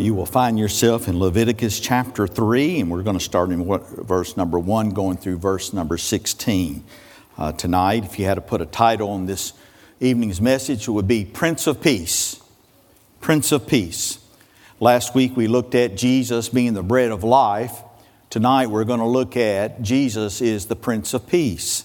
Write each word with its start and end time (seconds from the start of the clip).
you 0.00 0.14
will 0.14 0.26
find 0.26 0.58
yourself 0.58 1.08
in 1.08 1.18
Leviticus 1.18 1.78
chapter 1.78 2.26
3, 2.26 2.80
and 2.80 2.90
we're 2.90 3.02
going 3.02 3.18
to 3.18 3.24
start 3.24 3.50
in 3.50 3.64
verse 3.66 4.36
number 4.36 4.58
1, 4.58 4.90
going 4.90 5.18
through 5.18 5.36
verse 5.36 5.72
number 5.72 5.98
16 5.98 6.82
uh, 7.36 7.52
tonight. 7.52 8.04
If 8.04 8.18
you 8.18 8.24
had 8.24 8.34
to 8.34 8.40
put 8.40 8.60
a 8.60 8.66
title 8.66 9.10
on 9.10 9.26
this 9.26 9.52
evening's 10.00 10.40
message, 10.40 10.88
it 10.88 10.90
would 10.90 11.06
be 11.06 11.24
Prince 11.24 11.66
of 11.66 11.82
Peace. 11.82 12.40
Prince 13.20 13.52
of 13.52 13.66
Peace. 13.66 14.18
Last 14.80 15.14
week 15.14 15.36
we 15.36 15.46
looked 15.46 15.74
at 15.74 15.96
Jesus 15.96 16.48
being 16.48 16.72
the 16.72 16.82
bread 16.82 17.10
of 17.10 17.22
life. 17.22 17.82
Tonight 18.30 18.68
we're 18.68 18.84
going 18.84 19.00
to 19.00 19.06
look 19.06 19.36
at 19.36 19.82
Jesus 19.82 20.40
is 20.40 20.66
the 20.66 20.76
Prince 20.76 21.12
of 21.12 21.26
Peace. 21.26 21.84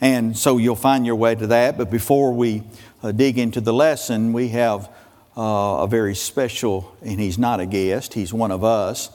And 0.00 0.36
so 0.36 0.58
you'll 0.58 0.74
find 0.74 1.06
your 1.06 1.14
way 1.14 1.36
to 1.36 1.46
that. 1.46 1.78
But 1.78 1.88
before 1.88 2.32
we 2.32 2.64
uh, 3.00 3.12
dig 3.12 3.38
into 3.38 3.60
the 3.60 3.72
lesson, 3.72 4.32
we 4.32 4.48
have 4.48 4.90
uh, 5.36 5.82
a 5.82 5.86
very 5.86 6.14
special, 6.14 6.94
and 7.02 7.20
he's 7.20 7.38
not 7.38 7.60
a 7.60 7.66
guest, 7.66 8.14
he's 8.14 8.32
one 8.32 8.50
of 8.50 8.64
us. 8.64 9.10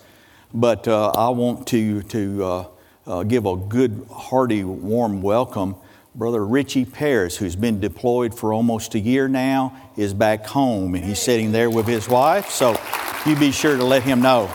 But 0.53 0.87
uh, 0.87 1.11
I 1.11 1.29
want 1.29 1.67
to, 1.67 2.01
to 2.03 2.43
uh, 2.43 2.67
uh, 3.05 3.23
give 3.23 3.45
a 3.45 3.55
good, 3.55 4.07
hearty, 4.11 4.63
warm 4.63 5.21
welcome. 5.21 5.75
Brother 6.15 6.43
Richie 6.43 6.85
Paris, 6.85 7.37
who's 7.37 7.55
been 7.55 7.79
deployed 7.79 8.33
for 8.33 8.51
almost 8.51 8.95
a 8.95 8.99
year 8.99 9.27
now, 9.27 9.77
is 9.95 10.13
back 10.13 10.47
home 10.47 10.95
and 10.95 11.05
he's 11.05 11.21
sitting 11.21 11.51
there 11.51 11.69
with 11.69 11.85
his 11.85 12.09
wife. 12.09 12.49
So 12.49 12.75
you 13.25 13.35
be 13.35 13.51
sure 13.51 13.77
to 13.77 13.83
let 13.83 14.01
him 14.01 14.21
know. 14.21 14.51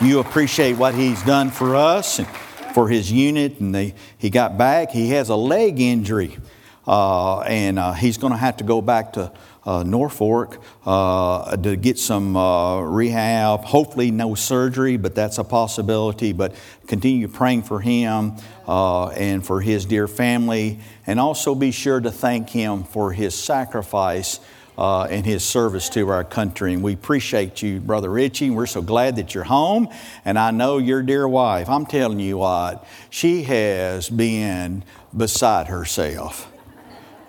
You 0.00 0.20
appreciate 0.20 0.74
what 0.74 0.94
he's 0.94 1.22
done 1.22 1.50
for 1.50 1.74
us 1.74 2.18
and 2.18 2.28
for 2.72 2.88
his 2.88 3.10
unit, 3.10 3.60
and 3.60 3.74
they, 3.74 3.94
he 4.18 4.30
got 4.30 4.56
back. 4.56 4.90
He 4.90 5.10
has 5.10 5.28
a 5.28 5.36
leg 5.36 5.80
injury, 5.80 6.38
uh, 6.86 7.40
and 7.40 7.78
uh, 7.78 7.92
he's 7.92 8.16
going 8.16 8.32
to 8.32 8.38
have 8.38 8.56
to 8.58 8.64
go 8.64 8.80
back 8.80 9.14
to 9.14 9.32
uh, 9.64 9.82
Norfolk 9.84 10.62
uh, 10.84 11.56
to 11.56 11.76
get 11.76 11.98
some 11.98 12.36
uh, 12.36 12.80
rehab. 12.80 13.64
Hopefully, 13.64 14.10
no 14.10 14.34
surgery, 14.34 14.96
but 14.96 15.14
that's 15.14 15.38
a 15.38 15.44
possibility. 15.44 16.32
But 16.32 16.54
continue 16.86 17.28
praying 17.28 17.62
for 17.62 17.80
him 17.80 18.36
uh, 18.66 19.08
and 19.08 19.44
for 19.44 19.60
his 19.60 19.84
dear 19.84 20.08
family, 20.08 20.80
and 21.06 21.20
also 21.20 21.54
be 21.54 21.70
sure 21.70 22.00
to 22.00 22.10
thank 22.10 22.50
him 22.50 22.84
for 22.84 23.12
his 23.12 23.34
sacrifice. 23.34 24.40
Uh, 24.78 25.04
and 25.10 25.26
his 25.26 25.44
service 25.44 25.90
to 25.90 26.08
our 26.08 26.24
country. 26.24 26.72
And 26.72 26.82
we 26.82 26.94
appreciate 26.94 27.60
you, 27.60 27.78
Brother 27.78 28.08
Richie. 28.08 28.48
We're 28.48 28.64
so 28.64 28.80
glad 28.80 29.16
that 29.16 29.34
you're 29.34 29.44
home. 29.44 29.90
And 30.24 30.38
I 30.38 30.50
know 30.50 30.78
your 30.78 31.02
dear 31.02 31.28
wife, 31.28 31.68
I'm 31.68 31.84
telling 31.84 32.18
you 32.18 32.38
what, 32.38 32.88
she 33.10 33.42
has 33.42 34.08
been 34.08 34.82
beside 35.14 35.66
herself. 35.66 36.51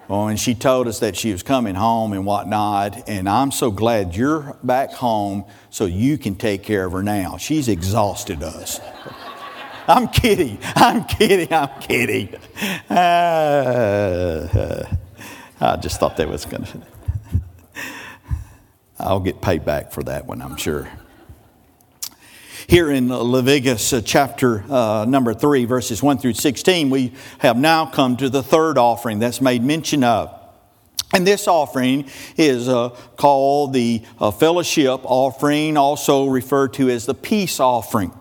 Oh, 0.09 0.27
and 0.27 0.39
she 0.39 0.53
told 0.53 0.87
us 0.87 0.99
that 0.99 1.15
she 1.15 1.31
was 1.31 1.43
coming 1.43 1.75
home 1.75 2.13
and 2.13 2.25
whatnot. 2.25 3.07
And 3.07 3.29
I'm 3.29 3.51
so 3.51 3.71
glad 3.71 4.15
you're 4.15 4.57
back 4.61 4.91
home 4.91 5.45
so 5.69 5.85
you 5.85 6.17
can 6.17 6.35
take 6.35 6.63
care 6.63 6.85
of 6.85 6.91
her 6.91 7.01
now. 7.03 7.37
She's 7.37 7.67
exhausted 7.69 8.43
us. 8.43 8.81
I'm 9.87 10.07
kidding. 10.09 10.59
I'm 10.75 11.03
kidding. 11.05 11.51
I'm 11.53 11.81
kidding. 11.81 12.35
Uh, 12.89 14.85
I 15.61 15.75
just 15.77 15.99
thought 15.99 16.17
that 16.17 16.27
was 16.29 16.45
going 16.45 16.63
to. 16.65 16.81
I'll 18.99 19.19
get 19.19 19.41
paid 19.41 19.65
back 19.65 19.91
for 19.91 20.03
that 20.03 20.25
one, 20.25 20.41
I'm 20.41 20.55
sure. 20.57 20.89
Here 22.67 22.89
in 22.89 23.09
Leviticus 23.09 23.91
uh, 23.91 24.01
chapter 24.03 24.63
uh, 24.69 25.05
number 25.05 25.33
3, 25.33 25.65
verses 25.65 26.01
1 26.01 26.17
through 26.19 26.33
16, 26.33 26.89
we 26.89 27.13
have 27.39 27.57
now 27.57 27.85
come 27.85 28.15
to 28.17 28.29
the 28.29 28.41
third 28.41 28.77
offering 28.77 29.19
that's 29.19 29.41
made 29.41 29.63
mention 29.63 30.03
of. 30.03 30.33
And 31.13 31.27
this 31.27 31.47
offering 31.47 32.09
is 32.37 32.69
uh, 32.69 32.89
called 33.17 33.73
the 33.73 34.03
uh, 34.19 34.31
fellowship 34.31 35.01
offering, 35.03 35.77
also 35.77 36.27
referred 36.27 36.73
to 36.75 36.89
as 36.89 37.05
the 37.05 37.13
peace 37.13 37.59
offering. 37.59 38.11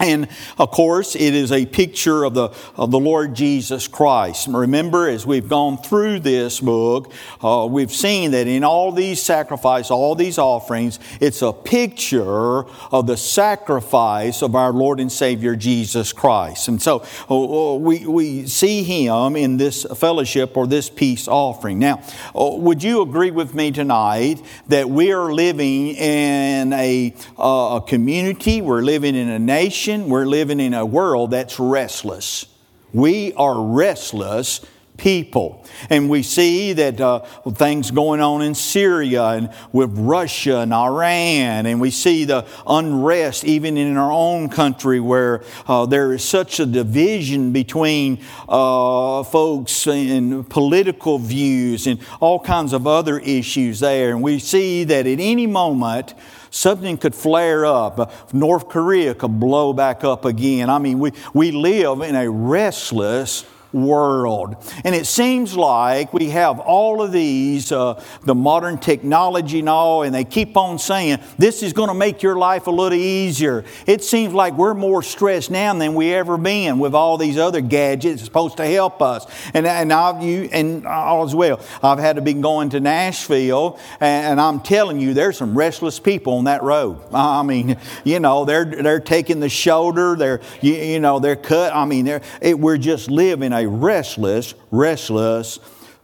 And 0.00 0.28
of 0.58 0.70
course, 0.70 1.14
it 1.14 1.34
is 1.34 1.52
a 1.52 1.66
picture 1.66 2.24
of 2.24 2.32
the, 2.32 2.50
of 2.74 2.90
the 2.90 2.98
Lord 2.98 3.34
Jesus 3.34 3.86
Christ. 3.86 4.48
Remember, 4.50 5.08
as 5.08 5.26
we've 5.26 5.48
gone 5.48 5.76
through 5.76 6.20
this 6.20 6.60
book, 6.60 7.12
uh, 7.42 7.68
we've 7.70 7.92
seen 7.92 8.30
that 8.30 8.46
in 8.46 8.64
all 8.64 8.92
these 8.92 9.22
sacrifices, 9.22 9.90
all 9.90 10.14
these 10.14 10.38
offerings, 10.38 10.98
it's 11.20 11.42
a 11.42 11.52
picture 11.52 12.64
of 12.90 13.06
the 13.06 13.16
sacrifice 13.16 14.42
of 14.42 14.54
our 14.54 14.72
Lord 14.72 15.00
and 15.00 15.12
Savior 15.12 15.54
Jesus 15.54 16.14
Christ. 16.14 16.68
And 16.68 16.80
so 16.80 17.04
uh, 17.28 17.74
uh 17.74 17.74
we, 17.74 18.06
we 18.06 18.46
see 18.46 18.82
Him 18.82 19.36
in 19.36 19.58
this 19.58 19.84
fellowship 19.96 20.56
or 20.56 20.66
this 20.66 20.88
peace 20.88 21.28
offering. 21.28 21.78
Now, 21.78 22.02
uh, 22.34 22.56
would 22.56 22.82
you 22.82 23.02
agree 23.02 23.30
with 23.30 23.54
me 23.54 23.70
tonight 23.70 24.42
that 24.68 24.88
we 24.88 25.12
are 25.12 25.32
living 25.32 25.88
in 25.88 26.72
a, 26.72 27.14
a 27.36 27.82
community, 27.86 28.62
we're 28.62 28.80
living 28.80 29.14
in 29.14 29.28
a 29.28 29.38
nation, 29.38 29.89
we're 29.98 30.26
living 30.26 30.60
in 30.60 30.74
a 30.74 30.86
world 30.86 31.32
that's 31.32 31.58
restless. 31.58 32.46
We 32.92 33.32
are 33.34 33.60
restless 33.60 34.60
people. 35.00 35.64
And 35.88 36.10
we 36.10 36.22
see 36.22 36.74
that 36.74 37.00
uh, 37.00 37.20
things 37.54 37.90
going 37.90 38.20
on 38.20 38.42
in 38.42 38.54
Syria 38.54 39.24
and 39.28 39.50
with 39.72 39.98
Russia 39.98 40.58
and 40.58 40.74
Iran, 40.74 41.66
and 41.66 41.80
we 41.80 41.90
see 41.90 42.24
the 42.24 42.46
unrest 42.66 43.44
even 43.44 43.76
in 43.76 43.96
our 43.96 44.12
own 44.12 44.50
country 44.50 45.00
where 45.00 45.42
uh, 45.66 45.86
there 45.86 46.12
is 46.12 46.22
such 46.22 46.60
a 46.60 46.66
division 46.66 47.52
between 47.52 48.20
uh, 48.48 49.22
folks 49.22 49.86
and 49.86 50.48
political 50.48 51.18
views 51.18 51.86
and 51.86 51.98
all 52.20 52.38
kinds 52.38 52.72
of 52.72 52.86
other 52.86 53.18
issues 53.18 53.80
there. 53.80 54.10
And 54.10 54.22
we 54.22 54.38
see 54.38 54.84
that 54.84 55.06
at 55.06 55.18
any 55.18 55.46
moment, 55.46 56.14
something 56.50 56.98
could 56.98 57.14
flare 57.14 57.64
up. 57.64 58.34
North 58.34 58.68
Korea 58.68 59.14
could 59.14 59.40
blow 59.40 59.72
back 59.72 60.04
up 60.04 60.24
again. 60.24 60.68
I 60.68 60.78
mean, 60.78 60.98
we, 60.98 61.12
we 61.32 61.50
live 61.50 62.02
in 62.02 62.14
a 62.14 62.28
restless 62.30 63.44
world. 63.72 64.56
And 64.84 64.94
it 64.94 65.06
seems 65.06 65.56
like 65.56 66.12
we 66.12 66.30
have 66.30 66.58
all 66.58 67.02
of 67.02 67.12
these, 67.12 67.72
uh, 67.72 68.02
the 68.24 68.34
modern 68.34 68.78
technology 68.78 69.60
and 69.60 69.68
all, 69.68 70.02
and 70.02 70.14
they 70.14 70.24
keep 70.24 70.56
on 70.56 70.78
saying, 70.78 71.18
this 71.38 71.62
is 71.62 71.72
going 71.72 71.88
to 71.88 71.94
make 71.94 72.22
your 72.22 72.36
life 72.36 72.66
a 72.66 72.70
little 72.70 72.98
easier. 72.98 73.64
It 73.86 74.02
seems 74.02 74.34
like 74.34 74.54
we're 74.54 74.74
more 74.74 75.02
stressed 75.02 75.50
now 75.50 75.74
than 75.74 75.94
we 75.94 76.12
ever 76.12 76.36
been 76.36 76.78
with 76.78 76.94
all 76.94 77.16
these 77.16 77.38
other 77.38 77.60
gadgets 77.60 78.22
supposed 78.24 78.56
to 78.56 78.66
help 78.66 79.00
us. 79.02 79.26
And, 79.54 79.66
and, 79.66 79.92
I've, 79.92 80.22
you, 80.22 80.48
and 80.52 80.86
all 80.86 81.24
as 81.24 81.34
well. 81.34 81.60
I've 81.82 81.98
had 81.98 82.16
to 82.16 82.22
be 82.22 82.34
going 82.34 82.70
to 82.70 82.80
Nashville, 82.80 83.78
and, 84.00 84.32
and 84.32 84.40
I'm 84.40 84.60
telling 84.60 85.00
you, 85.00 85.14
there's 85.14 85.38
some 85.38 85.56
restless 85.56 86.00
people 86.00 86.34
on 86.34 86.44
that 86.44 86.62
road. 86.62 86.98
I 87.12 87.42
mean, 87.42 87.76
you 88.04 88.20
know, 88.20 88.44
they're, 88.44 88.64
they're 88.64 89.00
taking 89.00 89.40
the 89.40 89.48
shoulder, 89.48 90.16
they're, 90.16 90.40
you, 90.60 90.74
you 90.74 91.00
know, 91.00 91.18
they're 91.18 91.36
cut. 91.36 91.74
I 91.74 91.84
mean, 91.84 92.04
they're, 92.04 92.22
it, 92.40 92.58
we're 92.58 92.78
just 92.78 93.10
living 93.10 93.52
a 93.52 93.59
restless, 93.66 94.54
restless 94.70 95.58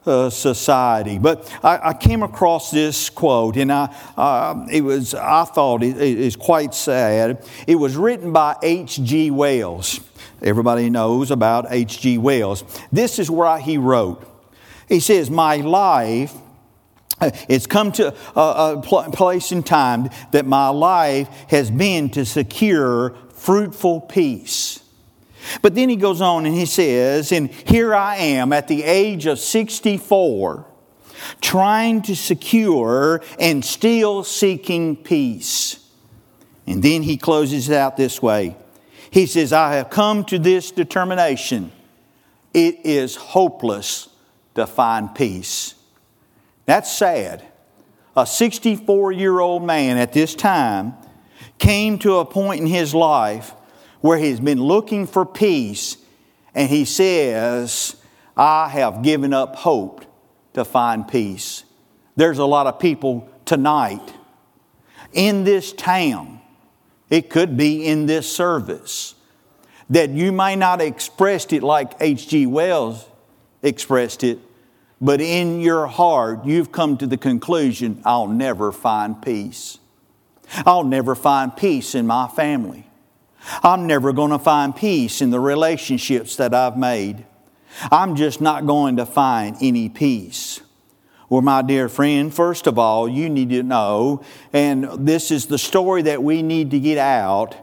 uh, 0.06 0.30
society. 0.30 1.18
But 1.18 1.50
I, 1.62 1.90
I, 1.90 1.94
came 1.94 2.22
across 2.22 2.70
this 2.70 3.10
quote, 3.10 3.56
and 3.56 3.72
I, 3.72 3.94
uh, 4.16 4.66
it 4.70 4.82
was, 4.82 5.14
I 5.14 5.44
thought 5.44 5.82
it 5.82 5.96
is 5.96 6.36
quite 6.36 6.74
sad. 6.74 7.44
It 7.66 7.74
was 7.74 7.96
written 7.96 8.32
by 8.32 8.56
H.G. 8.62 9.32
Wells. 9.32 10.00
Everybody 10.42 10.90
knows 10.90 11.30
about 11.30 11.66
H.G. 11.70 12.18
Wells. 12.18 12.62
This 12.92 13.18
is 13.18 13.30
where 13.30 13.58
he 13.58 13.78
wrote. 13.78 14.24
He 14.88 15.00
says, 15.00 15.28
My 15.28 15.56
life 15.56 16.32
it's 17.48 17.66
come 17.66 17.92
to 17.92 18.14
a, 18.36 18.74
a, 18.76 18.82
place 18.82 19.50
in 19.50 19.62
time 19.62 20.10
that 20.32 20.44
my 20.44 20.68
life 20.68 21.28
has 21.48 21.70
been 21.70 22.10
to 22.10 22.26
secure 22.26 23.16
fruitful 23.32 24.02
peace. 24.02 24.80
But 25.62 25.74
then 25.74 25.88
he 25.88 25.96
goes 25.96 26.20
on 26.20 26.46
and 26.46 26.54
he 26.54 26.66
says, 26.66 27.32
And 27.32 27.50
here 27.50 27.94
I 27.94 28.16
am 28.16 28.52
at 28.52 28.68
the 28.68 28.84
age 28.84 29.26
of 29.26 29.38
64, 29.38 30.66
trying 31.40 32.02
to 32.02 32.16
secure 32.16 33.22
and 33.38 33.64
still 33.64 34.24
seeking 34.24 34.96
peace. 34.96 35.80
And 36.66 36.82
then 36.82 37.02
he 37.02 37.16
closes 37.16 37.68
it 37.68 37.76
out 37.76 37.96
this 37.96 38.20
way 38.20 38.56
He 39.10 39.26
says, 39.26 39.52
I 39.52 39.74
have 39.74 39.90
come 39.90 40.24
to 40.26 40.38
this 40.38 40.70
determination. 40.70 41.72
It 42.52 42.80
is 42.84 43.16
hopeless 43.16 44.08
to 44.54 44.66
find 44.66 45.14
peace. 45.14 45.74
That's 46.64 46.90
sad. 46.90 47.44
A 48.16 48.26
64 48.26 49.12
year 49.12 49.40
old 49.40 49.62
man 49.62 49.98
at 49.98 50.14
this 50.14 50.34
time 50.34 50.94
came 51.58 51.98
to 51.98 52.16
a 52.16 52.24
point 52.24 52.62
in 52.62 52.66
his 52.66 52.94
life 52.94 53.52
where 54.06 54.18
he's 54.18 54.38
been 54.38 54.62
looking 54.62 55.06
for 55.06 55.26
peace, 55.26 55.96
and 56.54 56.70
he 56.70 56.84
says, 56.84 57.96
I 58.36 58.68
have 58.68 59.02
given 59.02 59.34
up 59.34 59.56
hope 59.56 60.04
to 60.54 60.64
find 60.64 61.08
peace. 61.08 61.64
There's 62.14 62.38
a 62.38 62.44
lot 62.44 62.68
of 62.68 62.78
people 62.78 63.28
tonight 63.44 64.14
in 65.12 65.44
this 65.44 65.72
town, 65.72 66.40
it 67.10 67.30
could 67.30 67.56
be 67.56 67.86
in 67.86 68.06
this 68.06 68.30
service, 68.30 69.14
that 69.90 70.10
you 70.10 70.30
may 70.30 70.54
not 70.54 70.80
expressed 70.80 71.52
it 71.52 71.62
like 71.62 71.94
H.G. 72.00 72.46
Wells 72.46 73.06
expressed 73.62 74.22
it, 74.22 74.38
but 75.00 75.20
in 75.20 75.60
your 75.60 75.86
heart 75.86 76.44
you've 76.44 76.70
come 76.70 76.96
to 76.98 77.06
the 77.06 77.16
conclusion, 77.16 78.02
I'll 78.04 78.28
never 78.28 78.70
find 78.70 79.20
peace. 79.20 79.78
I'll 80.64 80.84
never 80.84 81.16
find 81.16 81.56
peace 81.56 81.94
in 81.94 82.06
my 82.06 82.28
family. 82.28 82.86
I'm 83.62 83.86
never 83.86 84.12
going 84.12 84.30
to 84.30 84.38
find 84.38 84.74
peace 84.74 85.20
in 85.20 85.30
the 85.30 85.40
relationships 85.40 86.36
that 86.36 86.54
I've 86.54 86.76
made. 86.76 87.24
I'm 87.90 88.16
just 88.16 88.40
not 88.40 88.66
going 88.66 88.96
to 88.96 89.06
find 89.06 89.56
any 89.60 89.88
peace. 89.88 90.60
Well, 91.28 91.42
my 91.42 91.62
dear 91.62 91.88
friend, 91.88 92.32
first 92.32 92.66
of 92.66 92.78
all, 92.78 93.08
you 93.08 93.28
need 93.28 93.50
to 93.50 93.62
know, 93.62 94.22
and 94.52 94.84
this 95.06 95.30
is 95.30 95.46
the 95.46 95.58
story 95.58 96.02
that 96.02 96.22
we 96.22 96.42
need 96.42 96.70
to 96.70 96.80
get 96.80 96.98
out, 96.98 97.56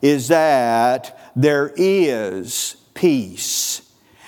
is 0.00 0.28
that 0.28 1.32
there 1.36 1.72
is 1.76 2.76
peace. 2.94 3.82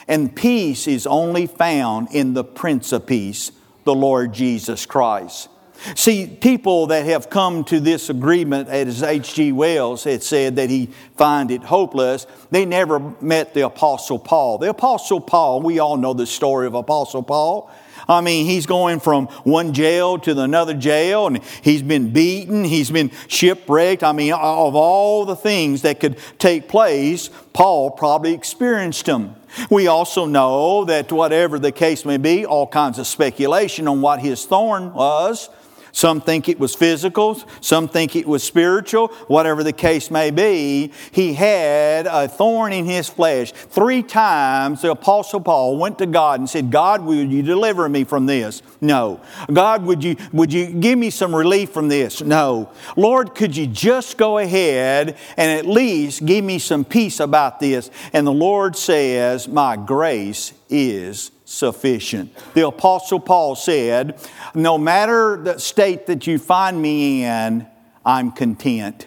And 0.06 0.34
peace 0.34 0.86
is 0.86 1.06
only 1.06 1.46
found 1.46 2.08
in 2.12 2.34
the 2.34 2.44
Prince 2.44 2.92
of 2.92 3.06
Peace, 3.06 3.52
the 3.84 3.94
Lord 3.94 4.34
Jesus 4.34 4.84
Christ. 4.84 5.48
See, 5.94 6.26
people 6.26 6.86
that 6.88 7.06
have 7.06 7.28
come 7.28 7.64
to 7.64 7.80
this 7.80 8.08
agreement, 8.08 8.68
as 8.68 9.02
H.G. 9.02 9.52
Wells 9.52 10.04
had 10.04 10.22
said 10.22 10.56
that 10.56 10.70
he 10.70 10.90
find 11.16 11.50
it 11.50 11.62
hopeless, 11.64 12.26
they 12.50 12.64
never 12.64 12.98
met 13.20 13.54
the 13.54 13.66
Apostle 13.66 14.18
Paul. 14.18 14.58
The 14.58 14.70
Apostle 14.70 15.20
Paul, 15.20 15.60
we 15.60 15.78
all 15.78 15.96
know 15.96 16.14
the 16.14 16.26
story 16.26 16.66
of 16.66 16.74
Apostle 16.74 17.22
Paul. 17.22 17.70
I 18.08 18.20
mean, 18.20 18.46
he's 18.46 18.66
going 18.66 19.00
from 19.00 19.26
one 19.44 19.72
jail 19.72 20.18
to 20.18 20.38
another 20.40 20.74
jail, 20.74 21.26
and 21.26 21.42
he's 21.62 21.82
been 21.82 22.12
beaten, 22.12 22.64
he's 22.64 22.90
been 22.90 23.10
shipwrecked. 23.28 24.02
I 24.02 24.12
mean, 24.12 24.32
of 24.32 24.74
all 24.74 25.24
the 25.24 25.36
things 25.36 25.82
that 25.82 26.00
could 26.00 26.18
take 26.38 26.68
place, 26.68 27.30
Paul 27.52 27.90
probably 27.90 28.34
experienced 28.34 29.06
them. 29.06 29.36
We 29.70 29.86
also 29.86 30.26
know 30.26 30.84
that 30.86 31.12
whatever 31.12 31.58
the 31.58 31.72
case 31.72 32.04
may 32.04 32.16
be, 32.16 32.46
all 32.46 32.66
kinds 32.66 32.98
of 32.98 33.06
speculation 33.06 33.86
on 33.86 34.00
what 34.00 34.20
his 34.20 34.44
thorn 34.46 34.94
was. 34.94 35.48
Some 35.92 36.22
think 36.22 36.48
it 36.48 36.58
was 36.58 36.74
physical, 36.74 37.38
some 37.60 37.86
think 37.86 38.16
it 38.16 38.26
was 38.26 38.42
spiritual, 38.42 39.08
whatever 39.28 39.62
the 39.62 39.74
case 39.74 40.10
may 40.10 40.30
be. 40.30 40.90
He 41.10 41.34
had 41.34 42.06
a 42.06 42.26
thorn 42.26 42.72
in 42.72 42.86
his 42.86 43.10
flesh. 43.10 43.52
Three 43.52 44.02
times 44.02 44.80
the 44.80 44.90
Apostle 44.90 45.42
Paul 45.42 45.76
went 45.76 45.98
to 45.98 46.06
God 46.06 46.40
and 46.40 46.48
said, 46.48 46.70
God, 46.70 47.02
will 47.02 47.22
you 47.22 47.42
deliver 47.42 47.90
me 47.90 48.04
from 48.04 48.24
this? 48.24 48.62
No. 48.80 49.20
God, 49.52 49.84
would 49.84 50.02
you, 50.02 50.16
would 50.32 50.50
you 50.50 50.66
give 50.68 50.98
me 50.98 51.10
some 51.10 51.36
relief 51.36 51.70
from 51.70 51.88
this? 51.88 52.22
No. 52.22 52.70
Lord, 52.96 53.34
could 53.34 53.54
you 53.54 53.66
just 53.66 54.16
go 54.16 54.38
ahead 54.38 55.18
and 55.36 55.58
at 55.58 55.66
least 55.66 56.24
give 56.24 56.42
me 56.42 56.58
some 56.58 56.86
peace 56.86 57.20
about 57.20 57.60
this? 57.60 57.90
And 58.14 58.26
the 58.26 58.32
Lord 58.32 58.76
says, 58.76 59.46
My 59.46 59.76
grace 59.76 60.54
is 60.70 61.32
sufficient. 61.52 62.34
The 62.54 62.66
Apostle 62.66 63.20
Paul 63.20 63.54
said, 63.54 64.18
No 64.54 64.78
matter 64.78 65.36
the 65.36 65.58
state 65.58 66.06
that 66.06 66.26
you 66.26 66.38
find 66.38 66.80
me 66.80 67.24
in, 67.24 67.66
I'm 68.04 68.32
content. 68.32 69.06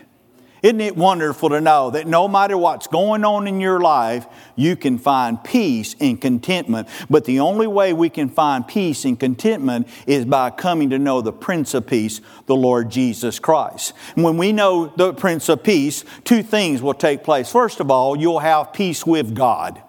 Isn't 0.65 0.81
it 0.81 0.97
wonderful 0.97 1.49
to 1.49 1.61
know 1.61 1.91
that 1.91 2.07
no 2.07 2.27
matter 2.27 2.57
what's 2.57 2.87
going 2.87 3.23
on 3.23 3.47
in 3.47 3.61
your 3.61 3.79
life, 3.79 4.25
you 4.55 4.75
can 4.75 4.97
find 4.97 5.43
peace 5.43 5.95
and 5.99 6.19
contentment? 6.19 6.87
But 7.07 7.25
the 7.25 7.39
only 7.39 7.67
way 7.67 7.93
we 7.93 8.09
can 8.09 8.29
find 8.29 8.67
peace 8.67 9.05
and 9.05 9.19
contentment 9.19 9.87
is 10.07 10.25
by 10.25 10.49
coming 10.49 10.89
to 10.89 10.97
know 10.97 11.21
the 11.21 11.31
Prince 11.31 11.75
of 11.75 11.85
Peace, 11.85 12.19
the 12.47 12.55
Lord 12.55 12.89
Jesus 12.89 13.37
Christ. 13.37 13.93
And 14.15 14.23
when 14.23 14.37
we 14.37 14.53
know 14.53 14.87
the 14.87 15.13
Prince 15.13 15.49
of 15.49 15.61
Peace, 15.61 16.03
two 16.23 16.41
things 16.41 16.81
will 16.81 16.95
take 16.95 17.23
place. 17.23 17.51
First 17.51 17.79
of 17.79 17.91
all, 17.91 18.17
you'll 18.17 18.39
have 18.39 18.73
peace 18.73 19.05
with 19.05 19.35
God. 19.35 19.83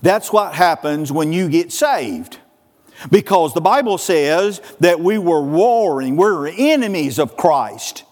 That's 0.00 0.32
what 0.32 0.54
happens 0.54 1.12
when 1.12 1.32
you 1.32 1.48
get 1.48 1.72
saved. 1.72 2.38
Because 3.10 3.52
the 3.52 3.60
Bible 3.60 3.98
says 3.98 4.60
that 4.80 5.00
we 5.00 5.18
were 5.18 5.42
warring, 5.42 6.16
we 6.16 6.24
we're 6.24 6.48
enemies 6.48 7.18
of 7.18 7.36
Christ. 7.36 8.04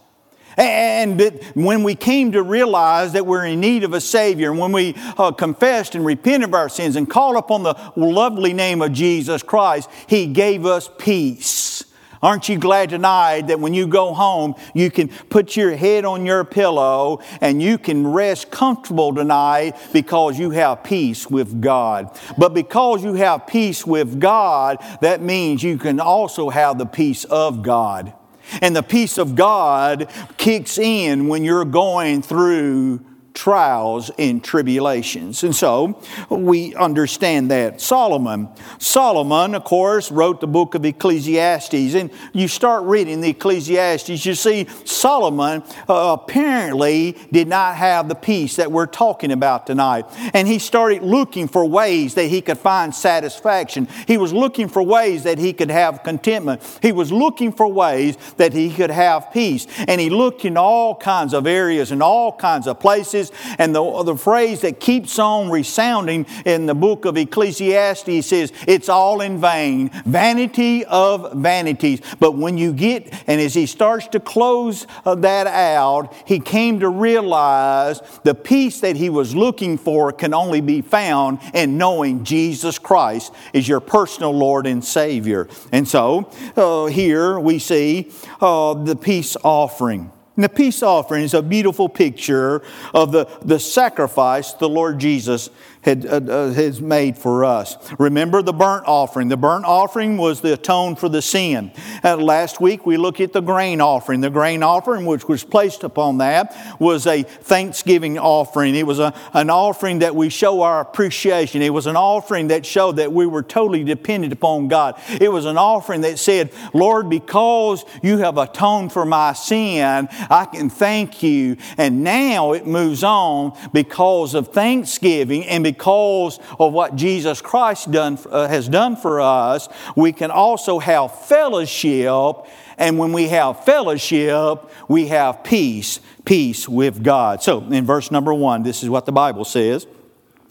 And 0.57 1.41
when 1.55 1.85
we 1.85 1.95
came 1.95 2.33
to 2.33 2.43
realize 2.43 3.13
that 3.13 3.25
we're 3.25 3.47
in 3.47 3.61
need 3.61 3.85
of 3.85 3.95
a 3.95 4.01
Savior, 4.01 4.51
and 4.51 4.59
when 4.59 4.73
we 4.73 4.95
uh, 5.17 5.31
confessed 5.33 5.95
and 5.95 6.05
repented 6.05 6.49
of 6.49 6.55
our 6.55 6.69
sins 6.69 6.97
and 6.97 7.09
called 7.09 7.37
upon 7.37 7.63
the 7.63 7.75
lovely 7.97 8.53
name 8.53 8.83
of 8.83 8.93
Jesus 8.93 9.43
Christ, 9.43 9.89
He 10.07 10.27
gave 10.27 10.67
us 10.67 10.91
peace. 10.99 11.85
Aren't 12.23 12.51
you 12.51 12.59
glad 12.59 12.91
tonight 12.91 13.47
that 13.47 13.61
when 13.61 13.73
you 13.73 13.87
go 13.87 14.13
home, 14.13 14.55
you 14.75 14.91
can 14.91 15.09
put 15.09 15.57
your 15.57 15.75
head 15.75 16.05
on 16.05 16.27
your 16.27 16.45
pillow 16.45 17.21
and 17.41 17.63
you 17.63 17.79
can 17.79 18.07
rest 18.07 18.51
comfortable 18.51 19.15
tonight 19.15 19.75
because 19.93 20.39
you 20.39 20.51
have 20.51 20.85
peace 20.85 21.31
with 21.31 21.63
God? 21.63 22.19
But 22.37 22.53
because 22.53 23.03
you 23.03 23.15
have 23.15 23.47
peace 23.47 23.87
with 23.87 24.21
God, 24.21 24.85
that 25.01 25.23
means 25.23 25.63
you 25.63 25.79
can 25.79 25.99
also 25.99 26.51
have 26.51 26.77
the 26.77 26.87
peace 26.87 27.25
of 27.25 27.63
God. 27.63 28.13
And 28.61 28.77
the 28.77 28.83
peace 28.83 29.17
of 29.17 29.35
God 29.35 30.11
kicks 30.37 30.77
in 30.77 31.29
when 31.29 31.45
you're 31.45 31.65
going 31.65 32.21
through 32.21 33.01
trials 33.35 34.11
and 34.19 34.43
tribulations. 34.43 35.45
And 35.45 35.55
so 35.55 36.01
we 36.29 36.75
understand 36.75 37.51
that. 37.51 37.81
Solomon. 37.81 38.49
Solomon, 38.79 39.55
of 39.55 39.65
course, 39.65 40.11
wrote 40.11 40.41
the 40.41 40.47
book 40.47 40.75
of 40.75 40.85
Ecclesiastes. 40.85 41.95
And 41.95 42.11
you 42.33 42.49
start 42.49 42.85
reading 42.85 43.21
the 43.21 43.31
Ecclesiastes, 43.31 44.25
you 44.25 44.35
see 44.35 44.67
Solomon 44.85 45.63
uh, 45.89 46.17
apparently 46.21 47.17
did 47.31 47.49
not 47.49 47.77
have 47.77 48.09
the 48.09 48.15
peace 48.15 48.57
that 48.57 48.73
we're 48.73 48.87
talking 48.87 49.33
about 49.33 49.67
tonight. 49.67 50.07
And 50.35 50.49
he 50.49 50.59
started 50.59 51.03
looking 51.03 51.49
for 51.49 51.65
ways 51.65 52.15
that 52.15 52.27
he 52.27 52.41
could 52.41 52.59
find 52.59 52.95
satisfaction. 52.95 53.89
He 54.07 54.17
was 54.17 54.33
looking 54.33 54.69
for 54.69 54.83
ways 54.83 55.25
that 55.25 55.39
he 55.39 55.53
could 55.53 55.71
have 55.71 56.03
contentment. 56.03 56.63
He 56.83 56.93
was 56.93 57.13
looking 57.13 57.53
for 57.53 57.67
ways 57.69 58.17
that 58.37 58.53
he 58.53 58.73
could 58.73 58.91
have 58.91 59.33
peace. 59.33 59.67
And 59.87 60.01
he 60.01 60.11
looked 60.11 60.45
in 60.45 60.57
all 60.57 60.95
kinds 60.97 61.35
of 61.35 61.47
areas 61.47 61.93
and 61.93 62.03
all 62.03 62.33
kinds 62.37 62.67
of 62.67 62.81
places 62.81 63.20
and 63.59 63.75
the, 63.75 64.03
the 64.05 64.17
phrase 64.17 64.61
that 64.63 64.81
keeps 64.81 65.19
on 65.19 65.51
resounding 65.51 66.27
in 66.45 66.67
the 66.67 66.75
book 66.75 67.05
of 67.05 67.17
Ecclesiastes 67.17 68.27
says, 68.27 68.53
It's 68.67 68.89
all 68.89 69.21
in 69.21 69.41
vain, 69.41 69.91
vanity 70.05 70.85
of 70.87 71.33
vanities. 71.35 72.01
But 72.19 72.37
when 72.37 72.57
you 72.57 72.73
get, 72.73 73.13
and 73.27 73.41
as 73.41 73.55
he 73.55 73.67
starts 73.67 74.09
to 74.09 74.21
close 74.21 74.87
uh, 75.05 75.15
that 75.17 75.47
out, 75.47 76.15
he 76.27 76.41
came 76.41 76.81
to 76.81 76.89
realize 76.89 78.01
the 78.23 78.35
peace 78.35 78.81
that 78.81 78.97
he 78.97 79.11
was 79.11 79.35
looking 79.35 79.77
for 79.79 80.13
can 80.13 80.35
only 80.35 80.61
be 80.61 80.81
found 80.81 81.39
in 81.55 81.77
knowing 81.79 82.25
Jesus 82.25 82.79
Christ 82.79 83.33
is 83.53 83.69
your 83.69 83.81
personal 83.81 84.33
Lord 84.33 84.67
and 84.67 84.85
Savior. 84.85 85.49
And 85.73 85.87
so 85.87 86.31
uh, 86.57 86.87
here 86.87 87.39
we 87.39 87.59
see 87.59 88.11
uh, 88.41 88.75
the 88.75 88.97
peace 88.97 89.37
offering. 89.43 90.13
And 90.41 90.45
the 90.47 90.49
peace 90.49 90.83
offering 90.83 91.25
is 91.25 91.35
a 91.35 91.43
beautiful 91.43 91.87
picture 91.87 92.63
of 92.95 93.13
the, 93.13 93.29
the 93.43 93.61
sacrifice 93.61 94.55
the 94.55 94.71
Lord 94.71 94.99
Jesus 94.99 95.51
had, 95.83 96.05
uh, 96.05 96.21
uh, 96.29 96.53
has 96.53 96.81
made 96.81 97.17
for 97.17 97.45
us. 97.45 97.77
Remember 97.99 98.43
the 98.43 98.53
burnt 98.53 98.87
offering. 98.87 99.29
The 99.29 99.37
burnt 99.37 99.65
offering 99.65 100.19
was 100.19 100.41
the 100.41 100.53
atone 100.53 100.97
for 100.97 101.09
the 101.09 101.23
sin. 101.23 101.73
Uh, 102.05 102.17
last 102.17 102.61
week 102.61 102.85
we 102.85 102.97
looked 102.97 103.21
at 103.21 103.33
the 103.33 103.41
grain 103.41 103.81
offering. 103.81 104.21
The 104.21 104.31
grain 104.31 104.63
offering, 104.63 105.07
which 105.07 105.27
was 105.27 105.43
placed 105.43 105.83
upon 105.83 106.19
that, 106.19 106.55
was 106.79 107.07
a 107.07 107.23
thanksgiving 107.23 108.19
offering. 108.19 108.75
It 108.75 108.87
was 108.87 108.99
a, 108.99 109.15
an 109.33 109.49
offering 109.49 110.01
that 110.01 110.15
we 110.15 110.29
show 110.29 110.63
our 110.63 110.81
appreciation. 110.81 111.63
It 111.63 111.73
was 111.73 111.87
an 111.87 111.97
offering 111.97 112.49
that 112.49 112.67
showed 112.67 112.97
that 112.97 113.13
we 113.13 113.27
were 113.27 113.43
totally 113.43 113.85
dependent 113.85 114.33
upon 114.33 114.69
God. 114.69 115.01
It 115.21 115.33
was 115.33 115.47
an 115.47 115.57
offering 115.57 116.03
that 116.03 116.19
said, 116.19 116.53
Lord, 116.75 117.09
because 117.09 117.85
you 118.03 118.19
have 118.19 118.37
atoned 118.37 118.93
for 118.93 119.07
my 119.07 119.33
sin, 119.33 120.09
I 120.29 120.45
can 120.45 120.69
thank 120.69 121.23
you. 121.23 121.57
And 121.79 122.05
now 122.05 122.53
it 122.53 122.67
moves 122.67 123.03
on 123.03 123.57
because 123.73 124.35
of 124.35 124.49
thanksgiving 124.49 125.45
and 125.47 125.70
because 125.71 126.39
of 126.59 126.73
what 126.73 126.97
Jesus 126.97 127.41
Christ 127.41 127.91
done, 127.91 128.19
uh, 128.31 128.49
has 128.49 128.69
done 128.69 128.97
for 128.97 129.21
us, 129.21 129.69
we 129.97 130.13
can 130.13 130.31
also 130.31 130.79
have 130.79 131.27
fellowship. 131.27 132.35
And 132.77 132.99
when 132.99 133.13
we 133.13 133.29
have 133.29 133.65
fellowship, 133.65 134.59
we 134.89 135.09
have 135.09 135.45
peace, 135.45 136.01
peace 136.25 136.69
with 136.69 137.03
God. 137.03 137.43
So 137.43 137.63
in 137.63 137.87
verse 137.87 138.11
number 138.11 138.35
one, 138.35 138.63
this 138.63 138.83
is 138.83 138.89
what 138.89 139.07
the 139.07 139.13
Bible 139.13 139.45
says. 139.45 139.87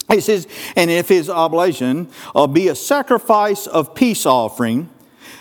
It 0.09 0.21
says, 0.21 0.47
And 0.75 0.89
if 0.89 1.09
his 1.09 1.29
oblation 1.29 2.09
uh, 2.35 2.47
be 2.47 2.67
a 2.69 2.75
sacrifice 2.75 3.67
of 3.67 3.93
peace 3.93 4.25
offering, 4.25 4.89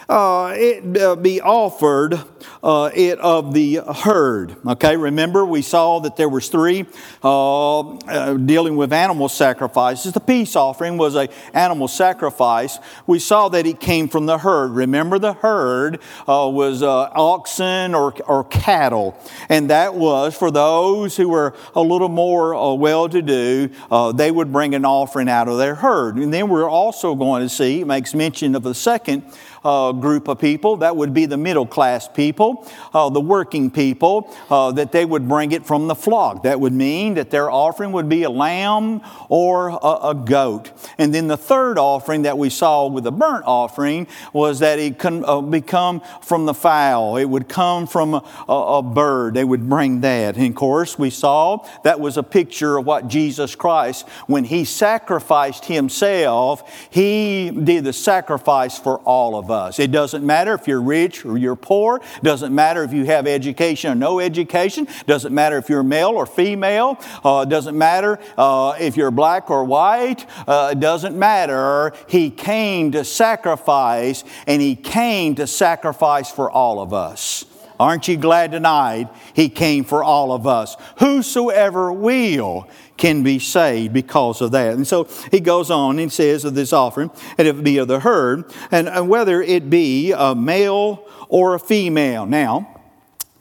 uh, 0.09 0.55
it 0.57 1.00
uh, 1.00 1.17
be 1.17 1.41
offered 1.41 2.19
uh, 2.62 2.91
it 2.95 3.19
of 3.19 3.53
the 3.53 3.77
herd. 3.77 4.57
Okay, 4.67 4.97
remember 4.97 5.45
we 5.45 5.61
saw 5.61 5.99
that 6.00 6.17
there 6.17 6.29
was 6.29 6.49
three 6.49 6.87
uh, 7.23 7.81
uh, 7.81 8.35
dealing 8.35 8.77
with 8.77 8.93
animal 8.93 9.29
sacrifices. 9.29 10.12
The 10.12 10.21
peace 10.21 10.57
offering 10.57 10.97
was 10.97 11.15
a 11.15 11.29
animal 11.53 11.88
sacrifice. 11.88 12.79
We 13.07 13.19
saw 13.19 13.50
that 13.50 13.67
it 13.67 13.81
came 13.81 14.09
from 14.09 14.25
the 14.27 14.38
herd. 14.38 14.71
Remember 14.71 15.19
the 15.19 15.35
herd 15.35 16.00
uh, 16.27 16.49
was 16.50 16.83
oxen 16.83 17.95
or, 17.95 18.15
or 18.27 18.45
cattle, 18.45 19.19
and 19.50 19.69
that 19.69 19.95
was 19.95 20.35
for 20.35 20.50
those 20.50 21.17
who 21.17 21.29
were 21.29 21.55
a 21.75 21.83
little 21.83 22.09
more 22.09 22.77
well-to-do. 22.79 23.71
they 24.15 24.31
would 24.31 24.53
bring 24.53 24.75
an 24.75 24.85
offering 24.85 25.29
out 25.29 25.49
of 25.49 25.59
their 25.59 25.75
herd, 25.75 26.17
and 26.17 26.33
then 26.33 26.49
we're 26.49 26.69
also 26.69 27.15
going 27.15 27.43
to 27.43 27.49
see. 27.49 27.83
It 27.83 27.87
makes 27.87 28.15
mention 28.15 28.55
of 28.55 28.62
the 28.62 28.75
second 28.75 29.25
uh, 29.65 29.93
group 29.99 30.28
of 30.28 30.38
people. 30.38 30.78
That 30.78 30.97
would 30.97 31.12
be 31.12 31.26
the 31.26 31.37
middle 31.37 31.67
class 31.67 32.09
people, 32.09 32.67
uh, 32.95 33.11
the 33.11 33.21
working 33.21 33.71
people, 33.71 34.35
uh, 34.50 34.73
that 34.73 34.93
they 34.93 35.05
would 35.05 35.28
bring 35.28 35.52
it 35.52 35.67
from 35.67 35.88
the 35.88 35.95
flock. 35.95 36.45
That 36.45 36.61
would 36.61 36.73
mean 36.73 37.14
that 37.14 37.31
their 37.31 37.50
offering 37.50 37.93
would 37.93 38.09
be 38.09 38.23
a 38.23 38.31
lamb 38.31 39.00
or 39.28 39.69
a, 39.69 40.09
a 40.11 40.14
goat. 40.14 40.73
And 40.99 41.14
then 41.14 41.26
the 41.26 41.37
third 41.37 41.78
offering 41.78 42.23
that 42.23 42.38
we 42.38 42.50
saw 42.50 42.87
with 42.87 43.05
the 43.05 43.12
burnt 43.12 43.45
offering 43.47 44.07
was 44.33 44.61
that 44.61 44.78
it 44.78 44.99
could 44.99 45.25
uh, 45.25 45.40
become 45.40 46.02
from 46.23 46.47
the 46.47 46.55
fowl. 46.55 47.17
It 47.17 47.26
would 47.26 47.49
come 47.49 47.87
from 47.87 48.14
a, 48.14 48.23
a 48.49 48.83
bird. 48.83 49.35
They 49.35 49.45
would 49.45 49.69
bring 49.69 50.00
that. 50.00 50.37
And 50.37 50.47
of 50.49 50.55
course, 50.55 50.99
we 50.99 51.11
saw 51.11 51.67
that 51.85 52.00
was 52.00 52.17
a 52.17 52.23
picture 52.23 52.78
of 52.78 52.87
what 52.87 53.09
Jesus 53.09 53.55
Christ, 53.55 54.09
when 54.26 54.45
He 54.45 54.64
sacrificed 54.64 55.64
Himself, 55.67 56.88
He 56.90 57.50
did 57.50 57.85
the 57.85 57.93
sacrifice 57.93 58.78
for 58.78 58.99
all 59.00 59.37
of 59.37 59.50
us. 59.50 59.78
It 59.78 59.88
doesn't 59.90 60.25
matter 60.25 60.54
if 60.54 60.68
you're 60.68 60.83
rich 60.83 61.25
or 61.25 61.38
you're 61.38 61.57
poor. 61.57 61.97
It 61.97 62.25
doesn't 62.25 62.54
matter 62.54 62.83
if 62.83 62.92
you 62.92 63.04
have 63.07 63.26
education 63.26 63.92
or 63.92 63.95
no 63.95 64.21
education. 64.21 64.87
It 64.87 65.07
doesn't 65.07 65.35
matter 65.35 65.59
if 65.59 65.68
you're 65.68 65.83
male 65.83 66.11
or 66.11 66.26
female. 66.26 67.00
Uh, 67.25 67.45
it 67.47 67.50
doesn't 67.50 67.76
matter 67.76 68.18
uh, 68.37 68.76
if 68.78 68.97
you're 68.97 69.11
black 69.11 69.50
or 69.50 69.64
white. 69.64 70.26
Uh, 70.47 70.71
it 70.73 70.80
doesn't 70.80 71.18
matter. 71.18 71.92
He 72.09 72.30
came 72.30 72.92
to 72.92 73.04
sacrifice, 73.04 74.25
and 74.47 74.62
He 74.62 74.76
came 74.76 75.35
to 75.37 75.47
sacrifice 75.47 76.30
for 76.30 76.50
all 76.50 76.80
of 76.80 76.92
us. 76.92 77.45
Aren't 77.78 78.08
you 78.08 78.16
glad 78.16 78.52
tonight 78.52 79.08
He 79.35 79.49
came 79.49 79.85
for 79.85 80.02
all 80.02 80.32
of 80.32 80.47
us? 80.47 80.76
Whosoever 80.99 81.92
will 81.92 82.68
can 82.97 83.23
be 83.23 83.38
saved 83.38 83.94
because 83.94 84.40
of 84.40 84.50
that. 84.50 84.75
And 84.75 84.87
so 84.87 85.08
he 85.30 85.40
goes 85.40 85.70
on 85.70 85.99
and 85.99 86.12
says 86.12 86.44
of 86.44 86.54
this 86.54 86.73
offering, 86.73 87.11
and 87.38 87.49
if 87.49 87.58
it 87.58 87.62
be 87.62 87.78
of 87.78 87.88
the 87.88 88.00
herd, 88.00 88.52
and, 88.70 89.08
whether 89.08 89.40
it 89.40 89.70
be 89.70 90.12
a 90.12 90.35
male 90.35 91.06
or 91.28 91.54
a 91.54 91.61
female. 91.61 92.26
Now, 92.26 92.80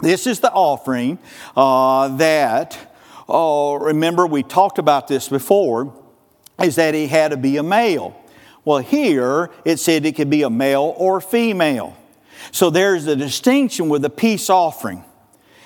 this 0.02 0.28
is 0.28 0.40
the 0.40 0.52
offering 0.52 1.18
uh, 1.56 2.16
that, 2.18 2.78
oh, 3.28 3.74
remember 3.74 4.28
we 4.28 4.44
talked 4.44 4.78
about 4.78 5.08
this 5.08 5.28
before, 5.28 5.94
is 6.62 6.76
that 6.76 6.94
he 6.94 7.08
had 7.08 7.32
to 7.32 7.38
be 7.38 7.58
a 7.58 7.64
male. 7.64 8.16
Well, 8.64 8.80
here 8.80 9.50
it 9.66 9.78
said 9.78 10.06
it 10.06 10.16
could 10.16 10.30
be 10.30 10.44
a 10.44 10.50
male 10.50 10.94
or 10.98 11.22
female. 11.22 11.96
So 12.52 12.70
there's 12.70 13.08
a 13.08 13.16
distinction 13.16 13.90
with 13.90 14.02
the 14.02 14.10
peace 14.10 14.50
offering. 14.50 15.04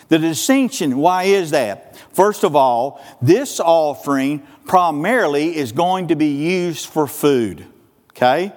The 0.10 0.20
distinction, 0.20 0.98
why 0.98 1.24
is 1.24 1.52
that? 1.52 1.96
First 2.14 2.44
of 2.44 2.56
all, 2.56 3.02
this 3.22 3.60
offering 3.60 4.46
primarily 4.66 5.56
is 5.56 5.72
going 5.72 6.10
to 6.10 6.16
be 6.16 6.36
used 6.36 6.88
for 6.88 7.08
food. 7.08 7.66
Okay? 8.10 8.52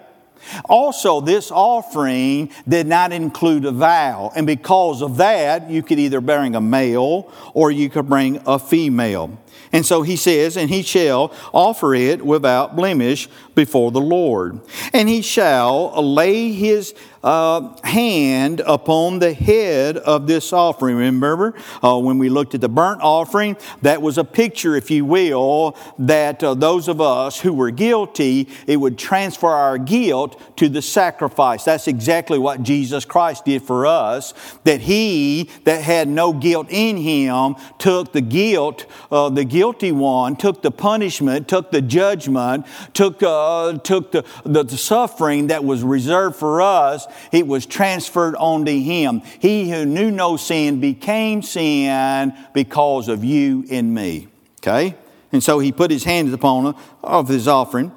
Also, 0.66 1.20
this 1.20 1.50
offering 1.50 2.50
did 2.68 2.86
not 2.86 3.12
include 3.12 3.64
a 3.64 3.70
vow, 3.70 4.30
and 4.36 4.46
because 4.46 5.00
of 5.00 5.16
that, 5.16 5.70
you 5.70 5.82
could 5.82 5.98
either 5.98 6.20
bring 6.20 6.54
a 6.54 6.60
male 6.60 7.32
or 7.54 7.70
you 7.70 7.88
could 7.88 8.08
bring 8.08 8.40
a 8.46 8.58
female. 8.58 9.38
And 9.72 9.84
so 9.84 10.02
he 10.02 10.16
says, 10.16 10.56
And 10.56 10.70
he 10.70 10.82
shall 10.82 11.32
offer 11.52 11.94
it 11.94 12.24
without 12.24 12.76
blemish 12.76 13.28
before 13.54 13.90
the 13.90 14.00
Lord. 14.00 14.60
And 14.92 15.08
he 15.08 15.20
shall 15.20 16.00
lay 16.00 16.52
his 16.52 16.94
uh, 17.24 17.74
hand 17.82 18.60
upon 18.66 19.18
the 19.18 19.32
head 19.32 19.96
of 19.96 20.26
this 20.26 20.52
offering. 20.52 20.96
Remember 20.96 21.54
uh, 21.82 21.98
when 21.98 22.18
we 22.18 22.28
looked 22.28 22.54
at 22.54 22.60
the 22.60 22.68
burnt 22.68 23.00
offering, 23.00 23.56
that 23.80 24.02
was 24.02 24.18
a 24.18 24.24
picture, 24.24 24.76
if 24.76 24.90
you 24.90 25.06
will, 25.06 25.76
that 25.98 26.44
uh, 26.44 26.52
those 26.52 26.86
of 26.86 27.00
us 27.00 27.40
who 27.40 27.52
were 27.54 27.70
guilty, 27.70 28.48
it 28.66 28.76
would 28.76 28.98
transfer 28.98 29.48
our 29.48 29.78
guilt 29.78 30.40
to 30.58 30.68
the 30.68 30.82
sacrifice. 30.82 31.64
That's 31.64 31.88
exactly 31.88 32.38
what 32.38 32.62
Jesus 32.62 33.06
Christ 33.06 33.46
did 33.46 33.62
for 33.62 33.86
us, 33.86 34.34
that 34.64 34.82
he 34.82 35.50
that 35.64 35.82
had 35.82 36.08
no 36.08 36.34
guilt 36.34 36.66
in 36.68 36.98
him 36.98 37.56
took 37.78 38.12
the 38.12 38.20
guilt, 38.20 38.84
uh, 39.10 39.30
the 39.30 39.44
guilty 39.44 39.92
one, 39.92 40.36
took 40.36 40.60
the 40.60 40.70
punishment, 40.70 41.48
took 41.48 41.70
the 41.70 41.80
judgment, 41.80 42.66
took, 42.92 43.22
uh, 43.22 43.78
took 43.78 44.12
the, 44.12 44.24
the, 44.44 44.62
the 44.62 44.76
suffering 44.76 45.46
that 45.46 45.64
was 45.64 45.82
reserved 45.82 46.36
for 46.36 46.60
us 46.60 47.06
it 47.32 47.46
was 47.46 47.66
transferred 47.66 48.36
onto 48.36 48.78
him. 48.78 49.22
He 49.38 49.70
who 49.70 49.84
knew 49.84 50.10
no 50.10 50.36
sin 50.36 50.80
became 50.80 51.42
sin 51.42 52.34
because 52.52 53.08
of 53.08 53.24
you 53.24 53.64
and 53.70 53.94
me. 53.94 54.28
Okay? 54.60 54.96
And 55.32 55.42
so 55.42 55.58
he 55.58 55.72
put 55.72 55.90
his 55.90 56.04
hands 56.04 56.32
upon 56.32 56.76
of 57.02 57.28
his 57.28 57.48
offering 57.48 57.92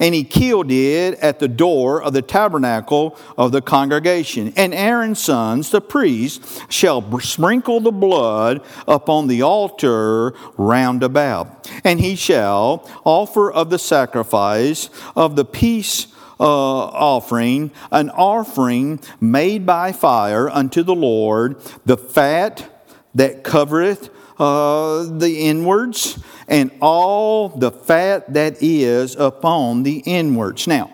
and 0.00 0.14
he 0.14 0.24
killed 0.24 0.70
it 0.70 1.18
at 1.18 1.38
the 1.38 1.48
door 1.48 2.02
of 2.02 2.12
the 2.12 2.22
tabernacle 2.22 3.18
of 3.36 3.52
the 3.52 3.60
congregation. 3.60 4.52
And 4.56 4.72
Aaron's 4.72 5.20
sons, 5.20 5.70
the 5.70 5.80
priests, 5.80 6.60
shall 6.68 7.20
sprinkle 7.20 7.80
the 7.80 7.92
blood 7.92 8.62
upon 8.86 9.26
the 9.26 9.42
altar 9.42 10.34
round 10.56 11.02
about. 11.02 11.68
And 11.84 12.00
he 12.00 12.14
shall 12.14 12.88
offer 13.04 13.50
of 13.50 13.70
the 13.70 13.78
sacrifice 13.78 14.88
of 15.16 15.36
the 15.36 15.44
peace 15.44 16.06
uh, 16.40 16.44
offering, 16.44 17.70
an 17.90 18.10
offering 18.10 19.00
made 19.20 19.66
by 19.66 19.92
fire 19.92 20.48
unto 20.48 20.82
the 20.82 20.94
Lord, 20.94 21.60
the 21.84 21.96
fat 21.96 22.86
that 23.14 23.42
covereth 23.42 24.10
uh, 24.38 25.04
the 25.04 25.48
inwards, 25.48 26.22
and 26.46 26.70
all 26.80 27.48
the 27.48 27.70
fat 27.70 28.32
that 28.32 28.62
is 28.62 29.16
upon 29.16 29.82
the 29.82 29.98
inwards. 30.06 30.66
Now, 30.66 30.92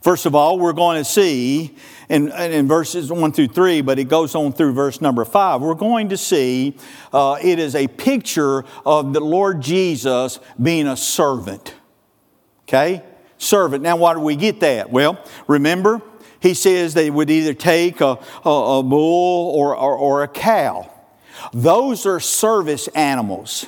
first 0.00 0.26
of 0.26 0.34
all, 0.34 0.58
we're 0.58 0.72
going 0.72 0.98
to 0.98 1.04
see 1.04 1.76
in, 2.08 2.32
in 2.32 2.66
verses 2.66 3.12
1 3.12 3.32
through 3.32 3.48
3, 3.48 3.82
but 3.82 3.98
it 3.98 4.08
goes 4.08 4.34
on 4.34 4.52
through 4.52 4.72
verse 4.72 5.00
number 5.00 5.24
5. 5.24 5.60
We're 5.60 5.74
going 5.74 6.08
to 6.08 6.16
see 6.16 6.76
uh, 7.12 7.38
it 7.42 7.58
is 7.58 7.74
a 7.74 7.86
picture 7.86 8.64
of 8.84 9.12
the 9.12 9.20
Lord 9.20 9.60
Jesus 9.60 10.40
being 10.60 10.86
a 10.86 10.96
servant. 10.96 11.74
Okay? 12.64 13.02
Servant. 13.40 13.82
Now, 13.82 13.96
why 13.96 14.14
do 14.14 14.20
we 14.20 14.36
get 14.36 14.60
that? 14.60 14.90
Well, 14.90 15.18
remember, 15.48 16.02
he 16.40 16.54
says 16.54 16.94
they 16.94 17.10
would 17.10 17.30
either 17.30 17.54
take 17.54 18.00
a, 18.00 18.18
a, 18.44 18.50
a 18.50 18.82
bull 18.82 19.54
or, 19.56 19.76
or, 19.76 19.96
or 19.96 20.22
a 20.22 20.28
cow. 20.28 20.90
Those 21.52 22.06
are 22.06 22.20
service 22.20 22.88
animals. 22.88 23.66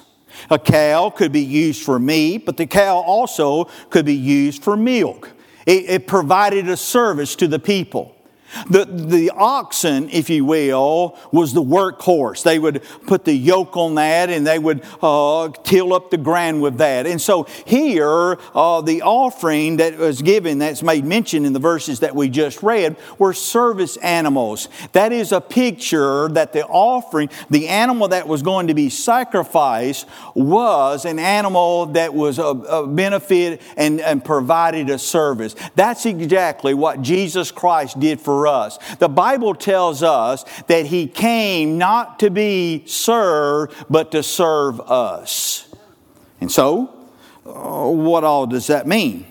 A 0.51 0.59
cow 0.59 1.11
could 1.11 1.33
be 1.33 1.43
used 1.43 1.83
for 1.83 1.99
meat, 1.99 2.47
but 2.47 2.57
the 2.57 2.67
cow 2.67 2.97
also 2.97 3.65
could 3.91 4.07
be 4.07 4.15
used 4.15 4.63
for 4.63 4.77
milk. 4.77 5.31
It, 5.67 5.89
it 5.89 6.07
provided 6.07 6.69
a 6.69 6.77
service 6.77 7.37
to 7.37 7.49
the 7.49 7.59
people. 7.59 8.17
The, 8.69 8.85
the 8.85 9.31
oxen, 9.31 10.09
if 10.11 10.29
you 10.31 10.45
will, 10.45 11.19
was 11.31 11.53
the 11.53 11.63
workhorse. 11.63 12.43
They 12.43 12.59
would 12.59 12.83
put 13.07 13.25
the 13.25 13.35
yoke 13.35 13.77
on 13.77 13.95
that 13.97 14.31
and 14.31 14.47
they 14.47 14.59
would 14.59 14.83
uh, 15.03 15.49
till 15.65 15.93
up 15.93 16.11
the 16.11 16.17
ground 16.19 16.63
with 16.63 16.79
that. 16.79 17.07
And 17.07 17.21
so 17.21 17.45
here, 17.65 18.39
uh, 18.55 18.81
the 18.81 19.03
offering 19.03 19.79
that 19.79 19.99
was 19.99 20.23
given, 20.23 20.59
that's 20.59 20.83
made 20.83 21.05
mention 21.05 21.45
in 21.45 21.53
the 21.53 21.59
verses 21.59 22.01
that 22.01 22.15
we 22.15 22.29
just 22.29 22.63
read, 22.63 22.97
were 23.19 23.33
service 23.33 23.97
animals. 23.99 24.69
That 24.93 25.13
is 25.13 25.33
a 25.33 25.41
picture 25.41 26.29
that 26.29 26.53
the 26.53 26.67
offering, 26.67 27.31
the 27.51 27.69
animal 27.69 28.09
that 28.09 28.29
was 28.29 28.43
going 28.43 28.67
to 28.69 28.75
be 28.75 28.89
sacrificed, 28.89 30.07
was 30.35 31.05
an 31.05 31.19
animal 31.19 31.87
that 31.87 32.15
was 32.15 32.39
a, 32.39 32.43
a 32.43 32.87
benefit 32.87 33.63
and, 33.77 34.01
and 34.01 34.25
provided 34.25 34.91
a 34.91 34.99
service. 34.99 35.55
That's 35.75 36.07
exactly 36.07 36.75
what 36.75 37.03
Jesus 37.03 37.51
Christ 37.51 37.99
did 37.99 38.21
for 38.21 38.42
us. 38.47 38.79
The 38.97 39.09
Bible 39.09 39.55
tells 39.55 40.03
us 40.03 40.45
that 40.67 40.87
He 40.87 41.07
came 41.07 41.79
not 41.79 42.19
to 42.21 42.31
be 42.31 42.85
served, 42.87 43.75
but 43.89 44.13
to 44.13 44.23
serve 44.23 44.81
us. 44.81 45.69
And 46.41 46.51
so, 46.51 47.11
uh, 47.47 47.89
what 47.89 48.25
all 48.25 48.47
does 48.47 48.67
that 48.69 48.87
mean? 48.87 49.27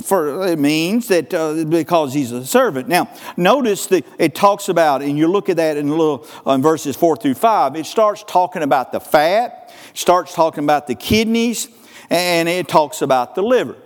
For 0.00 0.46
it 0.48 0.58
means 0.58 1.08
that 1.08 1.34
uh, 1.34 1.64
because 1.64 2.14
he's 2.14 2.32
a 2.32 2.46
servant. 2.46 2.88
Now, 2.88 3.10
notice 3.36 3.86
that 3.88 4.06
it 4.18 4.34
talks 4.34 4.70
about, 4.70 5.02
and 5.02 5.18
you 5.18 5.28
look 5.28 5.50
at 5.50 5.58
that 5.58 5.76
in 5.76 5.90
little 5.90 6.26
uh, 6.46 6.52
in 6.52 6.62
verses 6.62 6.96
four 6.96 7.14
through 7.14 7.34
five. 7.34 7.76
It 7.76 7.84
starts 7.84 8.24
talking 8.26 8.62
about 8.62 8.92
the 8.92 9.00
fat, 9.00 9.70
starts 9.92 10.34
talking 10.34 10.64
about 10.64 10.86
the 10.86 10.94
kidneys, 10.94 11.68
and 12.08 12.48
it 12.48 12.68
talks 12.68 13.02
about 13.02 13.34
the 13.34 13.42
liver. 13.42 13.76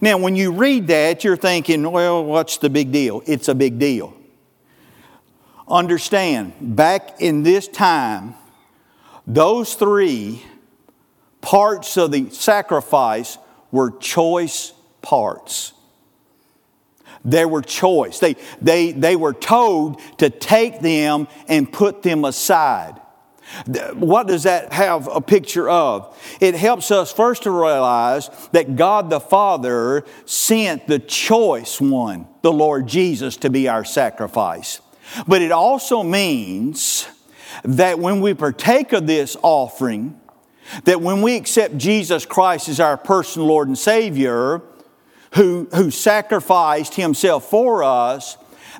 Now, 0.00 0.18
when 0.18 0.36
you 0.36 0.52
read 0.52 0.86
that, 0.88 1.24
you're 1.24 1.36
thinking, 1.36 1.90
well, 1.90 2.24
what's 2.24 2.58
the 2.58 2.70
big 2.70 2.92
deal? 2.92 3.22
It's 3.26 3.48
a 3.48 3.54
big 3.54 3.78
deal. 3.78 4.14
Understand, 5.66 6.54
back 6.60 7.20
in 7.20 7.42
this 7.42 7.68
time, 7.68 8.34
those 9.26 9.74
three 9.74 10.42
parts 11.40 11.96
of 11.96 12.10
the 12.12 12.30
sacrifice 12.30 13.38
were 13.70 13.90
choice 13.90 14.72
parts. 15.02 15.72
They 17.24 17.44
were 17.44 17.62
choice. 17.62 18.18
They, 18.18 18.36
they, 18.62 18.92
they 18.92 19.16
were 19.16 19.34
told 19.34 20.00
to 20.18 20.30
take 20.30 20.80
them 20.80 21.28
and 21.46 21.70
put 21.70 22.02
them 22.02 22.24
aside. 22.24 23.00
What 23.94 24.26
does 24.26 24.42
that 24.42 24.72
have 24.72 25.08
a 25.08 25.20
picture 25.20 25.68
of? 25.68 26.16
It 26.40 26.54
helps 26.54 26.90
us 26.90 27.12
first 27.12 27.44
to 27.44 27.50
realize 27.50 28.28
that 28.52 28.76
God 28.76 29.10
the 29.10 29.20
Father 29.20 30.04
sent 30.26 30.86
the 30.86 30.98
choice 30.98 31.80
one, 31.80 32.26
the 32.42 32.52
Lord 32.52 32.86
Jesus, 32.86 33.36
to 33.38 33.50
be 33.50 33.68
our 33.68 33.84
sacrifice. 33.84 34.80
But 35.26 35.42
it 35.42 35.52
also 35.52 36.02
means 36.02 37.08
that 37.64 37.98
when 37.98 38.20
we 38.20 38.34
partake 38.34 38.92
of 38.92 39.06
this 39.06 39.36
offering, 39.42 40.20
that 40.84 41.00
when 41.00 41.22
we 41.22 41.36
accept 41.36 41.78
Jesus 41.78 42.26
Christ 42.26 42.68
as 42.68 42.80
our 42.80 42.96
personal 42.96 43.48
Lord 43.48 43.68
and 43.68 43.78
Savior, 43.78 44.62
who, 45.34 45.68
who 45.74 45.90
sacrificed 45.90 46.94
himself 46.94 47.48
for 47.48 47.82
us, 47.82 48.36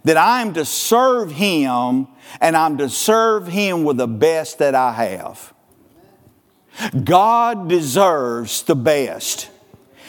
that 0.09 0.17
I'm 0.17 0.55
to 0.55 0.65
serve 0.65 1.31
him 1.33 2.09
and 2.41 2.57
I'm 2.57 2.79
to 2.79 2.89
serve 2.89 3.47
him 3.47 3.85
with 3.85 3.99
the 3.99 4.09
best 4.09 4.59
that 4.59 4.75
I 4.75 4.93
have. 4.93 5.53
God 7.05 7.69
deserves 7.69 8.63
the 8.63 8.75
best. 8.75 9.51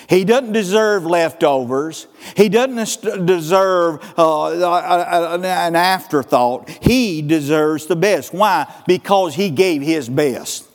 He 0.07 0.23
doesn't 0.23 0.53
deserve 0.53 1.05
leftovers. 1.05 2.07
He 2.37 2.47
doesn't 2.47 3.25
deserve 3.25 4.01
uh, 4.17 5.35
an 5.35 5.75
afterthought. 5.75 6.69
He 6.81 7.21
deserves 7.21 7.87
the 7.87 7.97
best. 7.97 8.33
Why? 8.33 8.73
Because 8.87 9.35
He 9.35 9.49
gave 9.49 9.81
His 9.81 10.07
best. 10.07 10.65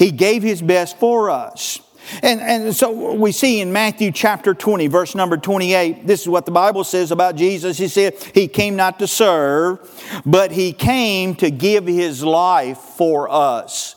He 0.00 0.10
gave 0.10 0.42
His 0.42 0.60
best 0.60 0.98
for 0.98 1.30
us. 1.30 1.78
And, 2.22 2.40
and 2.40 2.76
so 2.76 3.14
we 3.14 3.32
see 3.32 3.60
in 3.60 3.72
Matthew 3.72 4.12
chapter 4.12 4.54
20, 4.54 4.86
verse 4.88 5.14
number 5.14 5.36
28, 5.36 6.06
this 6.06 6.22
is 6.22 6.28
what 6.28 6.46
the 6.46 6.52
Bible 6.52 6.84
says 6.84 7.10
about 7.10 7.36
Jesus. 7.36 7.78
He 7.78 7.88
said, 7.88 8.14
He 8.34 8.48
came 8.48 8.76
not 8.76 8.98
to 8.98 9.06
serve, 9.06 9.80
but 10.26 10.52
He 10.52 10.72
came 10.72 11.34
to 11.36 11.50
give 11.50 11.86
His 11.86 12.22
life 12.22 12.78
for 12.78 13.30
us. 13.30 13.96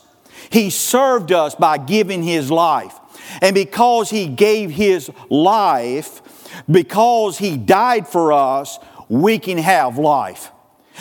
He 0.50 0.70
served 0.70 1.32
us 1.32 1.54
by 1.54 1.78
giving 1.78 2.22
His 2.22 2.50
life. 2.50 2.94
And 3.42 3.54
because 3.54 4.10
He 4.10 4.26
gave 4.28 4.70
His 4.70 5.10
life, 5.28 6.22
because 6.70 7.38
He 7.38 7.56
died 7.56 8.08
for 8.08 8.32
us, 8.32 8.78
we 9.08 9.38
can 9.38 9.58
have 9.58 9.98
life. 9.98 10.50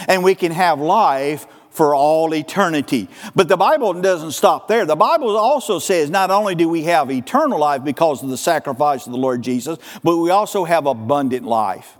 And 0.07 0.23
we 0.23 0.35
can 0.35 0.51
have 0.51 0.79
life 0.79 1.47
for 1.75 1.93
all 1.93 2.33
eternity. 2.33 3.07
But 3.35 3.47
the 3.47 3.57
Bible 3.57 3.93
doesn't 3.93 4.31
stop 4.31 4.67
there. 4.67 4.85
The 4.85 4.95
Bible 4.95 5.35
also 5.37 5.79
says 5.79 6.09
not 6.09 6.31
only 6.31 6.55
do 6.55 6.69
we 6.69 6.83
have 6.83 7.11
eternal 7.11 7.59
life 7.59 7.83
because 7.83 8.23
of 8.23 8.29
the 8.29 8.37
sacrifice 8.37 9.05
of 9.05 9.11
the 9.11 9.17
Lord 9.17 9.41
Jesus, 9.41 9.77
but 10.03 10.17
we 10.17 10.29
also 10.29 10.63
have 10.63 10.85
abundant 10.85 11.45
life. 11.45 11.97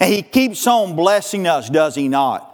And 0.00 0.12
He 0.12 0.22
keeps 0.22 0.66
on 0.66 0.96
blessing 0.96 1.46
us, 1.46 1.70
does 1.70 1.94
He 1.94 2.08
not? 2.08 2.47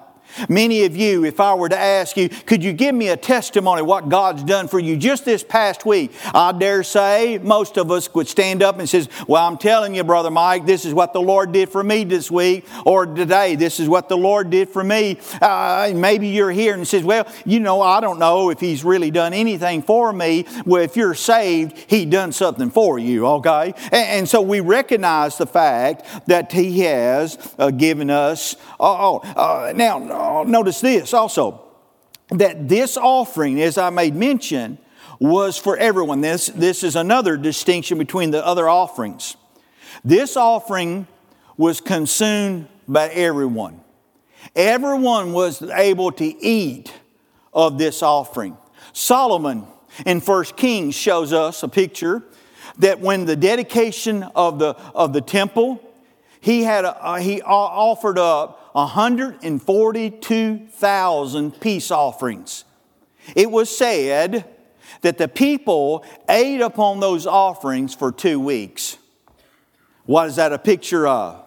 Many 0.49 0.85
of 0.85 0.97
you, 0.97 1.25
if 1.25 1.41
I 1.41 1.55
were 1.55 1.69
to 1.69 1.79
ask 1.79 2.17
you, 2.17 2.29
could 2.29 2.63
you 2.63 2.73
give 2.73 2.95
me 2.95 3.09
a 3.09 3.17
testimony 3.17 3.81
of 3.81 3.87
what 3.87 4.09
God's 4.09 4.43
done 4.43 4.69
for 4.69 4.79
you 4.79 4.97
just 4.97 5.25
this 5.25 5.43
past 5.43 5.87
week? 5.87 6.13
I 6.33 6.53
dare 6.53 6.83
say 6.83 7.39
most 7.39 7.77
of 7.77 7.91
us 7.91 8.13
would 8.15 8.29
stand 8.29 8.63
up 8.63 8.79
and 8.79 8.89
says, 8.89 9.09
well, 9.27 9.47
I'm 9.47 9.59
telling 9.59 9.95
you, 9.95 10.05
Brother 10.05 10.31
Mike, 10.31 10.67
this 10.67 10.85
is 10.85 10.95
what 10.95 11.13
the 11.13 11.21
Lord 11.21 11.53
did 11.53 11.69
for 11.69 11.83
me 11.83 12.05
this 12.05 12.31
week, 12.31 12.67
or 12.85 13.07
today, 13.07 13.55
this 13.57 13.81
is 13.81 13.89
what 13.89 14.09
the 14.09 14.17
Lord 14.17 14.51
did 14.51 14.69
for 14.69 14.85
me. 14.85 15.19
Uh, 15.41 15.93
maybe 15.95 16.29
you're 16.29 16.51
here 16.51 16.75
and 16.75 16.87
says, 16.87 17.03
well, 17.05 17.27
you 17.45 17.61
know, 17.61 17.81
I 17.81 18.01
don't 18.01 18.19
know 18.19 18.51
if 18.51 18.61
He's 18.61 18.85
really 18.85 19.11
done 19.11 19.33
anything 19.33 19.83
for 19.83 20.13
me. 20.13 20.47
Well, 20.65 20.83
if 20.83 20.97
you're 20.97 21.15
saved, 21.15 21.79
He 21.89 22.05
done 22.05 22.33
something 22.33 22.71
for 22.71 22.99
you, 22.99 23.27
okay? 23.27 23.75
And, 23.87 23.95
and 23.95 24.29
so 24.29 24.41
we 24.43 24.61
recognize 24.61 25.39
the 25.39 25.47
fact 25.47 26.27
that 26.27 26.53
He 26.53 26.81
has 26.81 27.55
uh, 27.59 27.71
given 27.71 28.11
us, 28.11 28.57
oh, 28.81 29.21
oh 29.25 29.33
uh, 29.37 29.73
now, 29.75 29.99
Oh, 30.25 30.43
notice 30.45 30.81
this 30.81 31.13
also 31.13 31.61
that 32.31 32.69
this 32.69 32.97
offering, 32.97 33.61
as 33.61 33.77
I 33.77 33.91
made 33.91 34.15
mention, 34.15 34.79
was 35.21 35.59
for 35.59 35.77
everyone. 35.77 36.21
This, 36.21 36.47
this 36.47 36.83
is 36.83 36.97
another 36.97 37.37
distinction 37.37 37.99
between 37.99 38.31
the 38.31 38.45
other 38.45 38.69
offerings. 38.69 39.37
This 40.05 40.37
offering 40.37 41.07
was 41.57 41.81
consumed 41.81 42.69
by 42.89 43.09
everyone. 43.11 43.81
Everyone 44.57 45.33
was 45.33 45.63
able 45.63 46.13
to 46.13 46.25
eat 46.25 46.93
of 47.53 47.79
this 47.79 48.03
offering. 48.03 48.57
Solomon 48.93 49.67
in 50.05 50.21
1 50.21 50.45
Kings 50.57 50.95
shows 50.95 51.33
us 51.33 51.63
a 51.63 51.69
picture 51.69 52.23
that 52.79 53.01
when 53.01 53.27
the 53.27 53.37
dedication 53.37 54.23
of 54.35 54.59
the, 54.59 54.77
of 54.95 55.13
the 55.13 55.21
temple, 55.21 55.81
he, 56.41 56.63
had 56.63 56.85
a, 56.85 57.21
he 57.21 57.41
offered 57.43 58.19
up 58.19 58.64
142,000 58.75 61.61
peace 61.61 61.91
offerings. 61.93 62.65
It 63.37 63.51
was 63.51 63.75
said 63.75 64.45
that 65.03 65.17
the 65.17 65.29
people 65.29 66.05
ate 66.29 66.61
upon 66.61 66.99
those 66.99 67.25
offerings 67.25 67.95
for 67.95 68.11
two 68.11 68.41
weeks. 68.41 68.99
What 70.07 70.29
is 70.29 70.35
that 70.37 70.53
a 70.53 70.59
picture 70.59 71.07
of? 71.07 71.45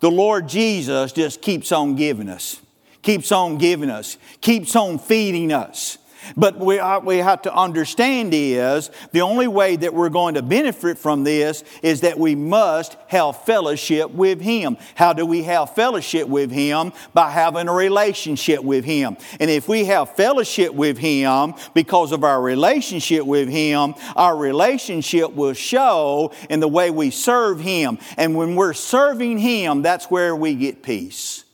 The 0.00 0.10
Lord 0.10 0.50
Jesus 0.50 1.12
just 1.12 1.40
keeps 1.40 1.72
on 1.72 1.96
giving 1.96 2.28
us, 2.28 2.60
keeps 3.00 3.32
on 3.32 3.56
giving 3.56 3.88
us, 3.88 4.18
keeps 4.42 4.76
on 4.76 4.98
feeding 4.98 5.52
us. 5.52 5.96
But 6.36 6.58
we, 6.58 6.78
uh, 6.78 7.00
we 7.00 7.18
have 7.18 7.42
to 7.42 7.54
understand 7.54 8.32
is 8.34 8.90
the 9.12 9.20
only 9.20 9.48
way 9.48 9.76
that 9.76 9.94
we're 9.94 10.08
going 10.08 10.34
to 10.34 10.42
benefit 10.42 10.98
from 10.98 11.24
this 11.24 11.64
is 11.82 12.00
that 12.02 12.18
we 12.18 12.34
must 12.34 12.96
have 13.08 13.42
fellowship 13.44 14.10
with 14.10 14.40
Him. 14.40 14.76
How 14.94 15.12
do 15.12 15.24
we 15.26 15.42
have 15.44 15.74
fellowship 15.74 16.28
with 16.28 16.50
Him? 16.50 16.92
By 17.14 17.30
having 17.30 17.68
a 17.68 17.72
relationship 17.72 18.62
with 18.62 18.84
Him. 18.84 19.16
And 19.40 19.50
if 19.50 19.68
we 19.68 19.84
have 19.86 20.16
fellowship 20.16 20.74
with 20.74 20.98
Him 20.98 21.54
because 21.74 22.12
of 22.12 22.24
our 22.24 22.40
relationship 22.40 23.24
with 23.24 23.48
Him, 23.48 23.94
our 24.14 24.36
relationship 24.36 25.32
will 25.32 25.54
show 25.54 26.32
in 26.50 26.60
the 26.60 26.68
way 26.68 26.90
we 26.90 27.10
serve 27.10 27.60
Him. 27.60 27.98
And 28.16 28.36
when 28.36 28.56
we're 28.56 28.74
serving 28.74 29.38
Him, 29.38 29.82
that's 29.82 30.06
where 30.06 30.34
we 30.34 30.54
get 30.54 30.82
peace. 30.82 31.45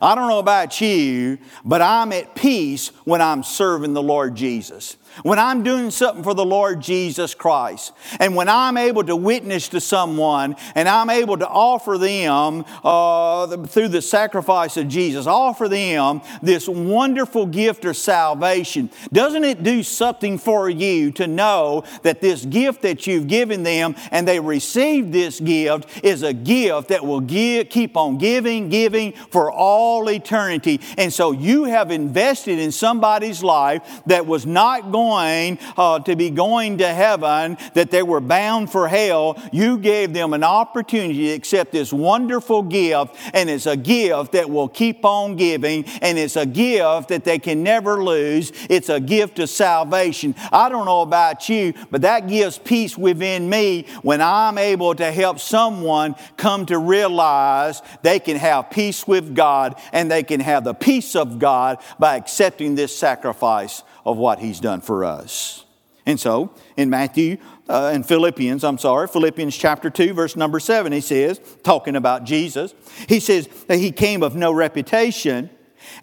I 0.00 0.14
don't 0.14 0.28
know 0.28 0.38
about 0.38 0.80
you, 0.80 1.38
but 1.64 1.80
I'm 1.82 2.12
at 2.12 2.34
peace 2.34 2.88
when 3.04 3.20
I'm 3.20 3.42
serving 3.42 3.94
the 3.94 4.02
Lord 4.02 4.34
Jesus 4.34 4.96
when 5.22 5.38
I'm 5.38 5.62
doing 5.62 5.90
something 5.90 6.22
for 6.22 6.34
the 6.34 6.44
Lord 6.44 6.80
Jesus 6.80 7.34
Christ, 7.34 7.92
and 8.20 8.36
when 8.36 8.48
I'm 8.48 8.76
able 8.76 9.04
to 9.04 9.16
witness 9.16 9.68
to 9.68 9.80
someone 9.80 10.56
and 10.74 10.88
I'm 10.88 11.10
able 11.10 11.38
to 11.38 11.48
offer 11.48 11.98
them 11.98 12.64
uh, 12.84 13.56
through 13.66 13.88
the 13.88 14.02
sacrifice 14.02 14.76
of 14.76 14.88
Jesus, 14.88 15.26
offer 15.26 15.68
them 15.68 16.20
this 16.42 16.68
wonderful 16.68 17.46
gift 17.46 17.84
of 17.84 17.96
salvation, 17.96 18.90
doesn't 19.12 19.44
it 19.44 19.62
do 19.62 19.82
something 19.82 20.38
for 20.38 20.68
you 20.68 21.10
to 21.12 21.26
know 21.26 21.84
that 22.02 22.20
this 22.20 22.44
gift 22.44 22.82
that 22.82 23.06
you've 23.06 23.26
given 23.26 23.62
them 23.62 23.94
and 24.10 24.26
they 24.26 24.40
received 24.40 25.12
this 25.12 25.40
gift 25.40 26.04
is 26.04 26.22
a 26.22 26.32
gift 26.32 26.88
that 26.88 27.04
will 27.04 27.20
give, 27.20 27.68
keep 27.68 27.96
on 27.96 28.18
giving, 28.18 28.68
giving 28.68 29.12
for 29.12 29.50
all 29.50 30.08
eternity? 30.10 30.80
And 30.98 31.12
so 31.12 31.32
you 31.32 31.64
have 31.64 31.90
invested 31.90 32.58
in 32.58 32.72
somebody's 32.72 33.42
life 33.42 34.02
that 34.06 34.26
was 34.26 34.46
not 34.46 34.92
going 34.92 35.05
going 35.06 35.58
uh, 35.76 36.00
to 36.00 36.16
be 36.16 36.30
going 36.30 36.78
to 36.78 36.88
heaven, 36.88 37.56
that 37.74 37.90
they 37.90 38.02
were 38.02 38.20
bound 38.20 38.70
for 38.70 38.88
hell, 38.88 39.40
you 39.52 39.78
gave 39.78 40.12
them 40.12 40.32
an 40.32 40.42
opportunity 40.42 41.28
to 41.28 41.32
accept 41.32 41.70
this 41.70 41.92
wonderful 41.92 42.62
gift, 42.62 43.14
and 43.32 43.48
it's 43.48 43.66
a 43.66 43.76
gift 43.76 44.32
that 44.32 44.50
will 44.50 44.68
keep 44.68 45.04
on 45.04 45.36
giving, 45.36 45.84
and 46.02 46.18
it's 46.18 46.36
a 46.36 46.44
gift 46.44 47.08
that 47.08 47.22
they 47.24 47.38
can 47.38 47.62
never 47.62 48.02
lose. 48.02 48.50
It's 48.68 48.88
a 48.88 48.98
gift 48.98 49.38
of 49.38 49.48
salvation. 49.48 50.34
I 50.50 50.68
don't 50.68 50.86
know 50.86 51.02
about 51.02 51.48
you, 51.48 51.72
but 51.90 52.02
that 52.02 52.28
gives 52.28 52.58
peace 52.58 52.98
within 52.98 53.48
me 53.48 53.86
when 54.02 54.20
I'm 54.20 54.58
able 54.58 54.94
to 54.96 55.12
help 55.12 55.38
someone 55.38 56.16
come 56.36 56.66
to 56.66 56.78
realize 56.78 57.80
they 58.02 58.18
can 58.18 58.36
have 58.36 58.70
peace 58.70 59.06
with 59.06 59.36
God 59.36 59.80
and 59.92 60.10
they 60.10 60.24
can 60.24 60.40
have 60.40 60.64
the 60.64 60.74
peace 60.74 61.14
of 61.14 61.38
God 61.38 61.78
by 61.98 62.16
accepting 62.16 62.74
this 62.74 62.96
sacrifice 62.96 63.84
of 64.06 64.16
what 64.16 64.38
he's 64.38 64.60
done 64.60 64.80
for 64.80 65.04
us. 65.04 65.64
And 66.06 66.18
so, 66.18 66.54
in 66.76 66.88
Matthew, 66.88 67.38
uh, 67.68 67.90
in 67.92 68.04
Philippians, 68.04 68.62
I'm 68.62 68.78
sorry, 68.78 69.08
Philippians 69.08 69.56
chapter 69.56 69.90
2, 69.90 70.14
verse 70.14 70.36
number 70.36 70.60
7, 70.60 70.92
he 70.92 71.00
says, 71.00 71.40
talking 71.64 71.96
about 71.96 72.22
Jesus, 72.22 72.72
he 73.08 73.18
says 73.18 73.48
that 73.66 73.78
he 73.78 73.90
came 73.90 74.22
of 74.22 74.36
no 74.36 74.52
reputation 74.52 75.50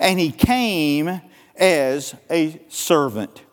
and 0.02 0.20
he 0.20 0.32
came 0.32 1.22
as 1.56 2.14
a 2.30 2.60
servant. 2.68 3.44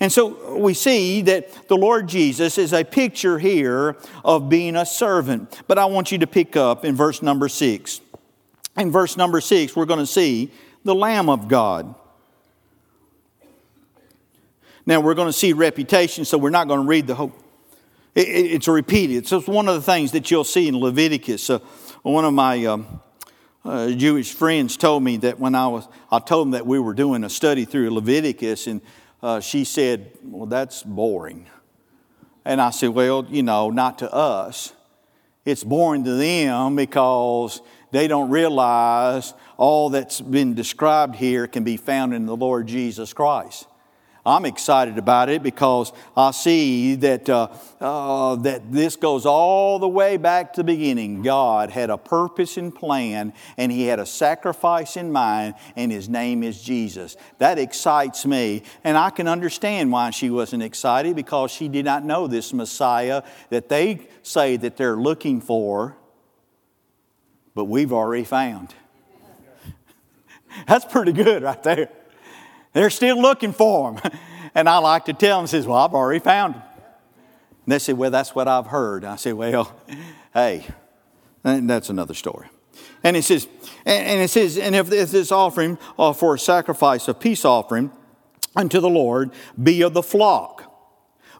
And 0.00 0.10
so 0.10 0.56
we 0.56 0.72
see 0.72 1.22
that 1.22 1.68
the 1.68 1.76
Lord 1.76 2.08
Jesus 2.08 2.56
is 2.56 2.72
a 2.72 2.84
picture 2.84 3.38
here 3.38 3.96
of 4.24 4.48
being 4.48 4.76
a 4.76 4.86
servant. 4.86 5.60
But 5.66 5.78
I 5.78 5.84
want 5.84 6.12
you 6.12 6.18
to 6.18 6.26
pick 6.26 6.56
up 6.56 6.84
in 6.84 6.94
verse 6.94 7.20
number 7.20 7.48
six. 7.48 8.00
In 8.78 8.90
verse 8.90 9.16
number 9.16 9.40
six, 9.42 9.76
we're 9.76 9.86
going 9.86 9.98
to 9.98 10.06
see 10.06 10.52
the 10.84 10.94
Lamb 10.94 11.28
of 11.28 11.48
God. 11.48 11.94
Now, 14.88 15.00
we're 15.00 15.12
going 15.12 15.28
to 15.28 15.34
see 15.34 15.52
reputation, 15.52 16.24
so 16.24 16.38
we're 16.38 16.48
not 16.48 16.66
going 16.66 16.80
to 16.80 16.86
read 16.86 17.06
the 17.06 17.14
whole. 17.14 17.34
it's 18.14 18.66
repeated. 18.66 19.26
So 19.26 19.36
it's 19.36 19.46
one 19.46 19.68
of 19.68 19.74
the 19.74 19.82
things 19.82 20.12
that 20.12 20.30
you'll 20.30 20.44
see 20.44 20.66
in 20.66 20.78
Leviticus. 20.78 21.50
Uh, 21.50 21.58
one 22.00 22.24
of 22.24 22.32
my 22.32 22.64
um, 22.64 23.02
uh, 23.66 23.90
Jewish 23.90 24.32
friends 24.32 24.78
told 24.78 25.02
me 25.02 25.18
that 25.18 25.38
when 25.38 25.54
I 25.54 25.68
was, 25.68 25.86
I 26.10 26.20
told 26.20 26.46
them 26.46 26.50
that 26.52 26.66
we 26.66 26.78
were 26.78 26.94
doing 26.94 27.22
a 27.22 27.28
study 27.28 27.66
through 27.66 27.90
Leviticus, 27.90 28.66
and 28.66 28.80
uh, 29.22 29.40
she 29.40 29.64
said, 29.64 30.10
Well, 30.22 30.46
that's 30.46 30.82
boring. 30.82 31.48
And 32.46 32.58
I 32.58 32.70
said, 32.70 32.88
Well, 32.88 33.26
you 33.28 33.42
know, 33.42 33.68
not 33.68 33.98
to 33.98 34.10
us. 34.10 34.72
It's 35.44 35.64
boring 35.64 36.04
to 36.04 36.14
them 36.14 36.76
because 36.76 37.60
they 37.90 38.08
don't 38.08 38.30
realize 38.30 39.34
all 39.58 39.90
that's 39.90 40.18
been 40.22 40.54
described 40.54 41.16
here 41.16 41.46
can 41.46 41.62
be 41.62 41.76
found 41.76 42.14
in 42.14 42.24
the 42.24 42.36
Lord 42.36 42.66
Jesus 42.66 43.12
Christ. 43.12 43.67
I'm 44.28 44.44
excited 44.44 44.98
about 44.98 45.30
it 45.30 45.42
because 45.42 45.90
I 46.14 46.32
see 46.32 46.96
that, 46.96 47.30
uh, 47.30 47.48
uh, 47.80 48.36
that 48.36 48.70
this 48.70 48.94
goes 48.94 49.24
all 49.24 49.78
the 49.78 49.88
way 49.88 50.18
back 50.18 50.52
to 50.52 50.60
the 50.60 50.64
beginning. 50.64 51.22
God 51.22 51.70
had 51.70 51.88
a 51.88 51.96
purpose 51.96 52.58
and 52.58 52.74
plan, 52.74 53.32
and 53.56 53.72
He 53.72 53.84
had 53.86 53.98
a 53.98 54.04
sacrifice 54.04 54.98
in 54.98 55.10
mind, 55.10 55.54
and 55.76 55.90
His 55.90 56.10
name 56.10 56.42
is 56.42 56.60
Jesus. 56.60 57.16
That 57.38 57.58
excites 57.58 58.26
me, 58.26 58.64
and 58.84 58.98
I 58.98 59.08
can 59.08 59.28
understand 59.28 59.90
why 59.90 60.10
she 60.10 60.28
wasn't 60.28 60.62
excited 60.62 61.16
because 61.16 61.50
she 61.50 61.66
did 61.68 61.86
not 61.86 62.04
know 62.04 62.26
this 62.26 62.52
Messiah 62.52 63.22
that 63.48 63.70
they 63.70 64.08
say 64.22 64.58
that 64.58 64.76
they're 64.76 64.96
looking 64.96 65.40
for, 65.40 65.96
but 67.54 67.64
we've 67.64 67.94
already 67.94 68.24
found. 68.24 68.74
That's 70.66 70.84
pretty 70.84 71.12
good 71.12 71.42
right 71.42 71.62
there. 71.62 71.88
They're 72.72 72.90
still 72.90 73.20
looking 73.20 73.52
for 73.52 73.92
him. 73.92 74.12
And 74.54 74.68
I 74.68 74.78
like 74.78 75.04
to 75.04 75.12
tell 75.12 75.38
them, 75.38 75.46
says, 75.46 75.66
Well, 75.66 75.78
I've 75.78 75.94
already 75.94 76.20
found 76.20 76.54
him. 76.54 76.62
And 77.64 77.72
they 77.72 77.78
said, 77.78 77.98
Well, 77.98 78.10
that's 78.10 78.34
what 78.34 78.48
I've 78.48 78.66
heard. 78.66 79.04
I 79.04 79.16
said, 79.16 79.34
Well, 79.34 79.78
hey, 80.34 80.66
that's 81.42 81.90
another 81.90 82.14
story. 82.14 82.48
And 83.04 83.16
it 83.16 83.22
says, 83.22 83.46
and 83.86 84.20
it 84.20 84.28
says, 84.30 84.58
and 84.58 84.74
if 84.74 84.88
this 84.88 85.30
offering 85.30 85.78
uh, 85.98 86.12
for 86.12 86.34
a 86.34 86.38
sacrifice, 86.38 87.06
a 87.08 87.14
peace 87.14 87.44
offering 87.44 87.92
unto 88.56 88.80
the 88.80 88.88
Lord, 88.88 89.30
be 89.62 89.82
of 89.82 89.94
the 89.94 90.02
flock, 90.02 90.64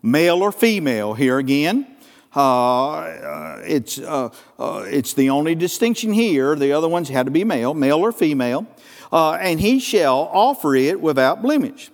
male 0.02 0.42
or 0.42 0.52
female, 0.52 1.14
here 1.14 1.38
again, 1.38 1.96
uh, 2.34 3.58
it's, 3.64 3.98
uh, 3.98 4.28
uh, 4.58 4.84
it's 4.86 5.14
the 5.14 5.30
only 5.30 5.54
distinction 5.54 6.12
here. 6.12 6.54
The 6.54 6.72
other 6.72 6.88
ones 6.88 7.08
had 7.08 7.26
to 7.26 7.32
be 7.32 7.42
male, 7.42 7.74
male 7.74 7.98
or 7.98 8.12
female 8.12 8.66
uh, 9.12 9.32
and 9.32 9.60
he 9.60 9.78
shall 9.78 10.30
offer 10.32 10.74
it 10.74 11.00
without 11.00 11.42
blemish. 11.42 11.90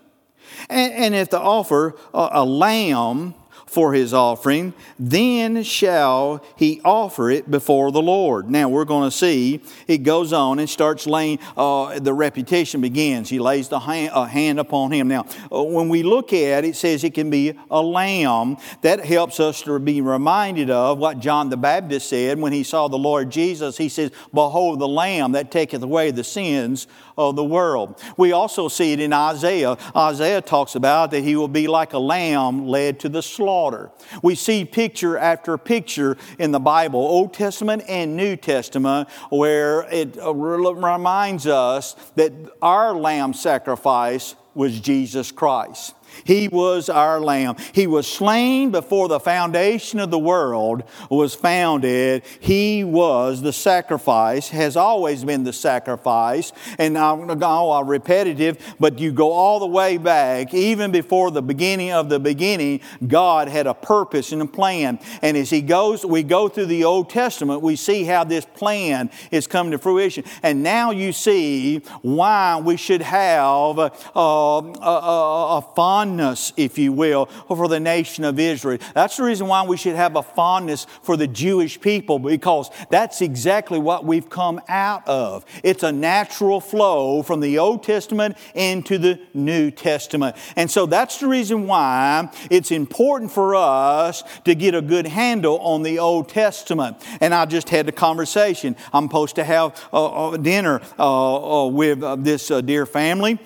And, 0.69 0.93
and 0.93 1.15
if 1.15 1.31
the 1.31 1.41
offer 1.41 1.97
uh, 2.13 2.31
a 2.33 2.45
lamb 2.45 3.35
for 3.75 3.93
his 3.93 4.15
offering, 4.15 4.73
then 5.01 5.65
shall 5.65 6.45
he 6.57 6.81
offer 6.85 7.29
it 7.29 7.51
before 7.51 7.91
the 7.91 8.01
Lord. 8.01 8.49
Now 8.49 8.69
we're 8.69 8.85
going 8.85 9.11
to 9.11 9.17
see 9.17 9.63
it 9.89 9.99
goes 9.99 10.33
on 10.33 10.61
and 10.61 10.71
starts 10.71 11.09
laying, 11.09 11.41
uh, 11.57 11.99
the 11.99 12.15
reputation 12.15 12.81
begins. 12.81 13.29
He 13.29 13.41
lays 13.41 13.69
the 13.69 13.81
hand, 13.81 14.13
a 14.15 14.27
hand 14.27 14.61
upon 14.61 14.93
him. 14.93 15.09
Now, 15.09 15.27
uh, 15.53 15.61
when 15.65 15.89
we 15.89 16.05
look 16.05 16.33
at 16.33 16.65
it, 16.65 16.69
it 16.69 16.77
says 16.77 17.03
it 17.03 17.15
can 17.15 17.31
be 17.31 17.59
a 17.69 17.83
lamb. 17.83 18.59
That 18.83 19.05
helps 19.05 19.41
us 19.41 19.63
to 19.63 19.81
be 19.81 20.01
reminded 20.01 20.71
of 20.71 20.99
what 20.99 21.19
John 21.19 21.51
the 21.51 21.57
Baptist 21.57 22.09
said 22.09 22.39
when 22.39 22.53
he 22.53 22.63
saw 22.63 22.87
the 22.87 22.97
Lord 22.97 23.31
Jesus. 23.31 23.77
He 23.77 23.89
says, 23.89 24.13
Behold 24.33 24.79
the 24.79 24.89
lamb 24.89 25.33
that 25.33 25.51
taketh 25.51 25.83
away 25.83 26.13
the 26.13 26.23
sins 26.23 26.87
of 27.17 27.37
the 27.37 27.45
world. 27.45 28.03
We 28.17 28.33
also 28.33 28.69
see 28.69 28.93
it 28.93 29.01
in 29.01 29.13
Isaiah. 29.13 29.77
Isaiah 29.97 30.41
talks 30.41 30.75
about 30.75 31.11
that 31.13 31.23
he 31.23 31.37
will 31.37 31.49
be 31.49 31.67
like 31.67 31.93
a 31.93 31.99
lamb 31.99 32.67
led 32.67 33.01
to 33.01 33.09
the 33.09 33.23
slaughter. 33.23 33.91
We 34.23 34.35
see 34.35 34.65
picture 34.65 35.17
after 35.17 35.57
picture 35.59 36.17
in 36.39 36.53
the 36.53 36.61
Bible, 36.61 37.01
Old 37.01 37.35
Testament 37.35 37.85
and 37.89 38.17
New 38.17 38.37
Testament, 38.37 39.09
where 39.31 39.83
it 39.91 40.17
reminds 40.17 41.47
us 41.47 41.95
that 42.17 42.33
our 42.61 42.95
lamb 42.95 43.35
sacrifice 43.35 44.35
was 44.55 44.79
Jesus 44.81 45.33
Christ. 45.33 45.95
He 46.25 46.49
was 46.49 46.89
our 46.89 47.21
lamb. 47.21 47.57
He 47.73 47.87
was 47.87 48.07
slain 48.07 48.71
before 48.71 49.09
the 49.09 49.21
foundation 49.21 49.99
of 49.99 50.11
the 50.11 50.19
world 50.19 50.85
was 51.11 51.35
founded. 51.35 52.23
He 52.41 52.85
was 52.85 53.43
the 53.43 53.53
sacrifice, 53.53 54.49
has 54.49 54.77
always 54.77 55.25
been 55.25 55.45
the 55.45 55.53
sacrifice. 55.53 56.53
And 56.79 56.97
I'm 56.97 57.17
going 57.17 57.29
to 57.29 57.37
go 57.37 57.47
all 57.47 57.85
repetitive, 57.85 58.77
but 58.79 58.99
you 58.99 59.13
go 59.13 59.33
all 59.33 59.61
the 59.61 59.67
way 59.67 59.97
back, 59.97 60.55
even 60.55 60.93
before 60.93 61.31
the 61.31 61.43
beginning 61.43 61.93
of 61.93 62.09
the 62.09 62.21
beginning, 62.21 62.81
God 63.07 63.49
had 63.49 63.67
a 63.67 63.75
purpose 63.75 64.33
and 64.33 64.43
a 64.43 64.47
plan. 64.47 64.99
And 65.23 65.37
as 65.37 65.51
He 65.51 65.63
goes, 65.63 66.05
we 66.05 66.23
go 66.23 66.49
through 66.49 66.67
the 66.67 66.85
Old 66.85 67.11
Testament, 67.11 67.63
we 67.63 67.77
see 67.77 68.05
how 68.05 68.25
this 68.25 68.45
plan 68.45 69.11
is 69.31 69.47
come 69.47 69.71
to 69.71 69.79
fruition. 69.79 70.25
And 70.43 70.63
now 70.63 70.91
you 70.91 71.13
see 71.13 71.79
why 72.03 72.61
we 72.61 72.77
should 72.77 73.03
have 73.03 73.79
a, 73.79 73.93
a, 74.15 74.21
a, 74.21 75.59
a 75.59 75.63
fond 75.75 76.04
fondness, 76.05 76.53
if 76.59 76.77
you 76.77 76.93
will, 76.93 77.27
for 77.49 77.67
the 77.67 77.81
nation 77.81 78.25
of 78.25 78.39
Israel. 78.39 78.79
That's 78.95 79.17
the 79.17 79.23
reason 79.23 79.47
why 79.47 79.65
we 79.65 79.79
should 79.79 79.97
have 79.97 80.17
a 80.17 80.23
fondness 80.23 80.87
for 81.03 81.17
the 81.17 81.27
Jewish 81.27 81.81
people 81.81 82.19
because 82.19 82.71
that's 82.91 83.23
exactly 83.23 83.79
what 83.79 84.05
we've 84.05 84.29
come 84.29 84.61
out 84.69 85.07
of. 85.09 85.47
It's 85.63 85.83
a 85.83 85.93
natural 85.93 86.61
flow 86.61 87.23
from 87.23 87.41
the 87.41 87.59
Old 87.59 87.83
Testament 87.83 88.37
into 88.55 88.99
the 88.99 89.19
New 89.33 89.71
Testament. 89.71 90.37
And 90.57 90.71
so 90.71 90.85
that's 90.85 91.21
the 91.21 91.27
reason 91.27 91.67
why 91.67 92.29
it's 92.51 92.71
important 92.71 93.33
for 93.33 93.55
us 93.55 94.25
to 94.45 94.55
get 94.55 94.75
a 94.75 94.83
good 94.83 95.07
handle 95.07 95.59
on 95.61 95.83
the 95.83 95.99
Old 96.01 96.29
Testament. 96.29 96.99
And 97.23 97.33
I 97.33 97.47
just 97.47 97.71
had 97.71 97.89
a 97.89 97.93
conversation. 97.93 98.77
I'm 98.93 99.05
supposed 99.05 99.37
to 99.37 99.45
have 99.45 99.83
a, 99.91 100.33
a 100.35 100.39
dinner 100.39 100.83
uh, 100.99 101.65
uh, 101.65 101.69
with 101.69 102.03
uh, 102.03 102.17
this 102.17 102.51
uh, 102.51 102.61
dear 102.61 102.85
family 102.85 103.39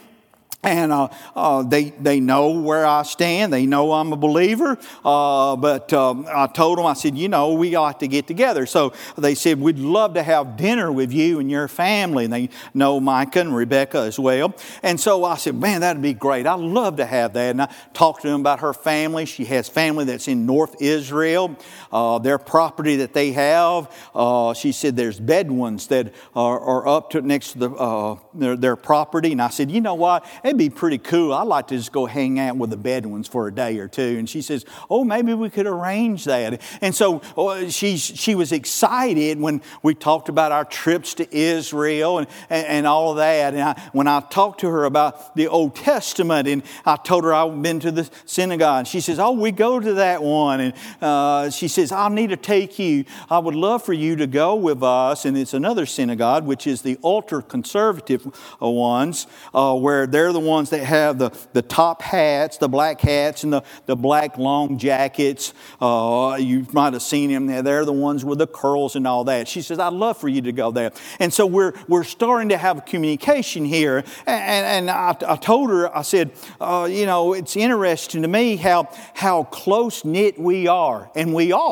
and 0.64 0.90
uh, 0.90 1.08
uh, 1.36 1.62
they, 1.62 1.90
they 1.90 2.18
know 2.18 2.50
where 2.50 2.84
I 2.84 3.04
stand. 3.04 3.52
They 3.52 3.64
know 3.64 3.92
I'm 3.92 4.12
a 4.12 4.16
believer. 4.16 4.76
Uh, 5.04 5.54
but 5.54 5.92
um, 5.92 6.26
I 6.28 6.48
told 6.48 6.78
them, 6.78 6.86
I 6.86 6.94
said, 6.94 7.16
you 7.16 7.28
know, 7.28 7.52
we 7.52 7.76
ought 7.76 8.00
to 8.00 8.08
get 8.08 8.26
together. 8.26 8.66
So 8.66 8.92
they 9.16 9.36
said, 9.36 9.60
we'd 9.60 9.78
love 9.78 10.14
to 10.14 10.22
have 10.22 10.56
dinner 10.56 10.90
with 10.90 11.12
you 11.12 11.38
and 11.38 11.48
your 11.48 11.68
family. 11.68 12.24
And 12.24 12.32
they 12.32 12.48
know 12.74 12.98
Micah 12.98 13.40
and 13.40 13.54
Rebecca 13.54 13.98
as 13.98 14.18
well. 14.18 14.52
And 14.82 14.98
so 14.98 15.24
I 15.24 15.36
said, 15.36 15.54
man, 15.54 15.82
that'd 15.82 16.02
be 16.02 16.12
great. 16.12 16.44
I'd 16.44 16.58
love 16.58 16.96
to 16.96 17.06
have 17.06 17.34
that. 17.34 17.50
And 17.50 17.62
I 17.62 17.72
talked 17.94 18.22
to 18.22 18.28
them 18.28 18.40
about 18.40 18.58
her 18.60 18.74
family. 18.74 19.26
She 19.26 19.44
has 19.44 19.68
family 19.68 20.06
that's 20.06 20.26
in 20.26 20.44
North 20.44 20.82
Israel, 20.82 21.56
uh, 21.92 22.18
their 22.18 22.38
property 22.38 22.96
that 22.96 23.12
they 23.12 23.32
have. 23.32 23.90
Uh, 24.14 24.54
she 24.54 24.72
said, 24.72 24.96
there's 24.96 25.20
Bedouins 25.20 25.88
that 25.88 26.12
are, 26.34 26.60
are 26.60 26.88
up 26.88 27.10
to 27.10 27.22
next 27.22 27.52
to 27.52 27.58
the, 27.58 27.70
uh, 27.70 28.16
their, 28.34 28.56
their 28.56 28.76
property. 28.76 29.32
And 29.32 29.42
I 29.42 29.48
said, 29.48 29.70
you 29.70 29.80
know 29.80 29.94
what? 29.94 30.26
it'd 30.44 30.58
be 30.58 30.70
pretty 30.70 30.98
cool. 30.98 31.32
I'd 31.32 31.46
like 31.46 31.68
to 31.68 31.76
just 31.76 31.92
go 31.92 32.06
hang 32.06 32.38
out 32.38 32.56
with 32.56 32.70
the 32.70 32.76
Bedouins 32.76 33.28
for 33.28 33.48
a 33.48 33.54
day 33.54 33.78
or 33.78 33.88
two. 33.88 34.16
And 34.18 34.28
she 34.28 34.42
says, 34.42 34.64
oh, 34.90 35.04
maybe 35.04 35.34
we 35.34 35.50
could 35.50 35.66
arrange 35.66 36.24
that. 36.24 36.60
And 36.80 36.94
so 36.94 37.22
oh, 37.36 37.68
she, 37.68 37.96
she 37.96 38.34
was 38.34 38.52
excited 38.52 39.40
when 39.40 39.62
we 39.82 39.94
talked 39.94 40.28
about 40.28 40.52
our 40.52 40.64
trips 40.64 41.14
to 41.14 41.36
Israel 41.36 42.18
and, 42.18 42.28
and, 42.50 42.66
and 42.66 42.86
all 42.86 43.12
of 43.12 43.18
that. 43.18 43.54
And 43.54 43.62
I, 43.62 43.90
when 43.92 44.06
I 44.06 44.20
talked 44.20 44.60
to 44.60 44.68
her 44.68 44.84
about 44.84 45.34
the 45.36 45.48
Old 45.48 45.76
Testament 45.76 46.48
and 46.48 46.62
I 46.84 46.96
told 46.96 47.24
her 47.24 47.34
I've 47.34 47.60
been 47.62 47.80
to 47.80 47.90
the 47.90 48.08
synagogue, 48.26 48.80
and 48.80 48.88
she 48.88 49.00
says, 49.00 49.18
oh, 49.18 49.32
we 49.32 49.52
go 49.52 49.78
to 49.80 49.94
that 49.94 50.22
one. 50.22 50.60
And 50.60 50.74
uh, 51.00 51.50
she 51.50 51.68
says, 51.78 51.92
I 51.92 52.08
need 52.08 52.30
to 52.30 52.36
take 52.36 52.78
you. 52.78 53.04
I 53.28 53.38
would 53.38 53.54
love 53.54 53.84
for 53.84 53.92
you 53.92 54.16
to 54.16 54.26
go 54.26 54.54
with 54.54 54.82
us. 54.82 55.26
And 55.26 55.36
it's 55.36 55.52
another 55.52 55.84
synagogue, 55.84 56.46
which 56.46 56.66
is 56.66 56.80
the 56.80 56.98
ultra 57.04 57.42
conservative 57.42 58.26
ones, 58.60 59.26
uh, 59.52 59.76
where 59.76 60.06
they're 60.06 60.32
the 60.32 60.38
the 60.38 60.48
ones 60.48 60.70
that 60.70 60.84
have 60.84 61.18
the, 61.18 61.30
the 61.52 61.62
top 61.62 62.00
hats, 62.00 62.58
the 62.58 62.68
black 62.68 63.00
hats, 63.00 63.42
and 63.42 63.52
the, 63.52 63.62
the 63.86 63.96
black 63.96 64.38
long 64.38 64.78
jackets. 64.78 65.52
Uh, 65.80 66.36
you 66.38 66.66
might 66.72 66.92
have 66.92 67.02
seen 67.02 67.30
them 67.30 67.46
there. 67.46 67.62
They're 67.62 67.84
the 67.84 67.92
ones 67.92 68.24
with 68.24 68.38
the 68.38 68.46
curls 68.46 68.94
and 68.94 69.06
all 69.06 69.24
that. 69.24 69.48
She 69.48 69.62
says, 69.62 69.78
I'd 69.78 69.92
love 69.92 70.16
for 70.18 70.28
you 70.28 70.42
to 70.42 70.52
go 70.52 70.70
there. 70.70 70.92
And 71.18 71.32
so 71.32 71.44
we're, 71.46 71.72
we're 71.88 72.04
starting 72.04 72.50
to 72.50 72.56
have 72.56 72.84
communication 72.86 73.64
here. 73.64 74.04
And, 74.26 74.88
and 74.88 74.90
I, 74.90 75.16
I 75.26 75.36
told 75.36 75.70
her, 75.70 75.94
I 75.96 76.02
said, 76.02 76.30
uh, 76.60 76.88
you 76.90 77.06
know, 77.06 77.32
it's 77.32 77.56
interesting 77.56 78.22
to 78.22 78.28
me 78.28 78.56
how, 78.56 78.88
how 79.14 79.44
close 79.44 80.04
knit 80.04 80.38
we 80.38 80.68
are. 80.68 81.10
And 81.16 81.34
we 81.34 81.52
are. 81.52 81.67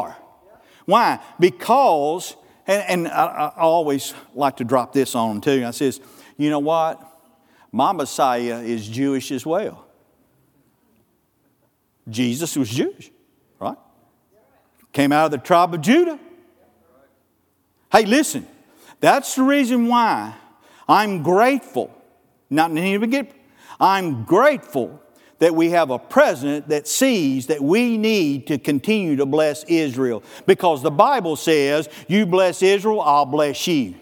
Why? 0.87 1.21
Because, 1.39 2.37
and, 2.67 3.07
and 3.07 3.09
I, 3.09 3.53
I 3.57 3.61
always 3.61 4.15
like 4.35 4.57
to 4.57 4.65
drop 4.65 4.93
this 4.93 5.15
on 5.15 5.41
too. 5.41 5.65
I 5.67 5.71
says, 5.73 6.01
you 6.37 6.51
know 6.51 6.61
what? 6.61 7.17
my 7.77 7.93
Messiah 7.93 8.61
is 8.61 8.89
Jewish 8.89 9.31
as 9.31 9.45
well. 9.45 9.85
Jesus 12.09 12.57
was 12.57 12.71
Jewish, 12.71 13.11
right? 13.61 13.77
Came 14.93 15.13
out 15.13 15.27
of 15.27 15.31
the 15.33 15.39
tribe 15.39 15.75
of 15.75 15.83
Judah. 15.83 16.19
Hey, 17.93 18.07
listen, 18.07 18.47
that's 18.99 19.35
the 19.35 19.43
reason 19.43 19.89
why 19.89 20.35
I'm 20.89 21.23
grateful. 21.23 21.95
Not 22.49 22.73
need 22.73 23.03
to 23.03 23.07
get. 23.07 23.31
I'm 23.79 24.25
grateful 24.25 25.03
that 25.39 25.55
we 25.55 25.71
have 25.71 25.91
a 25.91 25.99
president 25.99 26.69
that 26.69 26.89
sees 26.89 27.47
that 27.49 27.61
we 27.61 27.99
need 27.99 28.47
to 28.47 28.59
continue 28.59 29.17
to 29.17 29.27
bless 29.27 29.65
Israel 29.65 30.23
because 30.47 30.83
the 30.83 30.91
Bible 30.91 31.37
says, 31.37 31.89
"You 32.09 32.27
bless 32.27 32.63
Israel, 32.63 33.01
I'll 33.01 33.27
bless 33.27 33.67
you." 33.67 33.95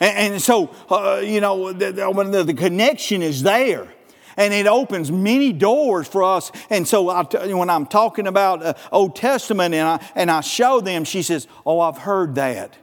And, 0.00 0.34
and 0.34 0.42
so, 0.42 0.74
uh, 0.90 1.20
you 1.22 1.40
know, 1.40 1.72
the, 1.72 1.92
the, 1.92 2.44
the 2.44 2.54
connection 2.54 3.22
is 3.22 3.42
there 3.42 3.88
and 4.36 4.54
it 4.54 4.66
opens 4.66 5.12
many 5.12 5.52
doors 5.52 6.08
for 6.08 6.22
us. 6.22 6.50
And 6.70 6.88
so 6.88 7.22
when 7.56 7.70
I'm 7.70 7.86
talking 7.86 8.26
about 8.26 8.62
uh, 8.62 8.74
Old 8.90 9.14
Testament 9.14 9.74
and 9.74 9.86
I, 9.86 10.10
and 10.14 10.30
I 10.30 10.40
show 10.40 10.80
them, 10.80 11.04
she 11.04 11.22
says, 11.22 11.46
Oh, 11.66 11.80
I've 11.80 11.98
heard 11.98 12.34
that. 12.36 12.76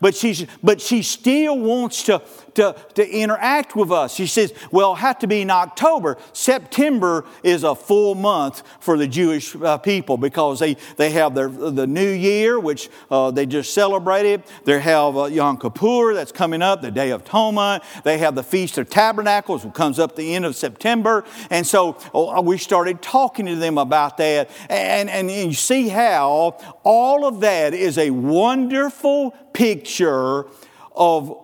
But, 0.00 0.14
she's, 0.14 0.46
but 0.62 0.80
she 0.80 1.02
still 1.02 1.58
wants 1.58 2.04
to, 2.04 2.22
to, 2.54 2.74
to 2.94 3.08
interact 3.08 3.76
with 3.76 3.92
us. 3.92 4.14
She 4.14 4.26
says, 4.26 4.54
well, 4.70 4.94
have 4.94 5.18
to 5.20 5.26
be 5.26 5.42
in 5.42 5.50
October. 5.50 6.16
September 6.32 7.24
is 7.42 7.64
a 7.64 7.74
full 7.74 8.14
month 8.14 8.62
for 8.80 8.96
the 8.96 9.06
Jewish 9.06 9.54
uh, 9.56 9.78
people 9.78 10.16
because 10.16 10.58
they, 10.58 10.76
they 10.96 11.10
have 11.10 11.34
their, 11.34 11.48
the 11.48 11.86
new 11.86 12.10
year, 12.10 12.58
which 12.58 12.88
uh, 13.10 13.30
they 13.30 13.46
just 13.46 13.74
celebrated. 13.74 14.42
They 14.64 14.80
have 14.80 15.16
uh, 15.16 15.24
Yom 15.24 15.58
Kippur 15.58 16.14
that's 16.14 16.32
coming 16.32 16.62
up, 16.62 16.80
the 16.80 16.90
Day 16.90 17.10
of 17.10 17.22
Atonement. 17.22 17.82
They 18.04 18.18
have 18.18 18.34
the 18.34 18.42
Feast 18.42 18.78
of 18.78 18.88
Tabernacles, 18.88 19.64
which 19.64 19.74
comes 19.74 19.98
up 19.98 20.16
the 20.16 20.34
end 20.34 20.44
of 20.44 20.56
September. 20.56 21.24
And 21.50 21.66
so 21.66 21.98
oh, 22.14 22.40
we 22.40 22.58
started 22.58 23.02
talking 23.02 23.46
to 23.46 23.56
them 23.56 23.78
about 23.78 24.16
that. 24.16 24.50
And, 24.68 25.10
and, 25.10 25.30
and 25.30 25.50
you 25.50 25.54
see 25.54 25.88
how 25.88 26.58
all 26.84 27.26
of 27.26 27.40
that 27.40 27.74
is 27.74 27.98
a 27.98 28.10
wonderful 28.10 29.34
picture 29.52 30.46
of 30.94 31.36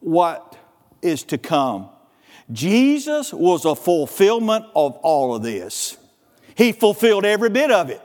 what 0.00 0.56
is 1.02 1.24
to 1.24 1.38
come. 1.38 1.88
Jesus 2.52 3.32
was 3.32 3.64
a 3.64 3.74
fulfillment 3.74 4.64
of 4.74 4.96
all 4.96 5.34
of 5.34 5.42
this. 5.42 5.96
He 6.54 6.72
fulfilled 6.72 7.24
every 7.24 7.50
bit 7.50 7.70
of 7.70 7.90
it. 7.90 8.02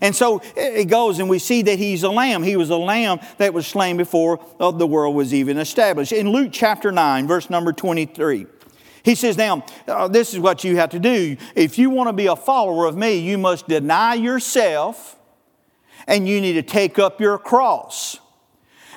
And 0.00 0.16
so 0.16 0.42
it 0.56 0.86
goes, 0.86 1.18
and 1.18 1.28
we 1.28 1.38
see 1.38 1.62
that 1.62 1.78
he's 1.78 2.02
a 2.02 2.10
lamb. 2.10 2.42
He 2.42 2.56
was 2.56 2.70
a 2.70 2.76
lamb 2.76 3.20
that 3.38 3.54
was 3.54 3.66
slain 3.66 3.96
before 3.96 4.40
the 4.58 4.86
world 4.86 5.14
was 5.14 5.32
even 5.32 5.58
established. 5.58 6.12
In 6.12 6.30
Luke 6.30 6.50
chapter 6.52 6.90
9, 6.90 7.26
verse 7.26 7.50
number 7.50 7.72
23, 7.72 8.46
he 9.04 9.14
says, 9.14 9.36
Now, 9.36 9.64
uh, 9.86 10.08
this 10.08 10.32
is 10.32 10.40
what 10.40 10.64
you 10.64 10.76
have 10.76 10.90
to 10.90 10.98
do. 10.98 11.36
If 11.54 11.78
you 11.78 11.90
want 11.90 12.08
to 12.08 12.12
be 12.12 12.26
a 12.26 12.36
follower 12.36 12.86
of 12.86 12.96
me, 12.96 13.18
you 13.18 13.38
must 13.38 13.68
deny 13.68 14.14
yourself 14.14 15.16
and 16.06 16.26
you 16.26 16.40
need 16.40 16.54
to 16.54 16.62
take 16.62 16.98
up 16.98 17.20
your 17.20 17.38
cross. 17.38 18.18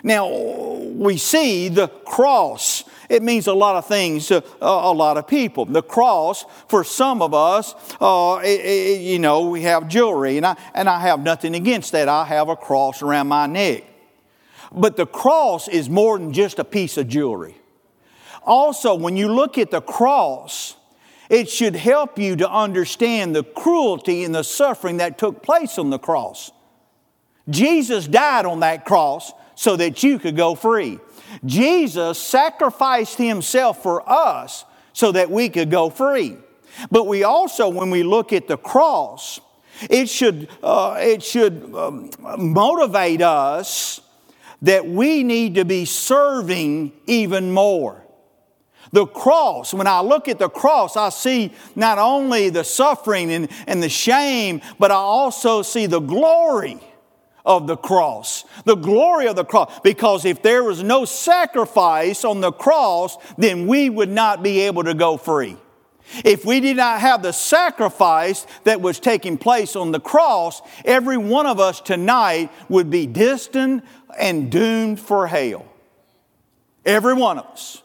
Now, 0.03 0.29
we 0.29 1.17
see 1.17 1.69
the 1.69 1.87
cross. 1.87 2.83
It 3.09 3.23
means 3.23 3.47
a 3.47 3.53
lot 3.53 3.75
of 3.75 3.87
things 3.87 4.27
to 4.27 4.43
a 4.61 4.91
lot 4.91 5.17
of 5.17 5.27
people. 5.27 5.65
The 5.65 5.81
cross, 5.81 6.45
for 6.67 6.83
some 6.83 7.21
of 7.21 7.33
us, 7.33 7.73
uh, 8.01 8.41
it, 8.43 8.61
it, 8.65 9.01
you 9.01 9.19
know, 9.19 9.49
we 9.49 9.61
have 9.63 9.87
jewelry, 9.87 10.37
and 10.37 10.45
I, 10.45 10.57
and 10.73 10.89
I 10.89 10.99
have 11.01 11.21
nothing 11.21 11.55
against 11.55 11.93
that. 11.93 12.09
I 12.09 12.25
have 12.25 12.49
a 12.49 12.55
cross 12.55 13.01
around 13.01 13.27
my 13.27 13.47
neck. 13.47 13.83
But 14.71 14.97
the 14.97 15.05
cross 15.05 15.67
is 15.67 15.89
more 15.89 16.19
than 16.19 16.33
just 16.33 16.59
a 16.59 16.63
piece 16.63 16.97
of 16.97 17.07
jewelry. 17.07 17.55
Also, 18.43 18.95
when 18.95 19.17
you 19.17 19.31
look 19.31 19.57
at 19.57 19.71
the 19.71 19.81
cross, 19.81 20.75
it 21.29 21.49
should 21.49 21.75
help 21.75 22.17
you 22.17 22.35
to 22.37 22.49
understand 22.49 23.35
the 23.35 23.43
cruelty 23.43 24.23
and 24.23 24.33
the 24.33 24.43
suffering 24.43 24.97
that 24.97 25.17
took 25.17 25.43
place 25.43 25.77
on 25.77 25.89
the 25.89 25.99
cross. 25.99 26.51
Jesus 27.49 28.07
died 28.07 28.45
on 28.45 28.59
that 28.61 28.85
cross 28.85 29.31
so 29.57 29.75
that 29.75 30.03
you 30.03 30.19
could 30.19 30.37
go 30.37 30.53
free. 30.53 30.99
Jesus 31.43 32.19
sacrificed 32.19 33.17
himself 33.17 33.81
for 33.81 34.07
us 34.07 34.63
so 34.93 35.11
that 35.11 35.31
we 35.31 35.49
could 35.49 35.71
go 35.71 35.89
free. 35.89 36.37
But 36.91 37.07
we 37.07 37.23
also, 37.23 37.67
when 37.67 37.89
we 37.89 38.03
look 38.03 38.31
at 38.31 38.47
the 38.47 38.57
cross, 38.57 39.41
it 39.89 40.09
should, 40.09 40.47
uh, 40.61 40.97
it 40.99 41.23
should 41.23 41.73
um, 41.73 42.11
motivate 42.37 43.23
us 43.23 43.99
that 44.61 44.87
we 44.87 45.23
need 45.23 45.55
to 45.55 45.65
be 45.65 45.85
serving 45.85 46.91
even 47.07 47.51
more. 47.51 48.03
The 48.91 49.07
cross, 49.07 49.73
when 49.73 49.87
I 49.87 50.01
look 50.01 50.27
at 50.27 50.37
the 50.37 50.49
cross, 50.49 50.95
I 50.95 51.09
see 51.09 51.51
not 51.75 51.97
only 51.97 52.49
the 52.49 52.63
suffering 52.63 53.31
and, 53.31 53.49
and 53.65 53.81
the 53.81 53.89
shame, 53.89 54.61
but 54.77 54.91
I 54.91 54.95
also 54.95 55.63
see 55.63 55.87
the 55.87 55.99
glory 55.99 56.79
of 57.47 57.65
the 57.65 57.77
cross, 57.77 58.43
the 58.65 58.75
glory 58.75 59.27
of 59.27 59.37
the 59.37 59.45
cross. 59.45 59.79
Because 59.81 60.25
if 60.25 60.43
there 60.43 60.63
was 60.63 60.83
no 60.83 61.05
sacrifice 61.05 62.23
on 62.25 62.41
the 62.41 62.51
cross, 62.51 63.17
then 63.37 63.65
we 63.65 63.89
would 63.89 64.09
not 64.09 64.43
be 64.43 64.59
able 64.61 64.83
to 64.83 64.93
go 64.93 65.17
free. 65.17 65.57
If 66.23 66.45
we 66.45 66.59
did 66.59 66.77
not 66.77 66.99
have 67.01 67.23
the 67.23 67.31
sacrifice 67.31 68.45
that 68.65 68.81
was 68.81 68.99
taking 68.99 69.37
place 69.37 69.75
on 69.75 69.91
the 69.91 69.99
cross, 69.99 70.61
every 70.85 71.17
one 71.17 71.45
of 71.45 71.59
us 71.59 71.81
tonight 71.81 72.51
would 72.69 72.89
be 72.89 73.07
distant 73.07 73.83
and 74.17 74.51
doomed 74.51 74.99
for 74.99 75.27
hell. 75.27 75.65
Every 76.85 77.13
one 77.13 77.39
of 77.39 77.45
us. 77.45 77.81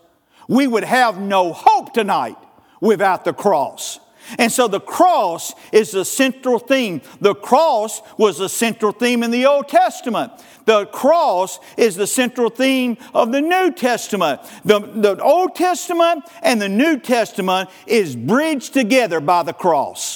We 0.48 0.66
would 0.66 0.84
have 0.84 1.20
no 1.20 1.52
hope 1.52 1.92
tonight 1.92 2.36
without 2.80 3.24
the 3.24 3.32
cross. 3.32 4.00
And 4.38 4.52
so 4.52 4.68
the 4.68 4.80
cross 4.80 5.54
is 5.72 5.92
the 5.92 6.04
central 6.04 6.58
theme. 6.58 7.00
The 7.20 7.34
cross 7.34 8.02
was 8.18 8.38
the 8.38 8.48
central 8.48 8.92
theme 8.92 9.22
in 9.22 9.30
the 9.30 9.46
Old 9.46 9.68
Testament. 9.68 10.32
The 10.64 10.86
cross 10.86 11.58
is 11.76 11.96
the 11.96 12.06
central 12.06 12.50
theme 12.50 12.98
of 13.14 13.32
the 13.32 13.40
New 13.40 13.72
Testament. 13.72 14.40
The, 14.64 14.80
the 14.80 15.20
Old 15.22 15.54
Testament 15.54 16.24
and 16.42 16.60
the 16.60 16.68
New 16.68 16.98
Testament 16.98 17.70
is 17.86 18.14
bridged 18.14 18.72
together 18.72 19.20
by 19.20 19.42
the 19.42 19.52
cross. 19.52 20.11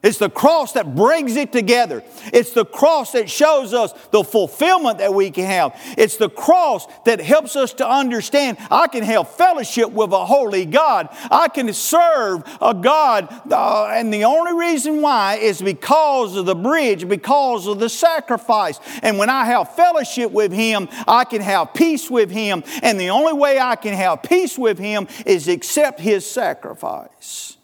It's 0.00 0.18
the 0.18 0.30
cross 0.30 0.74
that 0.74 0.94
brings 0.94 1.34
it 1.34 1.50
together. 1.50 2.04
It's 2.32 2.52
the 2.52 2.64
cross 2.64 3.12
that 3.12 3.28
shows 3.28 3.74
us 3.74 3.92
the 4.12 4.22
fulfillment 4.22 4.98
that 4.98 5.12
we 5.12 5.32
can 5.32 5.46
have. 5.46 5.76
It's 5.98 6.16
the 6.16 6.30
cross 6.30 6.86
that 7.04 7.20
helps 7.20 7.56
us 7.56 7.72
to 7.74 7.88
understand 7.88 8.58
I 8.70 8.86
can 8.86 9.02
have 9.02 9.28
fellowship 9.28 9.90
with 9.90 10.12
a 10.12 10.24
holy 10.24 10.66
God. 10.66 11.08
I 11.32 11.48
can 11.48 11.72
serve 11.72 12.44
a 12.60 12.74
God, 12.74 13.28
uh, 13.50 13.86
and 13.88 14.14
the 14.14 14.22
only 14.22 14.54
reason 14.54 15.02
why 15.02 15.34
is 15.34 15.60
because 15.60 16.36
of 16.36 16.46
the 16.46 16.54
bridge, 16.54 17.08
because 17.08 17.66
of 17.66 17.80
the 17.80 17.88
sacrifice. 17.88 18.78
And 19.02 19.18
when 19.18 19.30
I 19.30 19.46
have 19.46 19.74
fellowship 19.74 20.30
with 20.30 20.52
Him, 20.52 20.88
I 21.08 21.24
can 21.24 21.42
have 21.42 21.74
peace 21.74 22.08
with 22.08 22.30
Him. 22.30 22.62
And 22.84 23.00
the 23.00 23.10
only 23.10 23.32
way 23.32 23.58
I 23.58 23.74
can 23.74 23.94
have 23.94 24.22
peace 24.22 24.56
with 24.56 24.78
Him 24.78 25.08
is 25.26 25.48
accept 25.48 25.98
His 25.98 26.24
sacrifice. 26.24 27.56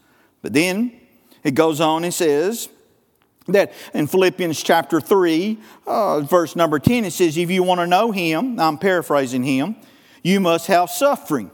But 0.42 0.52
then, 0.52 1.00
it 1.44 1.54
goes 1.54 1.80
on 1.80 2.02
and 2.04 2.12
says 2.12 2.68
that 3.46 3.72
in 3.92 4.06
Philippians 4.06 4.62
chapter 4.62 5.00
3, 5.00 5.58
uh, 5.86 6.20
verse 6.20 6.56
number 6.56 6.78
10, 6.78 7.04
it 7.04 7.12
says, 7.12 7.36
If 7.36 7.50
you 7.50 7.62
want 7.62 7.80
to 7.80 7.86
know 7.86 8.10
him, 8.10 8.58
I'm 8.58 8.78
paraphrasing 8.78 9.44
him, 9.44 9.76
you 10.22 10.40
must 10.40 10.66
have 10.68 10.90
suffering 10.90 11.50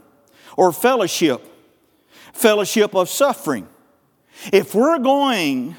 or 0.55 0.71
fellowship, 0.71 1.45
fellowship 2.33 2.95
of 2.95 3.09
suffering. 3.09 3.67
If 4.53 4.73
we're 4.73 4.99
going 4.99 5.75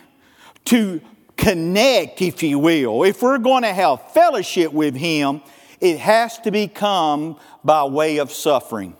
to 0.66 1.00
connect, 1.36 2.20
if 2.20 2.42
you 2.42 2.58
will, 2.58 3.02
if 3.04 3.22
we're 3.22 3.38
going 3.38 3.62
to 3.62 3.72
have 3.72 4.12
fellowship 4.12 4.72
with 4.72 4.94
him, 4.94 5.40
it 5.80 5.98
has 5.98 6.38
to 6.40 6.50
become 6.50 7.38
by 7.64 7.84
way 7.84 8.18
of 8.18 8.30
suffering. 8.30 8.96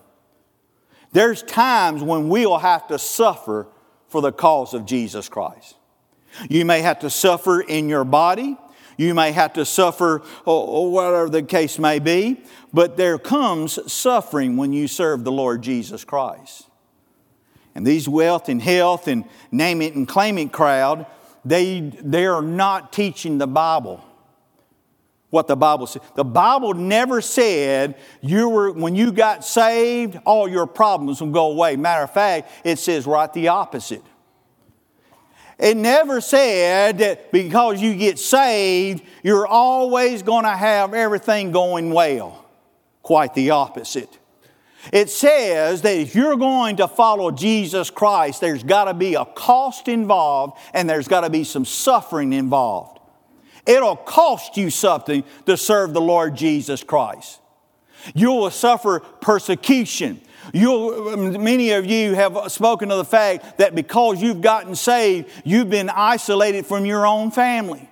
There's 1.12 1.42
times 1.42 2.02
when 2.02 2.30
we'll 2.30 2.58
have 2.58 2.88
to 2.88 2.98
suffer 2.98 3.68
for 4.12 4.20
the 4.20 4.30
cause 4.30 4.74
of 4.74 4.86
Jesus 4.86 5.28
Christ. 5.28 5.74
You 6.48 6.64
may 6.64 6.82
have 6.82 7.00
to 7.00 7.10
suffer 7.10 7.60
in 7.60 7.88
your 7.88 8.04
body. 8.04 8.56
You 8.98 9.14
may 9.14 9.32
have 9.32 9.54
to 9.54 9.64
suffer, 9.64 10.22
or 10.44 10.92
whatever 10.92 11.30
the 11.30 11.42
case 11.42 11.78
may 11.78 11.98
be, 11.98 12.42
but 12.72 12.98
there 12.98 13.18
comes 13.18 13.92
suffering 13.92 14.56
when 14.56 14.72
you 14.74 14.86
serve 14.86 15.24
the 15.24 15.32
Lord 15.32 15.62
Jesus 15.62 16.04
Christ. 16.04 16.68
And 17.74 17.86
these 17.86 18.06
wealth 18.06 18.50
and 18.50 18.60
health 18.60 19.08
and 19.08 19.24
name 19.50 19.80
it 19.80 19.94
and 19.94 20.06
claim 20.06 20.36
it 20.36 20.52
crowd, 20.52 21.06
they, 21.42 21.80
they 21.80 22.26
are 22.26 22.42
not 22.42 22.92
teaching 22.92 23.38
the 23.38 23.46
Bible 23.46 24.04
what 25.32 25.48
the 25.48 25.56
Bible 25.56 25.86
says. 25.86 26.02
The 26.14 26.24
Bible 26.24 26.74
never 26.74 27.22
said 27.22 27.96
you 28.20 28.50
were, 28.50 28.70
when 28.70 28.94
you 28.94 29.10
got 29.12 29.46
saved, 29.46 30.18
all 30.26 30.46
your 30.46 30.66
problems 30.66 31.22
will 31.22 31.30
go 31.30 31.50
away. 31.50 31.74
Matter 31.76 32.04
of 32.04 32.12
fact, 32.12 32.50
it 32.64 32.78
says 32.78 33.06
right 33.06 33.32
the 33.32 33.48
opposite. 33.48 34.02
It 35.58 35.78
never 35.78 36.20
said 36.20 36.98
that 36.98 37.32
because 37.32 37.80
you 37.80 37.94
get 37.96 38.18
saved, 38.18 39.04
you're 39.22 39.46
always 39.46 40.22
going 40.22 40.44
to 40.44 40.50
have 40.50 40.92
everything 40.92 41.50
going 41.50 41.92
well. 41.92 42.44
Quite 43.02 43.32
the 43.32 43.50
opposite. 43.50 44.18
It 44.92 45.08
says 45.08 45.80
that 45.80 45.96
if 45.96 46.14
you're 46.14 46.36
going 46.36 46.76
to 46.76 46.88
follow 46.88 47.30
Jesus 47.30 47.88
Christ, 47.88 48.42
there's 48.42 48.64
got 48.64 48.84
to 48.84 48.92
be 48.94 49.14
a 49.14 49.24
cost 49.24 49.88
involved 49.88 50.58
and 50.74 50.90
there's 50.90 51.08
got 51.08 51.22
to 51.22 51.30
be 51.30 51.44
some 51.44 51.64
suffering 51.64 52.34
involved. 52.34 52.98
It'll 53.66 53.96
cost 53.96 54.56
you 54.56 54.70
something 54.70 55.24
to 55.46 55.56
serve 55.56 55.94
the 55.94 56.00
Lord 56.00 56.34
Jesus 56.34 56.82
Christ. 56.82 57.40
You 58.14 58.32
will 58.32 58.50
suffer 58.50 59.00
persecution. 59.00 60.20
You'll, 60.52 61.16
many 61.16 61.70
of 61.70 61.86
you 61.86 62.14
have 62.14 62.50
spoken 62.50 62.90
of 62.90 62.98
the 62.98 63.04
fact 63.04 63.58
that 63.58 63.74
because 63.74 64.20
you've 64.20 64.40
gotten 64.40 64.74
saved, 64.74 65.30
you've 65.44 65.70
been 65.70 65.88
isolated 65.88 66.66
from 66.66 66.84
your 66.84 67.06
own 67.06 67.30
family. 67.30 67.88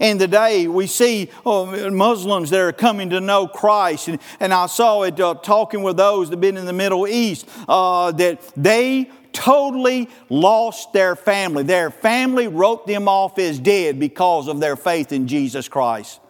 And 0.00 0.18
today 0.18 0.66
we 0.66 0.88
see 0.88 1.30
oh, 1.44 1.90
Muslims 1.90 2.50
that 2.50 2.60
are 2.60 2.72
coming 2.72 3.10
to 3.10 3.20
know 3.20 3.46
Christ. 3.46 4.08
And, 4.08 4.18
and 4.40 4.52
I 4.52 4.66
saw 4.66 5.02
it 5.02 5.20
uh, 5.20 5.34
talking 5.34 5.82
with 5.82 5.96
those 5.96 6.28
that 6.28 6.34
have 6.34 6.40
been 6.40 6.56
in 6.56 6.66
the 6.66 6.72
Middle 6.72 7.06
East 7.06 7.48
uh, 7.68 8.10
that 8.12 8.40
they 8.56 9.10
totally 9.36 10.08
lost 10.30 10.92
their 10.92 11.14
family. 11.14 11.62
Their 11.62 11.90
family 11.90 12.48
wrote 12.48 12.86
them 12.86 13.06
off 13.08 13.38
as 13.38 13.58
dead 13.58 14.00
because 14.00 14.48
of 14.48 14.60
their 14.60 14.76
faith 14.76 15.12
in 15.12 15.28
Jesus 15.28 15.68
Christ. 15.68 16.20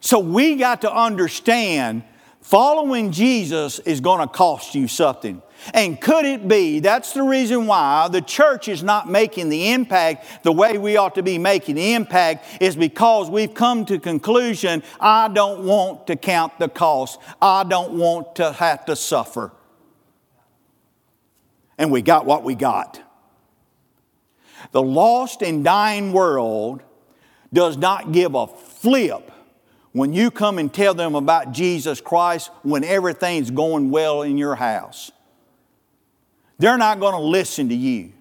So 0.00 0.18
we 0.18 0.56
got 0.56 0.82
to 0.82 0.94
understand 0.94 2.04
following 2.40 3.10
Jesus 3.10 3.78
is 3.80 4.00
going 4.00 4.20
to 4.20 4.32
cost 4.32 4.74
you 4.74 4.86
something. 4.86 5.42
And 5.74 6.00
could 6.00 6.24
it 6.24 6.46
be 6.46 6.78
that's 6.78 7.12
the 7.12 7.22
reason 7.22 7.66
why 7.66 8.08
the 8.08 8.20
church 8.20 8.68
is 8.68 8.84
not 8.84 9.10
making 9.10 9.48
the 9.48 9.72
impact 9.72 10.44
the 10.44 10.52
way 10.52 10.78
we 10.78 10.96
ought 10.96 11.16
to 11.16 11.22
be 11.22 11.36
making 11.36 11.74
the 11.74 11.94
impact 11.94 12.46
is 12.62 12.76
because 12.76 13.28
we've 13.28 13.54
come 13.54 13.84
to 13.86 13.98
conclusion 13.98 14.84
I 15.00 15.26
don't 15.28 15.64
want 15.64 16.06
to 16.06 16.16
count 16.16 16.58
the 16.60 16.68
cost. 16.68 17.18
I 17.42 17.64
don't 17.64 17.94
want 17.94 18.36
to 18.36 18.52
have 18.52 18.84
to 18.84 18.94
suffer. 18.94 19.50
And 21.78 21.90
we 21.92 22.02
got 22.02 22.26
what 22.26 22.42
we 22.42 22.54
got. 22.54 23.00
The 24.72 24.82
lost 24.82 25.42
and 25.42 25.64
dying 25.64 26.12
world 26.12 26.82
does 27.52 27.76
not 27.76 28.12
give 28.12 28.34
a 28.34 28.46
flip 28.46 29.30
when 29.92 30.12
you 30.12 30.30
come 30.30 30.58
and 30.58 30.72
tell 30.72 30.94
them 30.94 31.14
about 31.14 31.52
Jesus 31.52 32.00
Christ 32.00 32.50
when 32.62 32.84
everything's 32.84 33.50
going 33.50 33.90
well 33.90 34.22
in 34.22 34.36
your 34.36 34.56
house. 34.56 35.10
They're 36.58 36.78
not 36.78 37.00
going 37.00 37.14
to 37.14 37.20
listen 37.20 37.68
to 37.68 37.74
you. 37.74 38.12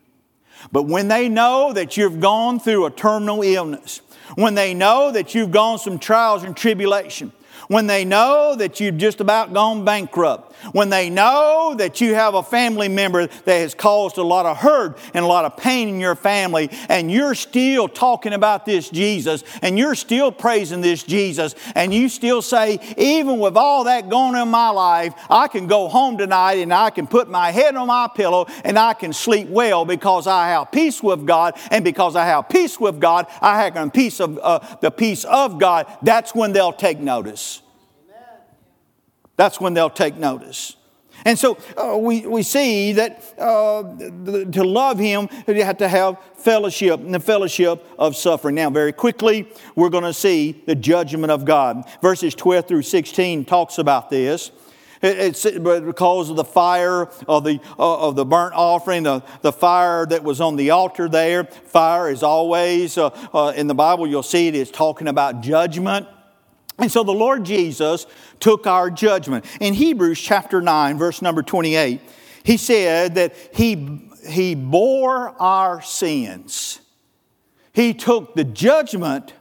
But 0.72 0.84
when 0.84 1.08
they 1.08 1.30
know 1.30 1.74
that 1.74 1.98
you've 1.98 2.20
gone 2.20 2.60
through 2.60 2.86
a 2.86 2.92
terminal 2.92 3.42
illness, 3.42 4.02
when 4.36 4.56
they 4.56 4.74
know 4.74 5.12
that 5.12 5.36
you've 5.36 5.52
gone 5.52 5.80
some 5.80 6.00
trials 6.00 6.44
and 6.44 6.56
tribulation, 6.56 7.32
when 7.68 7.88
they 7.88 8.06
know 8.06 8.56
that 8.56 8.80
you've 8.80 8.98
just 8.98 9.20
about 9.22 9.54
gone 9.54 9.86
bankrupt, 9.86 10.54
when 10.72 10.90
they 10.90 11.10
know 11.10 11.76
that 11.78 12.02
you 12.02 12.14
have 12.16 12.34
a 12.34 12.44
family 12.44 12.88
member 12.88 13.28
that 13.28 13.60
has 13.60 13.74
caused 13.74 14.18
a 14.18 14.24
lot 14.24 14.46
of 14.46 14.58
hurt 14.58 14.98
and 15.14 15.24
a 15.24 15.28
lot 15.28 15.46
of 15.46 15.58
pain 15.58 15.90
in 15.90 16.00
your 16.00 16.16
family, 16.16 16.70
and 16.90 17.12
you're 17.12 17.36
still 17.36 17.88
talking 17.88 18.34
about 18.34 18.66
this 18.66 18.90
Jesus, 18.90 19.44
and 19.62 19.78
you're 19.78 19.96
still 19.96 20.32
praising 20.32 20.82
this 20.82 21.04
Jesus, 21.04 21.56
and 21.76 21.94
you 21.94 22.10
still 22.10 22.42
say, 22.42 22.80
even 22.98 23.40
with 23.40 23.56
all 23.56 23.86
that 23.86 24.10
going 24.10 24.36
on 24.36 24.36
in 24.36 24.50
my 24.50 24.70
life, 24.70 25.14
I 25.30 25.48
can 25.48 25.68
go 25.68 25.88
home 25.88 26.18
tonight 26.18 26.56
and 26.56 26.74
I 26.74 26.90
can 26.90 27.08
put 27.08 27.30
my 27.30 27.52
head 27.52 27.76
on 27.76 27.88
my 27.88 28.10
pillow 28.14 28.48
and 28.64 28.78
I 28.78 28.94
can 28.94 29.14
sleep 29.14 29.48
well 29.48 29.86
because 29.86 30.28
I 30.28 30.50
have 30.50 30.72
peace 30.72 31.04
with 31.04 31.26
God, 31.26 31.58
and 31.72 31.84
because 31.84 32.16
I 32.16 32.26
have 32.26 32.50
peace 32.50 32.80
with 32.80 33.00
God, 33.00 33.28
I 33.42 33.62
have 33.62 33.94
peace 33.94 34.20
of 34.20 34.40
uh, 34.42 34.60
the 34.82 34.92
peace 34.92 35.24
of 35.26 35.60
God. 35.60 35.86
That's 36.02 36.34
when 36.34 36.54
they'll 36.54 36.74
take 36.74 37.00
notice. 37.00 37.57
That's 39.38 39.62
when 39.62 39.74
they'll 39.74 39.90
take 39.90 40.18
notice. 40.18 40.76
And 41.26 41.38
so 41.38 41.58
uh, 41.76 41.98
we, 41.98 42.26
we 42.28 42.44
see 42.44 42.94
that 42.94 43.34
uh, 43.40 43.84
to 44.52 44.64
love 44.64 45.00
Him, 45.00 45.30
you 45.48 45.64
have 45.64 45.78
to 45.78 45.88
have 45.88 46.18
fellowship, 46.36 47.00
and 47.00 47.14
the 47.14 47.20
fellowship 47.20 47.86
of 47.98 48.16
suffering. 48.16 48.56
Now, 48.56 48.70
very 48.70 48.94
quickly, 48.94 49.48
we're 49.76 49.90
going 49.90 50.04
to 50.04 50.14
see 50.14 50.64
the 50.66 50.76
judgment 50.76 51.32
of 51.32 51.46
God. 51.46 51.84
Verses 52.02 52.36
12 52.36 52.68
through 52.68 52.82
16 52.84 53.46
talks 53.46 53.78
about 53.78 54.10
this. 54.10 54.52
It's 55.02 55.44
because 55.44 56.30
of 56.32 56.38
the 56.38 56.44
fire 56.44 57.08
of 57.28 57.44
the, 57.44 57.60
uh, 57.78 58.08
of 58.08 58.16
the 58.16 58.26
burnt 58.26 58.56
offering, 58.56 59.04
the, 59.04 59.22
the 59.42 59.52
fire 59.52 60.06
that 60.08 60.24
was 60.24 60.42
on 60.42 60.56
the 60.56 60.72
altar 60.72 61.08
there. 61.08 61.44
Fire 61.44 62.10
is 62.10 62.24
always, 62.24 62.98
uh, 62.98 63.10
uh, 63.34 63.54
in 63.56 63.68
the 63.68 63.76
Bible, 63.76 64.08
you'll 64.08 64.24
see 64.24 64.48
it 64.48 64.56
is 64.56 64.72
talking 64.72 65.08
about 65.08 65.42
judgment. 65.42 66.08
And 66.78 66.92
so 66.92 67.04
the 67.04 67.14
Lord 67.14 67.44
Jesus 67.44 68.06
took 68.40 68.68
our 68.68 68.92
judgment. 68.92 69.46
In 69.60 69.74
Hebrews 69.74 70.20
chapter 70.20 70.62
9, 70.62 70.98
verse 70.98 71.22
number 71.22 71.42
28, 71.42 72.02
he 72.44 72.58
said 72.58 73.16
that 73.16 73.36
he, 73.54 74.10
he 74.28 74.54
bore 74.56 75.30
our 75.42 75.82
sins. 75.82 76.80
He 77.74 77.94
took 77.94 78.36
the 78.36 78.44
judgment 78.44 79.34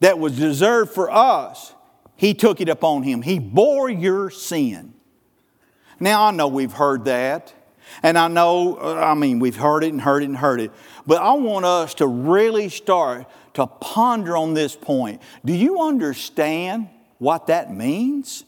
that 0.00 0.18
was 0.18 0.36
deserved 0.36 0.92
for 0.92 1.10
us, 1.10 1.74
he 2.14 2.34
took 2.34 2.60
it 2.60 2.68
upon 2.68 3.04
him. 3.04 3.22
He 3.22 3.38
bore 3.38 3.88
your 3.88 4.30
sin. 4.30 4.94
Now, 6.00 6.24
I 6.24 6.30
know 6.32 6.48
we've 6.48 6.72
heard 6.72 7.04
that. 7.06 7.52
And 8.02 8.18
I 8.18 8.28
know, 8.28 8.76
uh, 8.76 8.94
I 8.94 9.14
mean, 9.14 9.38
we've 9.38 9.56
heard 9.56 9.82
it 9.82 9.92
and 9.92 10.00
heard 10.00 10.22
it 10.22 10.26
and 10.26 10.36
heard 10.36 10.60
it. 10.60 10.70
But 11.06 11.22
I 11.22 11.32
want 11.32 11.64
us 11.64 11.94
to 11.94 12.06
really 12.06 12.68
start 12.68 13.26
to 13.58 13.66
ponder 13.66 14.36
on 14.36 14.54
this 14.54 14.76
point. 14.76 15.20
Do 15.44 15.52
you 15.52 15.82
understand 15.82 16.88
what 17.18 17.48
that 17.48 17.74
means? 17.74 18.44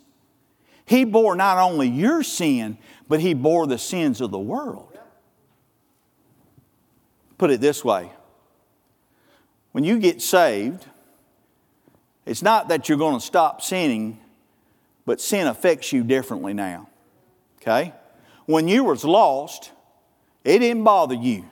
He 0.86 1.04
bore 1.04 1.34
not 1.34 1.58
only 1.58 1.88
your 1.88 2.22
sin, 2.22 2.78
but 3.08 3.18
He 3.20 3.34
bore 3.34 3.66
the 3.66 3.76
sins 3.76 4.20
of 4.20 4.30
the 4.30 4.38
world. 4.38 4.96
Put 7.38 7.50
it 7.50 7.60
this 7.60 7.84
way 7.84 8.10
when 9.72 9.82
you 9.82 9.98
get 9.98 10.22
saved, 10.22 10.86
it's 12.24 12.42
not 12.42 12.68
that 12.68 12.88
you're 12.88 12.98
going 12.98 13.18
to 13.18 13.24
stop 13.24 13.62
sinning, 13.62 14.18
but 15.06 15.20
sin 15.20 15.48
affects 15.48 15.92
you 15.92 16.04
differently 16.04 16.54
now. 16.54 16.88
Okay? 17.60 17.94
When 18.46 18.68
you 18.68 18.84
was 18.84 19.04
lost, 19.04 19.72
it 20.44 20.60
didn't 20.60 20.84
bother 20.84 21.14
you. 21.14 21.48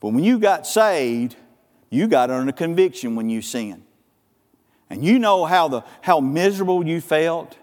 But 0.00 0.08
when 0.08 0.24
you 0.24 0.38
got 0.38 0.66
saved, 0.66 1.36
you 1.96 2.06
got 2.06 2.30
under 2.30 2.52
conviction 2.52 3.16
when 3.16 3.28
you 3.28 3.42
sinned. 3.42 3.82
And 4.88 5.04
you 5.04 5.18
know 5.18 5.44
how, 5.44 5.68
the, 5.68 5.84
how 6.02 6.20
miserable 6.20 6.86
you 6.86 7.00
felt. 7.00 7.56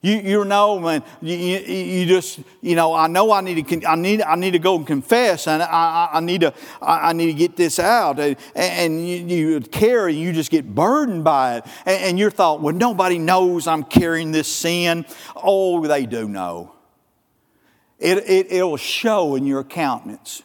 You, 0.00 0.14
you 0.18 0.44
know, 0.44 0.78
man, 0.78 1.02
you, 1.20 1.36
you, 1.36 1.58
you, 1.58 2.06
just, 2.06 2.38
you 2.60 2.76
know, 2.76 2.94
I 2.94 3.08
know 3.08 3.32
I 3.32 3.40
need 3.40 3.66
to, 3.66 3.88
I 3.88 3.96
need, 3.96 4.22
I 4.22 4.36
need 4.36 4.52
to 4.52 4.60
go 4.60 4.76
and 4.76 4.86
confess, 4.86 5.48
and 5.48 5.60
I, 5.60 5.66
I, 5.66 6.10
I 6.18 6.20
need 6.20 6.42
to, 6.42 6.54
I, 6.80 7.08
I, 7.08 7.12
need 7.12 7.26
to 7.26 7.32
get 7.32 7.56
this 7.56 7.80
out. 7.80 8.20
And, 8.20 8.36
and 8.54 9.08
you, 9.08 9.16
you 9.16 9.60
carry, 9.60 10.14
you 10.14 10.32
just 10.32 10.52
get 10.52 10.72
burdened 10.72 11.24
by 11.24 11.56
it. 11.56 11.64
And, 11.84 12.04
and 12.04 12.18
you 12.18 12.30
thought, 12.30 12.60
well, 12.60 12.74
nobody 12.74 13.18
knows 13.18 13.66
I'm 13.66 13.82
carrying 13.82 14.30
this 14.30 14.46
sin. 14.46 15.04
Oh, 15.34 15.84
they 15.84 16.06
do 16.06 16.28
know. 16.28 16.76
It, 17.98 18.18
it, 18.18 18.52
it'll 18.52 18.76
show 18.76 19.34
in 19.34 19.46
your 19.46 19.64
countenance. 19.64 20.44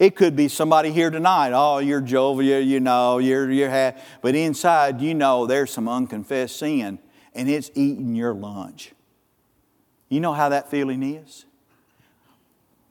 It 0.00 0.16
could 0.16 0.34
be 0.34 0.48
somebody 0.48 0.92
here 0.92 1.10
tonight. 1.10 1.52
Oh, 1.52 1.76
you're 1.76 2.00
jovial, 2.00 2.60
you 2.62 2.80
know, 2.80 3.18
you're, 3.18 3.50
you're 3.50 3.68
happy. 3.68 4.00
But 4.22 4.34
inside, 4.34 5.02
you 5.02 5.14
know 5.14 5.46
there's 5.46 5.70
some 5.70 5.90
unconfessed 5.90 6.56
sin, 6.56 6.98
and 7.34 7.50
it's 7.50 7.70
eating 7.74 8.14
your 8.14 8.32
lunch. 8.32 8.92
You 10.08 10.20
know 10.20 10.32
how 10.32 10.48
that 10.48 10.70
feeling 10.70 11.02
is? 11.02 11.44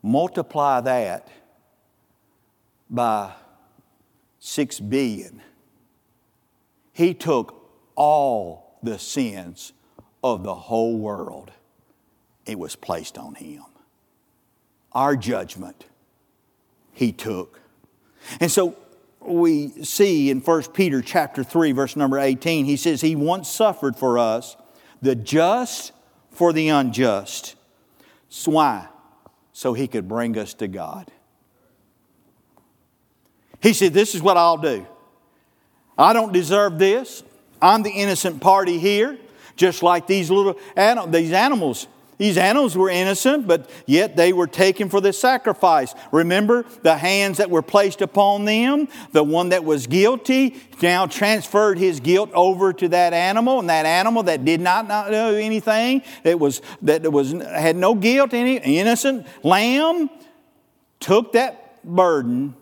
Multiply 0.04 0.82
that 0.82 1.28
by 2.91 3.34
six 4.38 4.80
billion. 4.80 5.41
He 6.93 7.15
took 7.15 7.72
all 7.95 8.78
the 8.84 9.00
sins 9.00 9.74
of 10.24 10.43
the 10.43 10.54
whole 10.54 10.95
world, 10.95 11.50
it 12.45 12.60
was 12.60 12.76
placed 12.76 13.17
on 13.17 13.34
him. 13.34 13.63
Our 14.91 15.15
judgment 15.15 15.86
he 17.00 17.14
took. 17.14 17.62
And 18.42 18.52
so 18.52 18.76
we 19.22 19.70
see 19.86 20.30
in 20.30 20.42
1 20.42 20.64
Peter 20.74 21.02
chapter 21.02 21.46
3 21.46 21.72
verse 21.72 21.96
number 21.96 22.20
18 22.20 22.66
he 22.66 22.76
says 22.76 23.00
he 23.00 23.16
once 23.16 23.50
suffered 23.50 23.96
for 23.96 24.18
us 24.20 24.58
the 25.02 25.16
just 25.16 25.94
for 26.32 26.52
the 26.52 26.68
unjust. 26.68 27.56
So 28.28 28.52
why? 28.52 28.88
So 29.54 29.74
he 29.74 29.88
could 29.88 30.10
bring 30.10 30.38
us 30.38 30.54
to 30.56 30.68
God. 30.68 31.10
He 33.62 33.72
said 33.72 33.94
this 33.94 34.14
is 34.14 34.22
what 34.22 34.36
I'll 34.36 34.58
do. 34.58 34.86
I 35.98 36.12
don't 36.12 36.34
deserve 36.34 36.80
this. 36.80 37.24
I'm 37.62 37.82
the 37.82 37.92
innocent 37.92 38.42
party 38.42 38.78
here, 38.78 39.18
just 39.56 39.84
like 39.84 40.06
these 40.06 40.30
little 40.30 40.60
these 41.08 41.32
animals 41.32 41.88
These 42.20 42.38
animals 42.38 42.76
were 42.78 42.90
innocent, 42.90 43.48
but 43.48 43.70
yet 43.86 44.18
they 44.18 44.34
were 44.34 44.46
taken 44.46 44.90
for 44.90 45.00
the 45.00 45.14
sacrifice. 45.14 45.96
Remember 46.12 46.66
the 46.82 46.98
hands 46.98 47.38
that 47.38 47.50
were 47.50 47.62
placed 47.62 48.02
upon 48.02 48.44
them? 48.44 48.90
The 49.14 49.24
one 49.24 49.50
that 49.50 49.64
was 49.64 49.88
guilty 49.88 50.58
now 50.82 51.08
transferred 51.08 51.78
his 51.78 52.02
guilt 52.02 52.30
over 52.34 52.74
to 52.74 52.90
that 52.90 53.13
animal, 53.13 53.60
and 53.60 53.70
that 53.70 53.86
animal 53.86 54.24
that 54.24 54.44
did 54.44 54.60
not 54.60 54.90
know 54.90 55.34
anything, 55.34 56.04
that 56.24 56.38
was 56.38 56.62
that 56.82 57.10
was 57.10 57.32
had 57.32 57.78
no 57.78 57.96
guilt, 57.96 58.34
any 58.34 58.58
innocent 58.58 59.26
lamb, 59.42 60.10
took 61.00 61.32
that 61.32 61.82
burden 61.86 62.54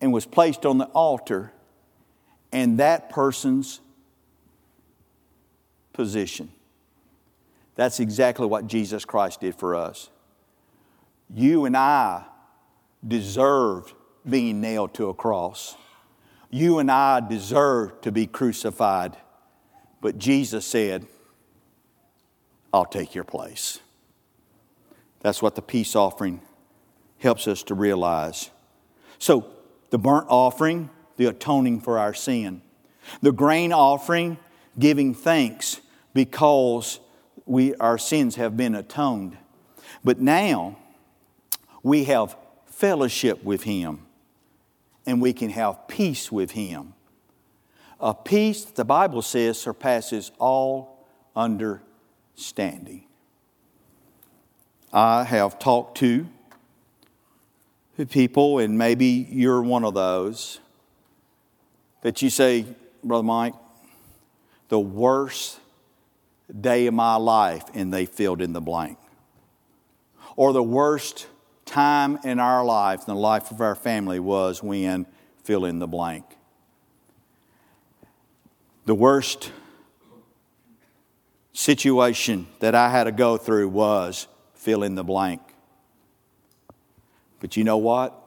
and 0.00 0.12
was 0.12 0.26
placed 0.26 0.66
on 0.66 0.78
the 0.78 0.86
altar, 0.86 1.52
and 2.50 2.80
that 2.80 3.08
person's 3.08 3.80
position. 5.92 6.50
That's 7.76 8.00
exactly 8.00 8.46
what 8.46 8.66
Jesus 8.66 9.04
Christ 9.04 9.40
did 9.40 9.54
for 9.54 9.74
us. 9.74 10.10
You 11.34 11.64
and 11.64 11.76
I 11.76 12.24
deserved 13.06 13.92
being 14.28 14.60
nailed 14.60 14.94
to 14.94 15.08
a 15.08 15.14
cross. 15.14 15.76
You 16.50 16.78
and 16.78 16.90
I 16.90 17.20
deserve 17.20 18.00
to 18.02 18.12
be 18.12 18.26
crucified. 18.26 19.16
But 20.00 20.18
Jesus 20.18 20.64
said, 20.66 21.06
I'll 22.72 22.84
take 22.84 23.14
your 23.14 23.24
place. 23.24 23.80
That's 25.20 25.40
what 25.40 25.54
the 25.54 25.62
peace 25.62 25.96
offering 25.96 26.42
helps 27.18 27.48
us 27.48 27.62
to 27.64 27.74
realize. 27.74 28.50
So, 29.18 29.46
the 29.90 29.98
burnt 29.98 30.26
offering, 30.28 30.90
the 31.16 31.26
atoning 31.26 31.80
for 31.80 31.98
our 31.98 32.12
sin. 32.12 32.62
The 33.22 33.32
grain 33.32 33.72
offering, 33.72 34.38
giving 34.78 35.14
thanks 35.14 35.80
because 36.12 37.00
we, 37.46 37.74
our 37.76 37.98
sins 37.98 38.36
have 38.36 38.56
been 38.56 38.74
atoned. 38.74 39.36
But 40.02 40.20
now 40.20 40.78
we 41.82 42.04
have 42.04 42.36
fellowship 42.66 43.44
with 43.44 43.62
Him 43.62 44.00
and 45.06 45.20
we 45.20 45.32
can 45.32 45.50
have 45.50 45.86
peace 45.88 46.32
with 46.32 46.52
Him. 46.52 46.94
A 48.00 48.14
peace, 48.14 48.64
that 48.64 48.74
the 48.74 48.84
Bible 48.84 49.22
says, 49.22 49.58
surpasses 49.58 50.32
all 50.38 51.06
understanding. 51.36 53.04
I 54.92 55.24
have 55.24 55.58
talked 55.58 55.98
to 55.98 56.26
people, 58.10 58.58
and 58.58 58.76
maybe 58.76 59.26
you're 59.30 59.62
one 59.62 59.84
of 59.84 59.94
those, 59.94 60.60
that 62.02 62.22
you 62.22 62.30
say, 62.30 62.66
Brother 63.02 63.22
Mike, 63.22 63.54
the 64.68 64.80
worst 64.80 65.60
day 66.52 66.86
of 66.86 66.94
my 66.94 67.16
life, 67.16 67.64
and 67.74 67.92
they 67.92 68.06
filled 68.06 68.42
in 68.42 68.52
the 68.52 68.60
blank. 68.60 68.98
Or 70.36 70.52
the 70.52 70.62
worst 70.62 71.26
time 71.64 72.18
in 72.24 72.38
our 72.38 72.64
life, 72.64 73.00
in 73.00 73.14
the 73.14 73.20
life 73.20 73.50
of 73.50 73.60
our 73.60 73.74
family, 73.74 74.20
was 74.20 74.62
when 74.62 75.06
fill 75.42 75.64
in 75.64 75.78
the 75.78 75.86
blank. 75.86 76.24
The 78.86 78.94
worst 78.94 79.50
situation 81.52 82.46
that 82.60 82.74
I 82.74 82.90
had 82.90 83.04
to 83.04 83.12
go 83.12 83.36
through 83.36 83.68
was 83.68 84.26
fill 84.54 84.82
in 84.82 84.94
the 84.94 85.04
blank. 85.04 85.40
But 87.40 87.56
you 87.56 87.64
know 87.64 87.78
what? 87.78 88.18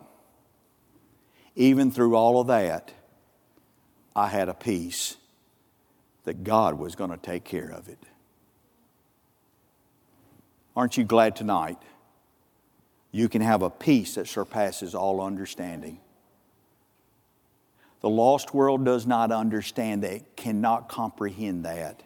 Even 1.56 1.92
through 1.92 2.16
all 2.16 2.40
of 2.40 2.48
that, 2.48 2.94
I 4.16 4.28
had 4.28 4.50
a 4.50 4.54
peace 4.54 5.18
that 6.28 6.44
God 6.44 6.78
was 6.78 6.94
going 6.94 7.10
to 7.10 7.16
take 7.16 7.46
care 7.46 7.70
of 7.70 7.88
it. 7.88 8.04
Aren't 10.76 10.98
you 10.98 11.06
glad 11.06 11.38
tonight 11.38 11.82
you 13.14 13.30
can 13.30 13.42
have 13.42 13.62
a 13.62 13.70
peace 13.70 14.16
that 14.16 14.28
surpasses 14.28 14.94
all 14.94 15.22
understanding? 15.22 16.02
The 18.02 18.10
lost 18.10 18.54
world 18.54 18.84
does 18.84 19.08
not 19.08 19.32
understand 19.32 20.04
that, 20.04 20.36
cannot 20.36 20.90
comprehend 20.90 21.64
that. 21.64 22.04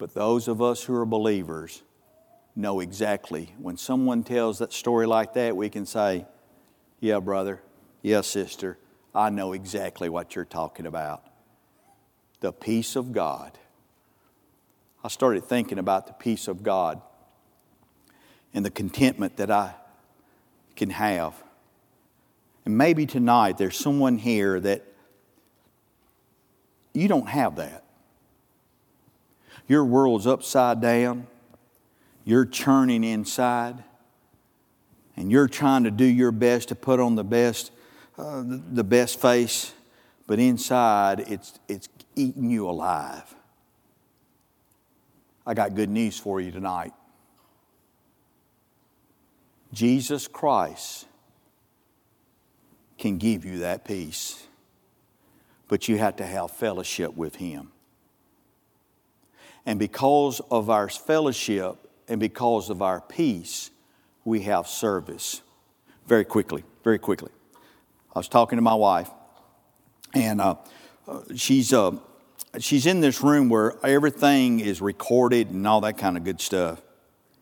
But 0.00 0.14
those 0.14 0.48
of 0.48 0.60
us 0.60 0.82
who 0.82 0.96
are 0.96 1.06
believers 1.06 1.84
know 2.56 2.80
exactly. 2.80 3.54
When 3.56 3.76
someone 3.76 4.24
tells 4.24 4.58
that 4.58 4.72
story 4.72 5.06
like 5.06 5.34
that, 5.34 5.56
we 5.56 5.70
can 5.70 5.86
say, 5.86 6.26
Yeah, 6.98 7.20
brother, 7.20 7.62
yeah, 8.02 8.22
sister, 8.22 8.78
I 9.14 9.30
know 9.30 9.52
exactly 9.52 10.08
what 10.08 10.34
you're 10.34 10.44
talking 10.44 10.86
about 10.86 11.28
the 12.42 12.52
peace 12.52 12.96
of 12.96 13.12
God. 13.12 13.56
I 15.02 15.08
started 15.08 15.44
thinking 15.44 15.78
about 15.78 16.08
the 16.08 16.12
peace 16.12 16.48
of 16.48 16.62
God 16.62 17.00
and 18.52 18.64
the 18.64 18.70
contentment 18.70 19.36
that 19.36 19.50
I 19.50 19.74
can 20.76 20.90
have. 20.90 21.34
And 22.64 22.76
maybe 22.76 23.06
tonight 23.06 23.58
there's 23.58 23.76
someone 23.76 24.18
here 24.18 24.58
that 24.60 24.82
you 26.92 27.08
don't 27.08 27.28
have 27.28 27.56
that. 27.56 27.84
Your 29.68 29.84
world's 29.84 30.26
upside 30.26 30.80
down, 30.80 31.28
you're 32.24 32.44
churning 32.44 33.04
inside, 33.04 33.84
and 35.16 35.30
you're 35.30 35.48
trying 35.48 35.84
to 35.84 35.92
do 35.92 36.04
your 36.04 36.32
best 36.32 36.68
to 36.68 36.74
put 36.74 36.98
on 36.98 37.14
the 37.14 37.24
best, 37.24 37.70
uh, 38.18 38.42
the 38.44 38.84
best 38.84 39.20
face, 39.20 39.72
but 40.26 40.40
inside 40.40 41.20
it's, 41.20 41.58
it's 41.68 41.88
eating 42.14 42.50
you 42.50 42.68
alive. 42.68 43.34
I 45.46 45.54
got 45.54 45.74
good 45.74 45.90
news 45.90 46.18
for 46.18 46.40
you 46.40 46.50
tonight. 46.50 46.92
Jesus 49.72 50.28
Christ 50.28 51.06
can 52.98 53.18
give 53.18 53.44
you 53.44 53.58
that 53.58 53.84
peace, 53.84 54.46
but 55.68 55.88
you 55.88 55.98
have 55.98 56.16
to 56.16 56.26
have 56.26 56.50
fellowship 56.50 57.16
with 57.16 57.36
Him. 57.36 57.72
And 59.64 59.78
because 59.78 60.40
of 60.50 60.70
our 60.70 60.88
fellowship 60.88 61.76
and 62.08 62.20
because 62.20 62.68
of 62.70 62.82
our 62.82 63.00
peace, 63.00 63.70
we 64.24 64.42
have 64.42 64.66
service. 64.66 65.40
Very 66.06 66.24
quickly, 66.24 66.64
very 66.84 66.98
quickly. 66.98 67.30
I 68.14 68.18
was 68.18 68.28
talking 68.28 68.56
to 68.56 68.62
my 68.62 68.74
wife, 68.74 69.10
and 70.14 70.40
uh, 70.40 70.56
she's 71.34 71.72
uh, 71.72 71.92
she's 72.58 72.86
in 72.86 73.00
this 73.00 73.22
room 73.22 73.48
where 73.48 73.74
everything 73.84 74.60
is 74.60 74.80
recorded 74.80 75.50
and 75.50 75.66
all 75.66 75.80
that 75.82 75.98
kind 75.98 76.16
of 76.16 76.24
good 76.24 76.40
stuff, 76.40 76.80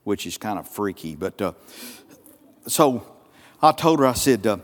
which 0.04 0.26
is 0.26 0.38
kind 0.38 0.58
of 0.58 0.68
freaky. 0.68 1.14
But 1.14 1.40
uh, 1.40 1.52
so 2.66 3.06
I 3.62 3.72
told 3.72 3.98
her, 4.00 4.06
I 4.06 4.14
said, 4.14 4.46
uh, 4.46 4.58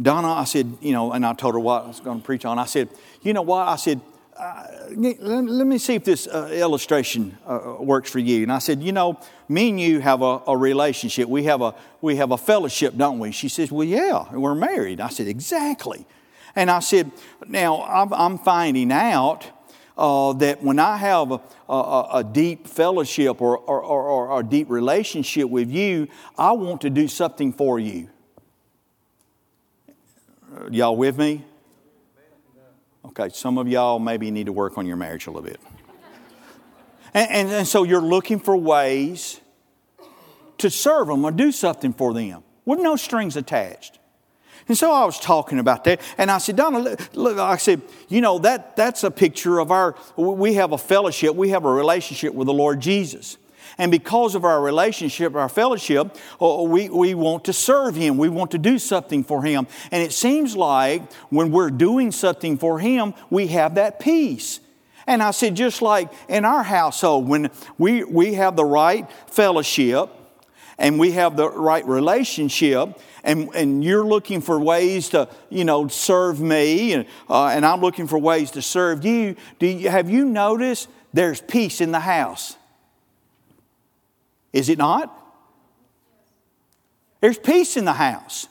Donna, 0.00 0.28
I 0.28 0.44
said, 0.44 0.78
you 0.80 0.92
know, 0.92 1.12
and 1.12 1.26
I 1.26 1.32
told 1.34 1.54
her 1.54 1.60
what 1.60 1.84
I 1.84 1.88
was 1.88 2.00
going 2.00 2.20
to 2.20 2.24
preach 2.24 2.44
on. 2.44 2.58
I 2.58 2.66
said, 2.66 2.88
you 3.22 3.32
know 3.32 3.42
what? 3.42 3.66
I 3.66 3.76
said, 3.76 4.00
uh, 4.36 4.66
let, 4.94 5.20
let, 5.20 5.66
me 5.66 5.78
see 5.78 5.96
if 5.96 6.04
this 6.04 6.28
uh, 6.28 6.48
illustration 6.52 7.36
uh, 7.44 7.76
works 7.80 8.08
for 8.08 8.20
you. 8.20 8.44
And 8.44 8.52
I 8.52 8.60
said, 8.60 8.80
you 8.80 8.92
know, 8.92 9.18
me 9.48 9.70
and 9.70 9.80
you 9.80 9.98
have 9.98 10.22
a, 10.22 10.40
a, 10.46 10.56
relationship. 10.56 11.28
We 11.28 11.44
have 11.44 11.60
a 11.60 11.74
we 12.00 12.16
have 12.16 12.30
a 12.30 12.38
fellowship, 12.38 12.96
don't 12.96 13.18
we? 13.18 13.32
She 13.32 13.48
says, 13.48 13.72
well, 13.72 13.84
yeah, 13.84 14.32
we're 14.32 14.54
married. 14.54 15.00
I 15.00 15.08
said, 15.08 15.26
exactly. 15.26 16.06
And 16.56 16.70
I 16.70 16.80
said, 16.80 17.10
now 17.46 17.82
I'm, 17.82 18.12
I'm 18.12 18.38
finding 18.38 18.92
out 18.92 19.50
uh, 19.96 20.32
that 20.34 20.62
when 20.62 20.78
I 20.78 20.96
have 20.96 21.32
a, 21.32 21.40
a, 21.68 22.08
a 22.14 22.24
deep 22.24 22.66
fellowship 22.66 23.40
or, 23.42 23.58
or, 23.58 23.82
or, 23.82 24.02
or 24.28 24.40
a 24.40 24.42
deep 24.44 24.70
relationship 24.70 25.50
with 25.50 25.70
you, 25.70 26.08
I 26.36 26.52
want 26.52 26.80
to 26.82 26.90
do 26.90 27.08
something 27.08 27.52
for 27.52 27.78
you. 27.78 28.08
Y'all 30.70 30.96
with 30.96 31.18
me? 31.18 31.44
Okay, 33.04 33.28
some 33.30 33.58
of 33.58 33.68
y'all 33.68 33.98
maybe 33.98 34.30
need 34.30 34.46
to 34.46 34.52
work 34.52 34.76
on 34.76 34.86
your 34.86 34.96
marriage 34.96 35.26
a 35.26 35.30
little 35.30 35.48
bit. 35.48 35.60
And, 37.14 37.30
and, 37.30 37.48
and, 37.48 37.66
so 37.66 37.84
you're 37.84 38.02
looking 38.02 38.38
for 38.38 38.56
ways 38.56 39.40
to 40.58 40.70
serve 40.70 41.08
them 41.08 41.24
or 41.24 41.30
do 41.30 41.50
something 41.50 41.92
for 41.92 42.12
them 42.12 42.42
with 42.64 42.80
no 42.80 42.96
strings 42.96 43.36
attached. 43.36 43.98
And 44.68 44.76
so 44.76 44.92
I 44.92 45.04
was 45.04 45.18
talking 45.18 45.58
about 45.58 45.84
that, 45.84 46.00
and 46.18 46.30
I 46.30 46.38
said, 46.38 46.56
Donna, 46.56 46.96
look, 47.14 47.38
I 47.38 47.56
said, 47.56 47.80
you 48.08 48.20
know, 48.20 48.38
that, 48.40 48.76
that's 48.76 49.02
a 49.02 49.10
picture 49.10 49.58
of 49.58 49.70
our, 49.70 49.96
we 50.16 50.54
have 50.54 50.72
a 50.72 50.78
fellowship, 50.78 51.34
we 51.34 51.48
have 51.48 51.64
a 51.64 51.72
relationship 51.72 52.34
with 52.34 52.46
the 52.46 52.54
Lord 52.54 52.80
Jesus. 52.80 53.38
And 53.78 53.92
because 53.92 54.34
of 54.34 54.44
our 54.44 54.60
relationship, 54.60 55.36
our 55.36 55.48
fellowship, 55.48 56.16
uh, 56.42 56.62
we, 56.64 56.88
we 56.88 57.14
want 57.14 57.44
to 57.44 57.52
serve 57.52 57.94
Him. 57.94 58.18
We 58.18 58.28
want 58.28 58.50
to 58.50 58.58
do 58.58 58.76
something 58.78 59.22
for 59.22 59.44
Him. 59.44 59.68
And 59.92 60.02
it 60.02 60.12
seems 60.12 60.56
like 60.56 61.10
when 61.30 61.52
we're 61.52 61.70
doing 61.70 62.10
something 62.10 62.58
for 62.58 62.80
Him, 62.80 63.14
we 63.30 63.46
have 63.48 63.76
that 63.76 64.00
peace. 64.00 64.58
And 65.06 65.22
I 65.22 65.30
said, 65.30 65.54
just 65.54 65.80
like 65.80 66.12
in 66.28 66.44
our 66.44 66.64
household, 66.64 67.28
when 67.28 67.50
we, 67.78 68.02
we 68.04 68.34
have 68.34 68.56
the 68.56 68.64
right 68.64 69.08
fellowship 69.28 70.10
and 70.76 70.98
we 70.98 71.12
have 71.12 71.36
the 71.36 71.48
right 71.48 71.86
relationship, 71.86 73.00
and, 73.24 73.48
and 73.54 73.84
you're 73.84 74.04
looking 74.04 74.40
for 74.40 74.58
ways 74.58 75.10
to, 75.10 75.28
you 75.50 75.64
know, 75.64 75.88
serve 75.88 76.40
me, 76.40 76.92
and, 76.92 77.06
uh, 77.28 77.46
and 77.46 77.64
I'm 77.64 77.80
looking 77.80 78.06
for 78.06 78.18
ways 78.18 78.50
to 78.52 78.62
serve 78.62 79.04
you, 79.04 79.36
do 79.58 79.66
you, 79.66 79.88
have 79.88 80.10
you 80.10 80.24
noticed 80.24 80.88
there's 81.12 81.40
peace 81.40 81.80
in 81.80 81.92
the 81.92 82.00
house? 82.00 82.56
Is 84.52 84.68
it 84.68 84.78
not? 84.78 85.14
There's 87.20 87.38
peace 87.38 87.76
in 87.76 87.84
the 87.84 87.92
house. 87.92 88.46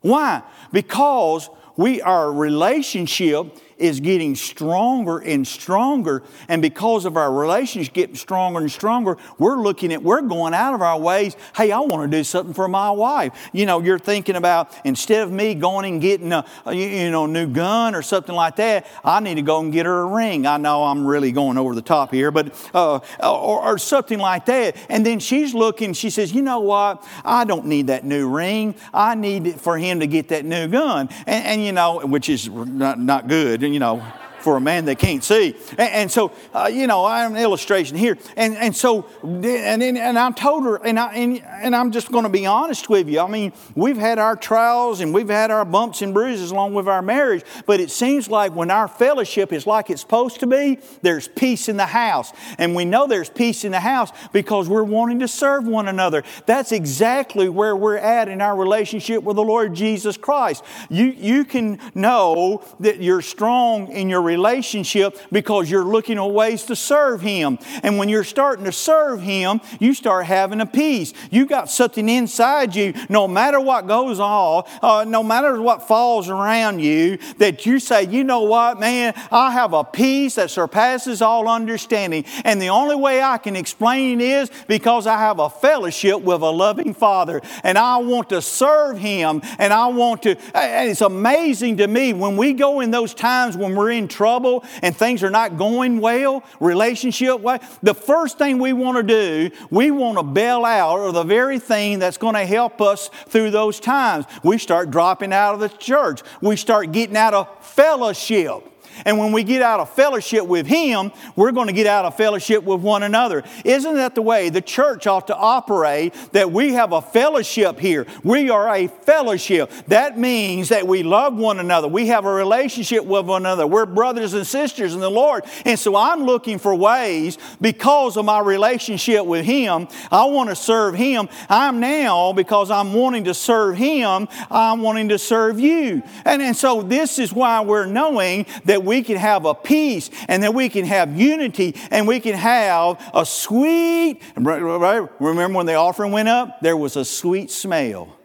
Why? 0.00 0.42
Because 0.72 1.50
we 1.76 2.00
our 2.00 2.32
relationship 2.32 3.54
is 3.78 4.00
getting 4.00 4.34
stronger 4.34 5.18
and 5.18 5.46
stronger. 5.46 6.22
And 6.48 6.62
because 6.62 7.04
of 7.04 7.16
our 7.16 7.32
relationship 7.32 7.94
getting 7.94 8.16
stronger 8.16 8.60
and 8.60 8.70
stronger, 8.70 9.18
we're 9.38 9.56
looking 9.56 9.92
at, 9.92 10.02
we're 10.02 10.22
going 10.22 10.54
out 10.54 10.74
of 10.74 10.82
our 10.82 10.98
ways. 10.98 11.36
Hey, 11.54 11.72
I 11.72 11.80
want 11.80 12.10
to 12.10 12.16
do 12.16 12.24
something 12.24 12.54
for 12.54 12.68
my 12.68 12.90
wife. 12.90 13.32
You 13.52 13.66
know, 13.66 13.80
you're 13.80 13.98
thinking 13.98 14.36
about 14.36 14.72
instead 14.84 15.22
of 15.22 15.32
me 15.32 15.54
going 15.54 15.86
and 15.86 16.00
getting 16.00 16.32
a, 16.32 16.44
you 16.72 17.10
know, 17.10 17.26
new 17.26 17.46
gun 17.46 17.94
or 17.94 18.02
something 18.02 18.34
like 18.34 18.56
that, 18.56 18.86
I 19.04 19.20
need 19.20 19.34
to 19.34 19.42
go 19.42 19.60
and 19.60 19.72
get 19.72 19.86
her 19.86 20.00
a 20.00 20.06
ring. 20.06 20.46
I 20.46 20.56
know 20.56 20.84
I'm 20.84 21.06
really 21.06 21.32
going 21.32 21.58
over 21.58 21.74
the 21.74 21.82
top 21.82 22.12
here, 22.12 22.30
but, 22.30 22.54
uh, 22.74 22.96
or, 23.22 23.62
or 23.62 23.78
something 23.78 24.18
like 24.18 24.46
that. 24.46 24.76
And 24.88 25.04
then 25.04 25.18
she's 25.18 25.54
looking, 25.54 25.92
she 25.92 26.10
says, 26.10 26.32
you 26.32 26.42
know 26.42 26.60
what? 26.60 27.06
I 27.24 27.44
don't 27.44 27.66
need 27.66 27.88
that 27.88 28.04
new 28.04 28.28
ring. 28.28 28.74
I 28.94 29.14
need 29.14 29.60
for 29.60 29.76
him 29.76 30.00
to 30.00 30.06
get 30.06 30.28
that 30.28 30.44
new 30.44 30.68
gun. 30.68 31.08
And, 31.26 31.46
and 31.46 31.64
you 31.64 31.72
know, 31.72 32.00
which 32.06 32.28
is 32.28 32.48
not, 32.48 32.98
not 32.98 33.28
good 33.28 33.65
you 33.72 33.80
know, 33.80 34.04
for 34.46 34.56
a 34.56 34.60
man 34.60 34.84
that 34.84 34.96
can't 34.96 35.24
see. 35.24 35.56
And, 35.70 35.92
and 35.92 36.08
so, 36.08 36.30
uh, 36.54 36.70
you 36.72 36.86
know, 36.86 37.04
I 37.04 37.22
have 37.22 37.32
an 37.32 37.36
illustration 37.36 37.96
here. 37.96 38.16
And, 38.36 38.54
and 38.54 38.76
so, 38.76 39.06
and, 39.24 39.82
and, 39.82 39.98
and 39.98 40.16
I 40.16 40.30
told 40.30 40.62
her, 40.62 40.76
and, 40.76 41.00
I, 41.00 41.12
and, 41.14 41.42
and 41.42 41.74
I'm 41.74 41.90
just 41.90 42.12
going 42.12 42.22
to 42.22 42.30
be 42.30 42.46
honest 42.46 42.88
with 42.88 43.08
you. 43.08 43.18
I 43.18 43.26
mean, 43.26 43.52
we've 43.74 43.96
had 43.96 44.20
our 44.20 44.36
trials 44.36 45.00
and 45.00 45.12
we've 45.12 45.28
had 45.28 45.50
our 45.50 45.64
bumps 45.64 46.00
and 46.00 46.14
bruises 46.14 46.52
along 46.52 46.74
with 46.74 46.86
our 46.86 47.02
marriage, 47.02 47.42
but 47.66 47.80
it 47.80 47.90
seems 47.90 48.30
like 48.30 48.54
when 48.54 48.70
our 48.70 48.86
fellowship 48.86 49.52
is 49.52 49.66
like 49.66 49.90
it's 49.90 50.00
supposed 50.00 50.38
to 50.38 50.46
be, 50.46 50.78
there's 51.02 51.26
peace 51.26 51.68
in 51.68 51.76
the 51.76 51.86
house. 51.86 52.32
And 52.56 52.76
we 52.76 52.84
know 52.84 53.08
there's 53.08 53.30
peace 53.30 53.64
in 53.64 53.72
the 53.72 53.80
house 53.80 54.12
because 54.32 54.68
we're 54.68 54.84
wanting 54.84 55.18
to 55.18 55.28
serve 55.28 55.66
one 55.66 55.88
another. 55.88 56.22
That's 56.46 56.70
exactly 56.70 57.48
where 57.48 57.74
we're 57.74 57.96
at 57.96 58.28
in 58.28 58.40
our 58.40 58.54
relationship 58.54 59.24
with 59.24 59.34
the 59.34 59.42
Lord 59.42 59.74
Jesus 59.74 60.16
Christ. 60.16 60.62
You, 60.88 61.06
you 61.06 61.44
can 61.44 61.80
know 61.96 62.62
that 62.78 63.02
you're 63.02 63.22
strong 63.22 63.88
in 63.88 64.08
your 64.08 64.22
relationship 64.22 64.35
relationship 64.36 65.18
because 65.32 65.70
you're 65.70 65.84
looking 65.84 66.18
at 66.18 66.30
ways 66.30 66.64
to 66.64 66.76
serve 66.76 67.22
Him. 67.22 67.58
And 67.82 67.96
when 67.96 68.10
you're 68.10 68.24
starting 68.24 68.66
to 68.66 68.72
serve 68.72 69.22
Him, 69.22 69.60
you 69.80 69.94
start 69.94 70.26
having 70.26 70.60
a 70.60 70.66
peace. 70.66 71.14
You 71.30 71.46
got 71.46 71.70
something 71.70 72.06
inside 72.08 72.76
you, 72.76 72.92
no 73.08 73.26
matter 73.26 73.58
what 73.58 73.86
goes 73.86 74.20
on, 74.20 74.64
uh, 74.82 75.04
no 75.08 75.22
matter 75.22 75.60
what 75.60 75.88
falls 75.88 76.28
around 76.28 76.80
you, 76.80 77.18
that 77.38 77.64
you 77.64 77.78
say, 77.78 78.04
you 78.04 78.24
know 78.24 78.42
what, 78.42 78.78
man, 78.78 79.14
I 79.32 79.52
have 79.52 79.72
a 79.72 79.84
peace 79.84 80.34
that 80.34 80.50
surpasses 80.50 81.22
all 81.22 81.48
understanding. 81.48 82.26
And 82.44 82.60
the 82.60 82.68
only 82.68 82.96
way 82.96 83.22
I 83.22 83.38
can 83.38 83.56
explain 83.56 84.20
it 84.20 84.24
is 84.24 84.50
because 84.68 85.06
I 85.06 85.18
have 85.18 85.38
a 85.38 85.48
fellowship 85.48 86.20
with 86.20 86.42
a 86.42 86.50
loving 86.50 86.92
Father. 86.92 87.40
And 87.62 87.78
I 87.78 87.96
want 87.98 88.28
to 88.30 88.42
serve 88.42 88.98
Him. 88.98 89.40
And 89.58 89.72
I 89.72 89.86
want 89.86 90.24
to, 90.24 90.36
and 90.54 90.90
it's 90.90 91.00
amazing 91.00 91.78
to 91.78 91.86
me 91.88 92.12
when 92.12 92.36
we 92.36 92.52
go 92.52 92.80
in 92.80 92.90
those 92.90 93.14
times 93.14 93.56
when 93.56 93.74
we're 93.74 93.92
in 93.92 94.08
trouble 94.08 94.25
trouble 94.26 94.64
and 94.82 94.96
things 94.96 95.22
are 95.22 95.30
not 95.30 95.56
going 95.56 96.00
well, 96.00 96.42
relationship 96.58 97.38
way, 97.38 97.60
the 97.84 97.94
first 97.94 98.38
thing 98.38 98.58
we 98.58 98.72
want 98.72 98.96
to 98.96 99.04
do, 99.04 99.56
we 99.70 99.92
want 99.92 100.18
to 100.18 100.24
bail 100.24 100.64
out 100.64 100.98
of 100.98 101.14
the 101.14 101.22
very 101.22 101.60
thing 101.60 102.00
that's 102.00 102.16
going 102.16 102.34
to 102.34 102.44
help 102.44 102.80
us 102.80 103.08
through 103.28 103.52
those 103.52 103.78
times. 103.78 104.26
We 104.42 104.58
start 104.58 104.90
dropping 104.90 105.32
out 105.32 105.54
of 105.54 105.60
the 105.60 105.68
church. 105.68 106.22
We 106.40 106.56
start 106.56 106.90
getting 106.90 107.16
out 107.16 107.34
of 107.34 107.64
fellowship. 107.64 108.75
And 109.04 109.18
when 109.18 109.32
we 109.32 109.44
get 109.44 109.62
out 109.62 109.80
of 109.80 109.90
fellowship 109.90 110.46
with 110.46 110.66
Him, 110.66 111.12
we're 111.34 111.52
going 111.52 111.66
to 111.66 111.72
get 111.72 111.86
out 111.86 112.04
of 112.04 112.16
fellowship 112.16 112.64
with 112.64 112.80
one 112.80 113.02
another. 113.02 113.44
Isn't 113.64 113.94
that 113.94 114.14
the 114.14 114.22
way 114.22 114.48
the 114.48 114.60
church 114.60 115.06
ought 115.06 115.26
to 115.28 115.36
operate? 115.36 116.14
That 116.32 116.50
we 116.50 116.74
have 116.74 116.92
a 116.92 117.02
fellowship 117.02 117.78
here. 117.78 118.06
We 118.22 118.50
are 118.50 118.68
a 118.68 118.88
fellowship. 118.88 119.70
That 119.88 120.18
means 120.18 120.70
that 120.70 120.86
we 120.86 121.02
love 121.02 121.36
one 121.36 121.58
another. 121.58 121.88
We 121.88 122.08
have 122.08 122.24
a 122.24 122.32
relationship 122.32 123.04
with 123.04 123.26
one 123.26 123.42
another. 123.42 123.66
We're 123.66 123.86
brothers 123.86 124.34
and 124.34 124.46
sisters 124.46 124.94
in 124.94 125.00
the 125.00 125.10
Lord. 125.10 125.44
And 125.64 125.78
so 125.78 125.96
I'm 125.96 126.22
looking 126.24 126.58
for 126.58 126.74
ways 126.74 127.38
because 127.60 128.16
of 128.16 128.24
my 128.24 128.40
relationship 128.40 129.24
with 129.26 129.44
Him. 129.44 129.88
I 130.10 130.24
want 130.26 130.50
to 130.50 130.56
serve 130.56 130.94
Him. 130.94 131.28
I'm 131.48 131.80
now, 131.80 132.32
because 132.32 132.70
I'm 132.70 132.92
wanting 132.92 133.24
to 133.24 133.34
serve 133.34 133.76
Him, 133.76 134.28
I'm 134.50 134.82
wanting 134.82 135.10
to 135.10 135.18
serve 135.18 135.60
you. 135.60 136.02
And, 136.24 136.42
and 136.42 136.56
so 136.56 136.82
this 136.82 137.18
is 137.18 137.32
why 137.32 137.60
we're 137.60 137.86
knowing 137.86 138.46
that 138.64 138.84
we 138.86 139.02
can 139.02 139.16
have 139.16 139.44
a 139.44 139.54
peace 139.54 140.08
and 140.28 140.42
that 140.42 140.54
we 140.54 140.68
can 140.70 140.86
have 140.86 141.20
unity 141.20 141.74
and 141.90 142.08
we 142.08 142.20
can 142.20 142.34
have 142.34 143.10
a 143.12 143.26
sweet? 143.26 144.22
Remember 144.36 145.08
when 145.56 145.66
the 145.66 145.74
offering 145.74 146.12
went 146.12 146.28
up? 146.28 146.60
There 146.62 146.76
was 146.76 146.96
a 146.96 147.04
sweet 147.04 147.50
smell 147.50 148.16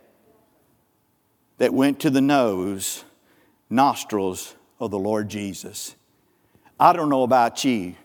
that 1.57 1.73
went 1.73 1.99
to 2.01 2.09
the 2.09 2.21
nose, 2.21 3.03
nostrils 3.69 4.55
of 4.79 4.91
the 4.91 4.99
Lord 4.99 5.27
Jesus. 5.29 5.95
I 6.79 6.93
don't 6.93 7.09
know 7.09 7.23
about 7.23 7.63
you, 7.63 7.95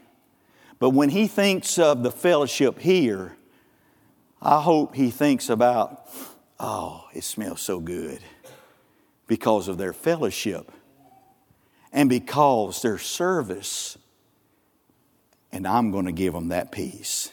but 0.79 0.91
when 0.91 1.09
he 1.09 1.27
thinks 1.27 1.79
of 1.79 2.03
the 2.03 2.11
fellowship 2.11 2.79
here, 2.79 3.37
I 4.43 4.61
hope 4.61 4.95
he 4.95 5.11
thinks 5.11 5.49
about, 5.49 6.09
oh, 6.61 7.05
it 7.15 7.25
smells 7.25 7.63
so 7.63 7.81
good 7.81 8.19
because 9.27 9.69
of 9.69 9.79
their 9.79 9.95
fellowship 9.95 10.71
and 11.97 12.11
because 12.11 12.83
their 12.83 12.99
service, 12.99 13.97
and 15.51 15.67
I'm 15.67 15.91
going 15.91 16.05
to 16.05 16.13
give 16.13 16.35
them 16.35 16.49
that 16.49 16.71
peace. 16.71 17.33